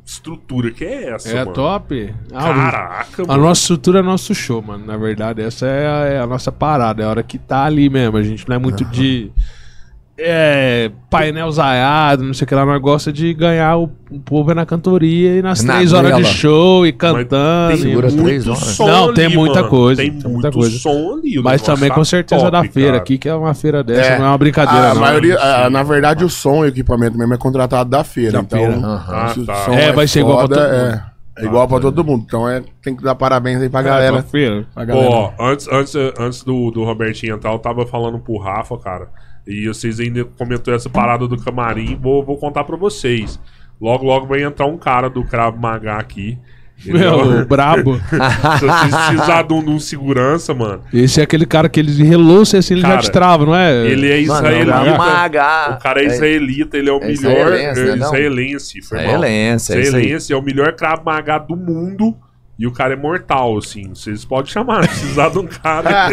[0.05, 1.53] estrutura que é essa, É mano?
[1.53, 2.15] top.
[2.33, 3.43] Ah, Caraca, A mano.
[3.43, 4.87] nossa estrutura é nosso show, mano.
[4.87, 7.03] Na verdade, essa é a, é a nossa parada.
[7.03, 8.17] É a hora que tá ali mesmo.
[8.17, 9.31] A gente não é muito de.
[10.19, 12.65] É, painel zaiado, não sei o que lá.
[12.65, 16.17] Nós gosta de ganhar o, o povo é na cantoria e nas Na três horas
[16.17, 17.69] de show e cantando.
[17.73, 18.61] Tem e- Segura muito três horas.
[18.61, 19.69] som Não, ali, tem muita mano.
[19.69, 20.79] coisa, Tem tem muito muita coisa.
[20.79, 21.39] som ali.
[21.39, 23.03] o Mas também tá com certeza top, da feira cara.
[23.03, 24.19] aqui, que é uma feira dessa, É.
[24.19, 25.01] não é uma brincadeira, A não.
[25.03, 28.33] maioria, a- na verdade, o som e o equipamento mesmo é contratado da feira.
[28.33, 28.79] Da então, feira.
[28.83, 29.55] Ah, se o tá.
[29.67, 31.03] som É, vai ser igual pra todo é, mundo.
[31.39, 32.25] É igual pra todo mundo.
[32.27, 34.23] Então é, tem que dar parabéns aí pra É, galera.
[34.23, 35.11] Pra Pô, galera.
[35.11, 39.09] ó, antes, antes, antes do, do Robertinho entrar, eu tava falando pro Rafa, cara.
[39.47, 41.97] E vocês ainda comentou essa parada do camarim.
[42.01, 43.39] Vou, vou contar pra vocês.
[43.81, 46.39] Logo, logo vai entrar um cara do Cravo Magá aqui.
[46.85, 47.97] Meu, brabo.
[47.97, 50.83] Se vocês precisarem de um, segurança, mano.
[50.93, 53.55] Esse é aquele cara que ele relou se assim ele já Cara, te trava, não
[53.55, 53.87] é?
[53.87, 54.99] Ele é Mano, israelita.
[54.99, 55.77] Maga.
[55.77, 57.15] O cara é israelita, ele é o É melhor.
[57.55, 59.01] israelense, né, É israelense, mal.
[59.01, 59.83] Israelense, é aí.
[59.83, 62.15] Israelense é o melhor Krav Maga do mundo.
[62.59, 63.91] E o cara é mortal, assim.
[63.95, 66.09] Vocês podem chamar, se precisar de um cara.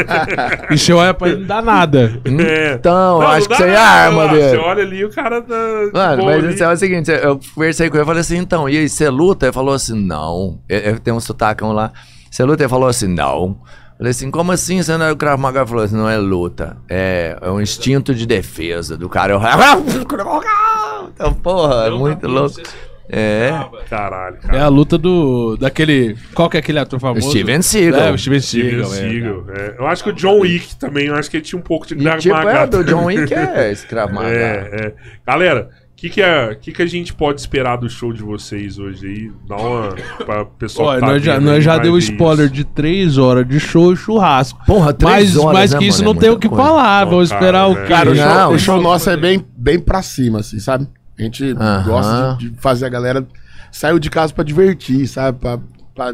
[0.69, 2.21] E show é pra ele não dar nada.
[2.43, 2.73] É.
[2.73, 4.49] Então, Não, acho não que dá isso aí é arma dele.
[4.49, 5.55] Você olha ali, o cara tá.
[5.93, 6.53] Mano, mas ali.
[6.53, 9.09] isso é o seguinte, eu conversei com ele e falei assim, então, e aí, você
[9.09, 9.45] luta?
[9.45, 10.59] Ele falou assim, não.
[10.67, 11.91] Ele, ele tem um sotacão lá.
[12.29, 12.63] Você luta?
[12.63, 13.57] Ele falou assim, não.
[13.93, 15.59] Eu Falei assim, como assim você não é o Krav Maga?
[15.59, 19.33] Ele falou assim, não é luta, é, é um instinto de defesa do cara.
[19.33, 19.39] Eu,
[21.13, 22.61] então, porra, é muito louco.
[23.09, 23.51] É,
[23.89, 24.63] Caralho, É cara.
[24.63, 25.57] a luta do.
[25.57, 26.15] daquele.
[26.33, 27.29] Qual que é aquele ator famoso?
[27.29, 27.99] Steven Seagal.
[28.01, 28.93] É, o Steven Steven Seagal.
[28.93, 29.09] é.
[29.11, 29.75] Seagal, é.
[29.77, 31.95] Eu acho que o John Wick também, eu acho que ele tinha um pouco de
[31.95, 32.51] Krav tipo, Maga.
[32.51, 33.73] é do John Wick é
[34.07, 34.29] Maga.
[34.33, 34.93] É, é.
[35.27, 38.79] Galera, o que, que, é, que, que a gente pode esperar do show de vocês
[38.79, 39.31] hoje aí?
[39.47, 39.89] Dá uma.
[40.25, 42.53] Pra pessoal Olha, tá nós já, nós já deu spoiler isso.
[42.55, 44.59] de 3 horas de show e churrasco.
[44.65, 46.13] Porra, três Mas, horas, mas né, que isso mano?
[46.13, 46.63] não É tem o que coisa.
[46.63, 47.05] falar.
[47.05, 47.85] Não, Vamos cara, esperar o né?
[47.85, 48.83] Cara, o show, Não, o show não.
[48.83, 50.87] nosso é bem, bem pra cima, assim, sabe?
[51.17, 53.25] A gente gosta de, de fazer a galera
[53.71, 55.39] saiu de casa pra divertir, sabe?
[55.39, 55.59] Pra,
[55.95, 56.13] pra-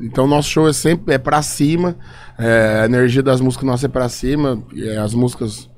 [0.00, 1.96] Então, nosso show é sempre é pra cima.
[2.38, 4.62] é, a energia das músicas nossas é pra cima.
[4.76, 5.68] é, as músicas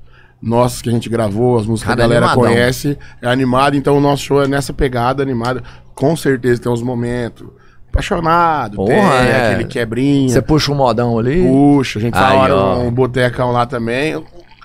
[0.41, 2.51] nossas que a gente gravou, as músicas Cara, que a galera animadão.
[2.53, 3.75] conhece, é animado.
[3.75, 5.63] Então, o nosso show é nessa pegada animada.
[5.93, 7.47] Com certeza tem uns momentos
[7.89, 9.47] apaixonado, Porra, tem é.
[9.53, 10.29] aquele quebrinha.
[10.29, 11.41] Você puxa um modão ali.
[11.43, 12.79] Puxa, a gente Aí, fala ó.
[12.81, 14.21] um botecão lá também.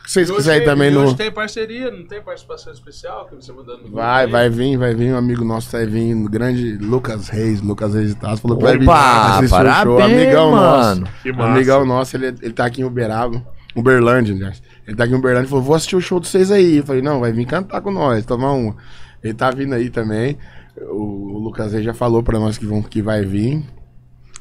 [0.06, 1.02] Se vocês quiserem hoje- também e no.
[1.04, 4.94] Hoje tem parceria, não tem participação especial que você mandando no Vai, vai vir, vai
[4.94, 8.56] vir um amigo nosso, vai vir, o grande Lucas Reis, Lucas Reis de Tasso, falou
[8.56, 9.50] que vai vir Opa, o show.
[9.50, 11.00] parabéns, Amigão mano.
[11.02, 11.12] nosso.
[11.22, 11.50] Que massa.
[11.52, 13.40] Amigão nosso, ele, ele tá aqui em Uberaba,
[13.76, 14.60] Uberlândia, aliás.
[14.86, 16.78] Ele tá aqui em Uberlândia e falou, vou assistir o show de vocês aí.
[16.78, 18.74] Eu falei, não, vai vir cantar com nós, tomar uma.
[19.22, 20.36] Ele tá vindo aí também.
[20.76, 23.62] O, o Lucas Reis já falou pra nós que, vão, que vai vir.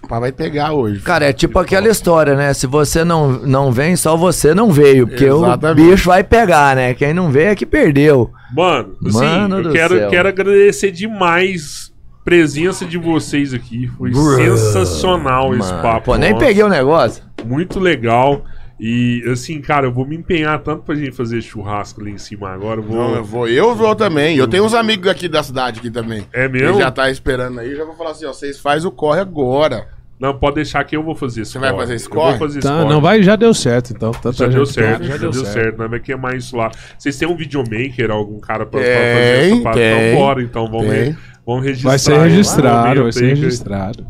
[0.04, 1.02] O pá vai pegar hoje.
[1.02, 2.54] Cara, é tipo aquela história, né?
[2.54, 5.08] Se você não, não vem, só você não veio.
[5.08, 5.88] Porque Exatamente.
[5.88, 6.94] o bicho vai pegar, né?
[6.94, 8.32] Quem não veio é que perdeu.
[8.56, 10.10] Mano, assim, Mano eu quero, céu.
[10.10, 11.92] quero agradecer demais
[12.22, 13.88] a presença de vocês aqui.
[13.98, 14.38] Foi Brrr.
[14.38, 16.06] sensacional esse Mano, papo.
[16.06, 16.46] Pô, nem nosso.
[16.46, 17.24] peguei o negócio.
[17.46, 18.44] Muito legal.
[18.80, 22.50] E assim, cara, eu vou me empenhar tanto pra gente fazer churrasco ali em cima
[22.50, 22.80] agora.
[22.80, 22.96] Eu vou...
[22.98, 24.38] Não, eu vou, eu vou também.
[24.38, 26.26] Eu tenho uns amigos aqui da cidade aqui também.
[26.32, 26.70] É mesmo?
[26.70, 29.88] Ele já tá esperando aí, já vou falar assim, ó, vocês fazem o corre agora.
[30.20, 32.38] Não, pode deixar que eu vou fazer esse Você vai fazer esse Eu vou corre?
[32.38, 34.12] fazer Tá, não vai, já deu certo, então.
[34.12, 35.78] Tanta Já deu certo, quer, já, deu certo.
[35.78, 36.72] Não vai queimar isso lá.
[36.98, 39.78] Vocês têm um videomaker, algum cara pra, pra Tem, fazer essa parte?
[39.78, 40.10] tem.
[40.12, 41.16] Então bora, então vamos, re-
[41.46, 41.90] vamos registrar.
[41.92, 44.06] Vai ser registrado, vai ser que- registrado.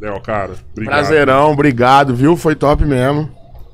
[0.00, 0.94] Léo, cara, obrigado.
[0.94, 2.34] Prazerão, obrigado, viu?
[2.36, 3.30] Foi top mesmo.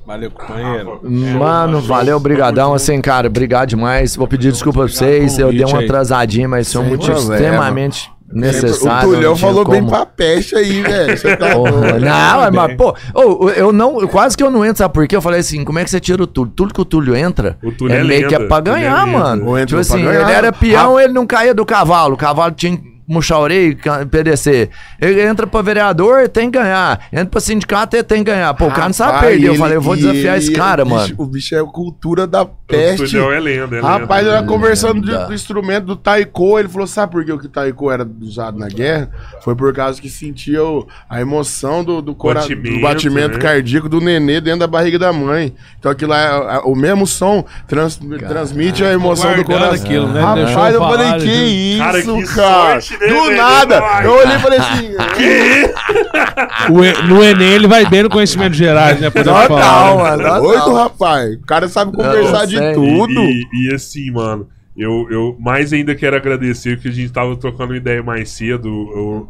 [0.07, 1.01] Valeu, companheiro.
[1.39, 2.75] Mano, valeu, brigadão.
[2.75, 4.17] Assim, cara, obrigado demais.
[4.17, 5.39] Vou pedir desculpa pra vocês.
[5.39, 7.35] Eu dei uma atrasadinha, mas é um Sem motivo problema.
[7.37, 9.11] extremamente necessário.
[9.11, 9.91] o Tulhão falou bem como.
[9.93, 11.17] pra peste aí, velho.
[11.17, 12.01] Você tá doido.
[12.01, 15.15] não, é, mas, pô, ô, eu não, quase que eu não entro, sabe por quê?
[15.15, 16.53] Eu falei assim, como é que você tira o Túlio?
[16.57, 18.75] Tudo que o Túlio entra, O Túlio é é meio que é lenda, pra é
[18.75, 19.19] ganhar, lenda.
[19.19, 19.67] mano.
[19.67, 20.23] Tipo assim, ganhar.
[20.23, 22.77] ele era peão, Ra- ele não caía do cavalo, o cavalo tinha
[23.07, 24.71] murchar a orelha, can- PDC.
[25.01, 27.01] Ele entra pra vereador, tem que ganhar.
[27.13, 28.53] Entra pra sindicato, ele tem que ganhar.
[28.55, 29.47] Pô, o cara não sabe Rapaz, perder.
[29.47, 31.15] Eu ele- falei, eu vou desafiar ele- esse cara, bicho- mano.
[31.19, 33.05] O bicho é a cultura da O peste.
[33.07, 33.87] Tudel é lenda, é lenda.
[33.89, 36.59] Rapaz, ele era conversando de- do instrumento do taiko.
[36.59, 39.11] Ele falou: sabe por que o taiko era usado na guerra?
[39.43, 43.39] Foi por causa que sentia o- a emoção do, do, cora- do Batimento, batimento né?
[43.43, 45.55] cardíaco do nenê dentro da barriga da mãe.
[45.79, 47.99] Então aquilo lá, é- é- o mesmo som trans-
[48.29, 49.85] transmite a emoção do guardando coração.
[49.87, 50.21] aquilo, né?
[50.21, 51.45] Rapaz, eu falar, falei: que né?
[51.45, 52.03] isso, Cara, cara?
[52.03, 53.37] que sorte, né, do velho?
[53.37, 53.81] nada.
[53.81, 54.07] Vai.
[54.07, 54.93] Eu olhei e falei assim:
[56.73, 59.11] O E- no Enem ele vai bem no conhecimento gerais, né?
[59.11, 60.25] Podemos Total, falar, né?
[60.25, 60.47] mano.
[60.47, 60.75] Oito, total.
[60.85, 61.35] rapaz.
[61.35, 62.75] O cara sabe conversar de sei.
[62.75, 63.13] tudo.
[63.21, 67.37] E, e- e assim, mano, eu, eu mais ainda quero agradecer que a gente tava
[67.37, 68.69] trocando ideia mais cedo,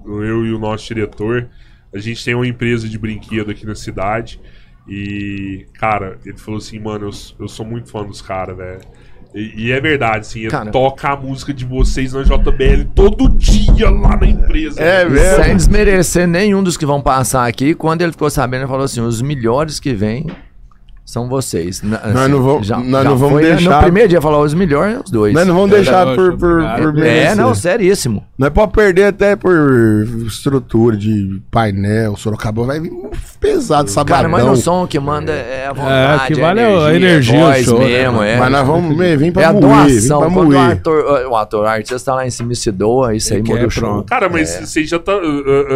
[0.06, 1.48] eu, eu e o nosso diretor.
[1.94, 4.40] A gente tem uma empresa de brinquedo aqui na cidade.
[4.88, 7.10] E, cara, ele falou assim, mano, eu,
[7.40, 8.80] eu sou muito fã dos caras, velho.
[9.34, 10.70] E, e é verdade, assim, Cara.
[10.70, 14.80] toca a música de vocês na JBL todo dia lá na empresa.
[14.80, 15.44] É mesmo?
[15.44, 19.00] Sem desmerecer nenhum dos que vão passar aqui, quando ele ficou sabendo, ele falou assim:
[19.00, 20.26] os melhores que vêm
[21.12, 21.82] são vocês.
[21.82, 23.51] Na- assim, não vamos- nós não vamos né?
[23.55, 25.34] deixar- No primeiro dia falou: os melhores, os dois.
[25.34, 28.24] Nós não vamos É, deixar por, por, por É, não, seríssimo.
[28.39, 29.52] Não é pra perder até por
[30.26, 32.93] estrutura de painel, Sorocaba vai vir
[33.39, 34.16] pesado, sabadão.
[34.16, 36.97] Cara, mas no som que manda é a vontade, que é vale a a energia,
[37.09, 38.24] energia, é o voz show, né, mesmo, mano?
[38.24, 38.39] é.
[38.39, 40.18] Mas nós vamos vir, É pra a moer, vir doação.
[40.20, 40.70] pra Quando o moer.
[40.72, 43.66] ator, o ator, o artista tá lá em cima e se doa, isso aí muda
[43.66, 43.82] o show.
[43.89, 44.06] pronto.
[44.06, 44.64] Cara, mas É.
[44.66, 45.20] vocês já estão.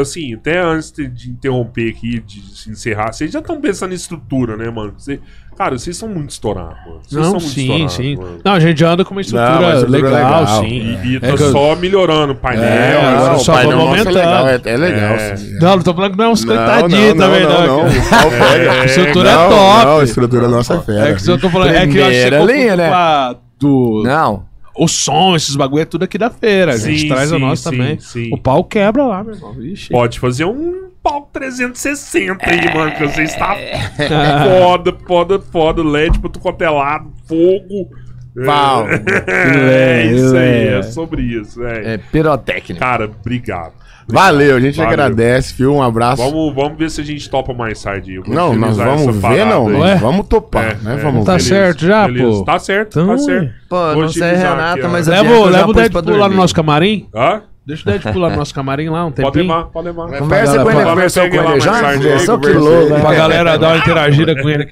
[0.01, 4.57] assim, até antes de, interromper aqui, de se encerrar, vocês já estão pensando em estrutura,
[4.57, 4.95] né, mano?
[4.99, 5.21] Cê-
[5.57, 7.01] cara, vocês são muito estourados, mano.
[7.03, 8.17] Vocês são Não, muito sim, estourados, sim.
[8.17, 8.39] mano.
[8.45, 10.61] Não, a gente anda com uma estrutura, Não, uma estrutura legal, legal.
[10.63, 10.69] sim.
[10.69, 12.65] E, e É tá eu- só melhorando o painel.
[12.65, 14.45] É, agora não, só o painel vamos nosso é aumentando.
[14.45, 15.15] legal, é, é legal.
[15.15, 15.37] É.
[15.37, 15.59] sim.
[15.61, 17.83] Não, não tô falando que não é uns Não, coitadinhos não, também, não, não.
[17.85, 18.73] não, que- o pau pega.
[18.73, 19.85] A estrutura Não, é top.
[19.87, 21.09] Não, a estrutura nossa é fera.
[21.11, 23.37] É que eu tô falando, é que eu acho que você Primeira confunde linha, né?
[23.59, 24.43] do Não,
[24.79, 26.73] o som, esses bagulho é tudo aqui da feira.
[26.75, 27.99] A gente Sim, traz a sim, nossa sim, também.
[28.01, 28.31] sim.
[28.33, 29.63] O pau quebra lá, meu irmão.
[29.63, 29.91] Ixi.
[29.91, 33.79] Pode fazer um palco 360 aí, mano, que você está É.
[34.61, 36.69] foda, foda, foda, LED pra tu quanto é
[37.27, 37.91] fogo.
[38.45, 38.87] Pau.
[39.27, 40.79] É, É, isso aí, é.
[40.79, 41.95] é sobre isso, é.
[41.95, 42.79] é pirotécnica.
[42.81, 43.73] Cara, obrigado.
[44.09, 44.91] Valeu, a gente Valeu.
[44.93, 45.75] agradece, viu?
[45.75, 46.23] Um abraço.
[46.23, 48.21] Vamos, vamos ver se a gente topa mais tarde.
[48.27, 49.69] Não, nós vamos ver, não.
[49.69, 49.95] nós Ué?
[49.97, 50.95] Vamos topar, É, né?
[50.95, 51.41] é, Vamos Tá ver.
[51.41, 52.45] certo já, pô?
[52.45, 53.51] Tá certo, Então, tá certo.
[53.69, 56.55] Pô, Vou não sei Renata, aqui, mas a Leva, leva o Deadpool lá no nosso
[56.55, 57.09] camarim.
[57.15, 57.43] Hã?
[57.67, 59.33] Deixa o Deadpool lá no nosso camarim lá, um tempinho.
[59.33, 60.19] Pode levar, pode levar.
[60.19, 61.93] Conversa com ele, pega com lá ele mais já?
[61.95, 63.01] Conversou que louco, né?
[63.01, 64.69] Pra galera dar uma interagida com ele.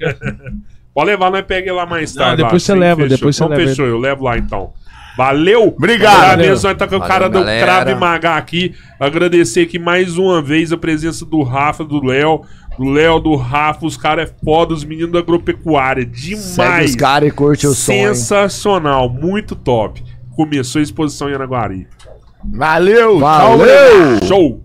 [0.93, 2.41] Pode levar, nós pega lá mais Não, tarde.
[2.41, 4.71] depois você leva, depois você então, leva fechou, eu levo lá então.
[5.17, 5.67] Valeu!
[5.67, 6.23] Obrigado.
[6.23, 7.41] Agradeço, nós tá com o cara do.
[7.43, 8.73] Crave Magá aqui.
[8.99, 12.41] Agradecer aqui mais uma vez a presença do Rafa, do Léo.
[12.77, 16.03] Do Léo, do Rafa, os caras é foda, os meninos da agropecuária.
[16.03, 16.89] Segue Demais!
[16.89, 17.93] os caras e curte o som.
[17.93, 20.03] Sensacional, muito top.
[20.35, 21.87] Começou a exposição em Anaguari.
[22.43, 24.19] Valeu, Valeu!
[24.19, 24.27] tchau.
[24.27, 24.64] Show!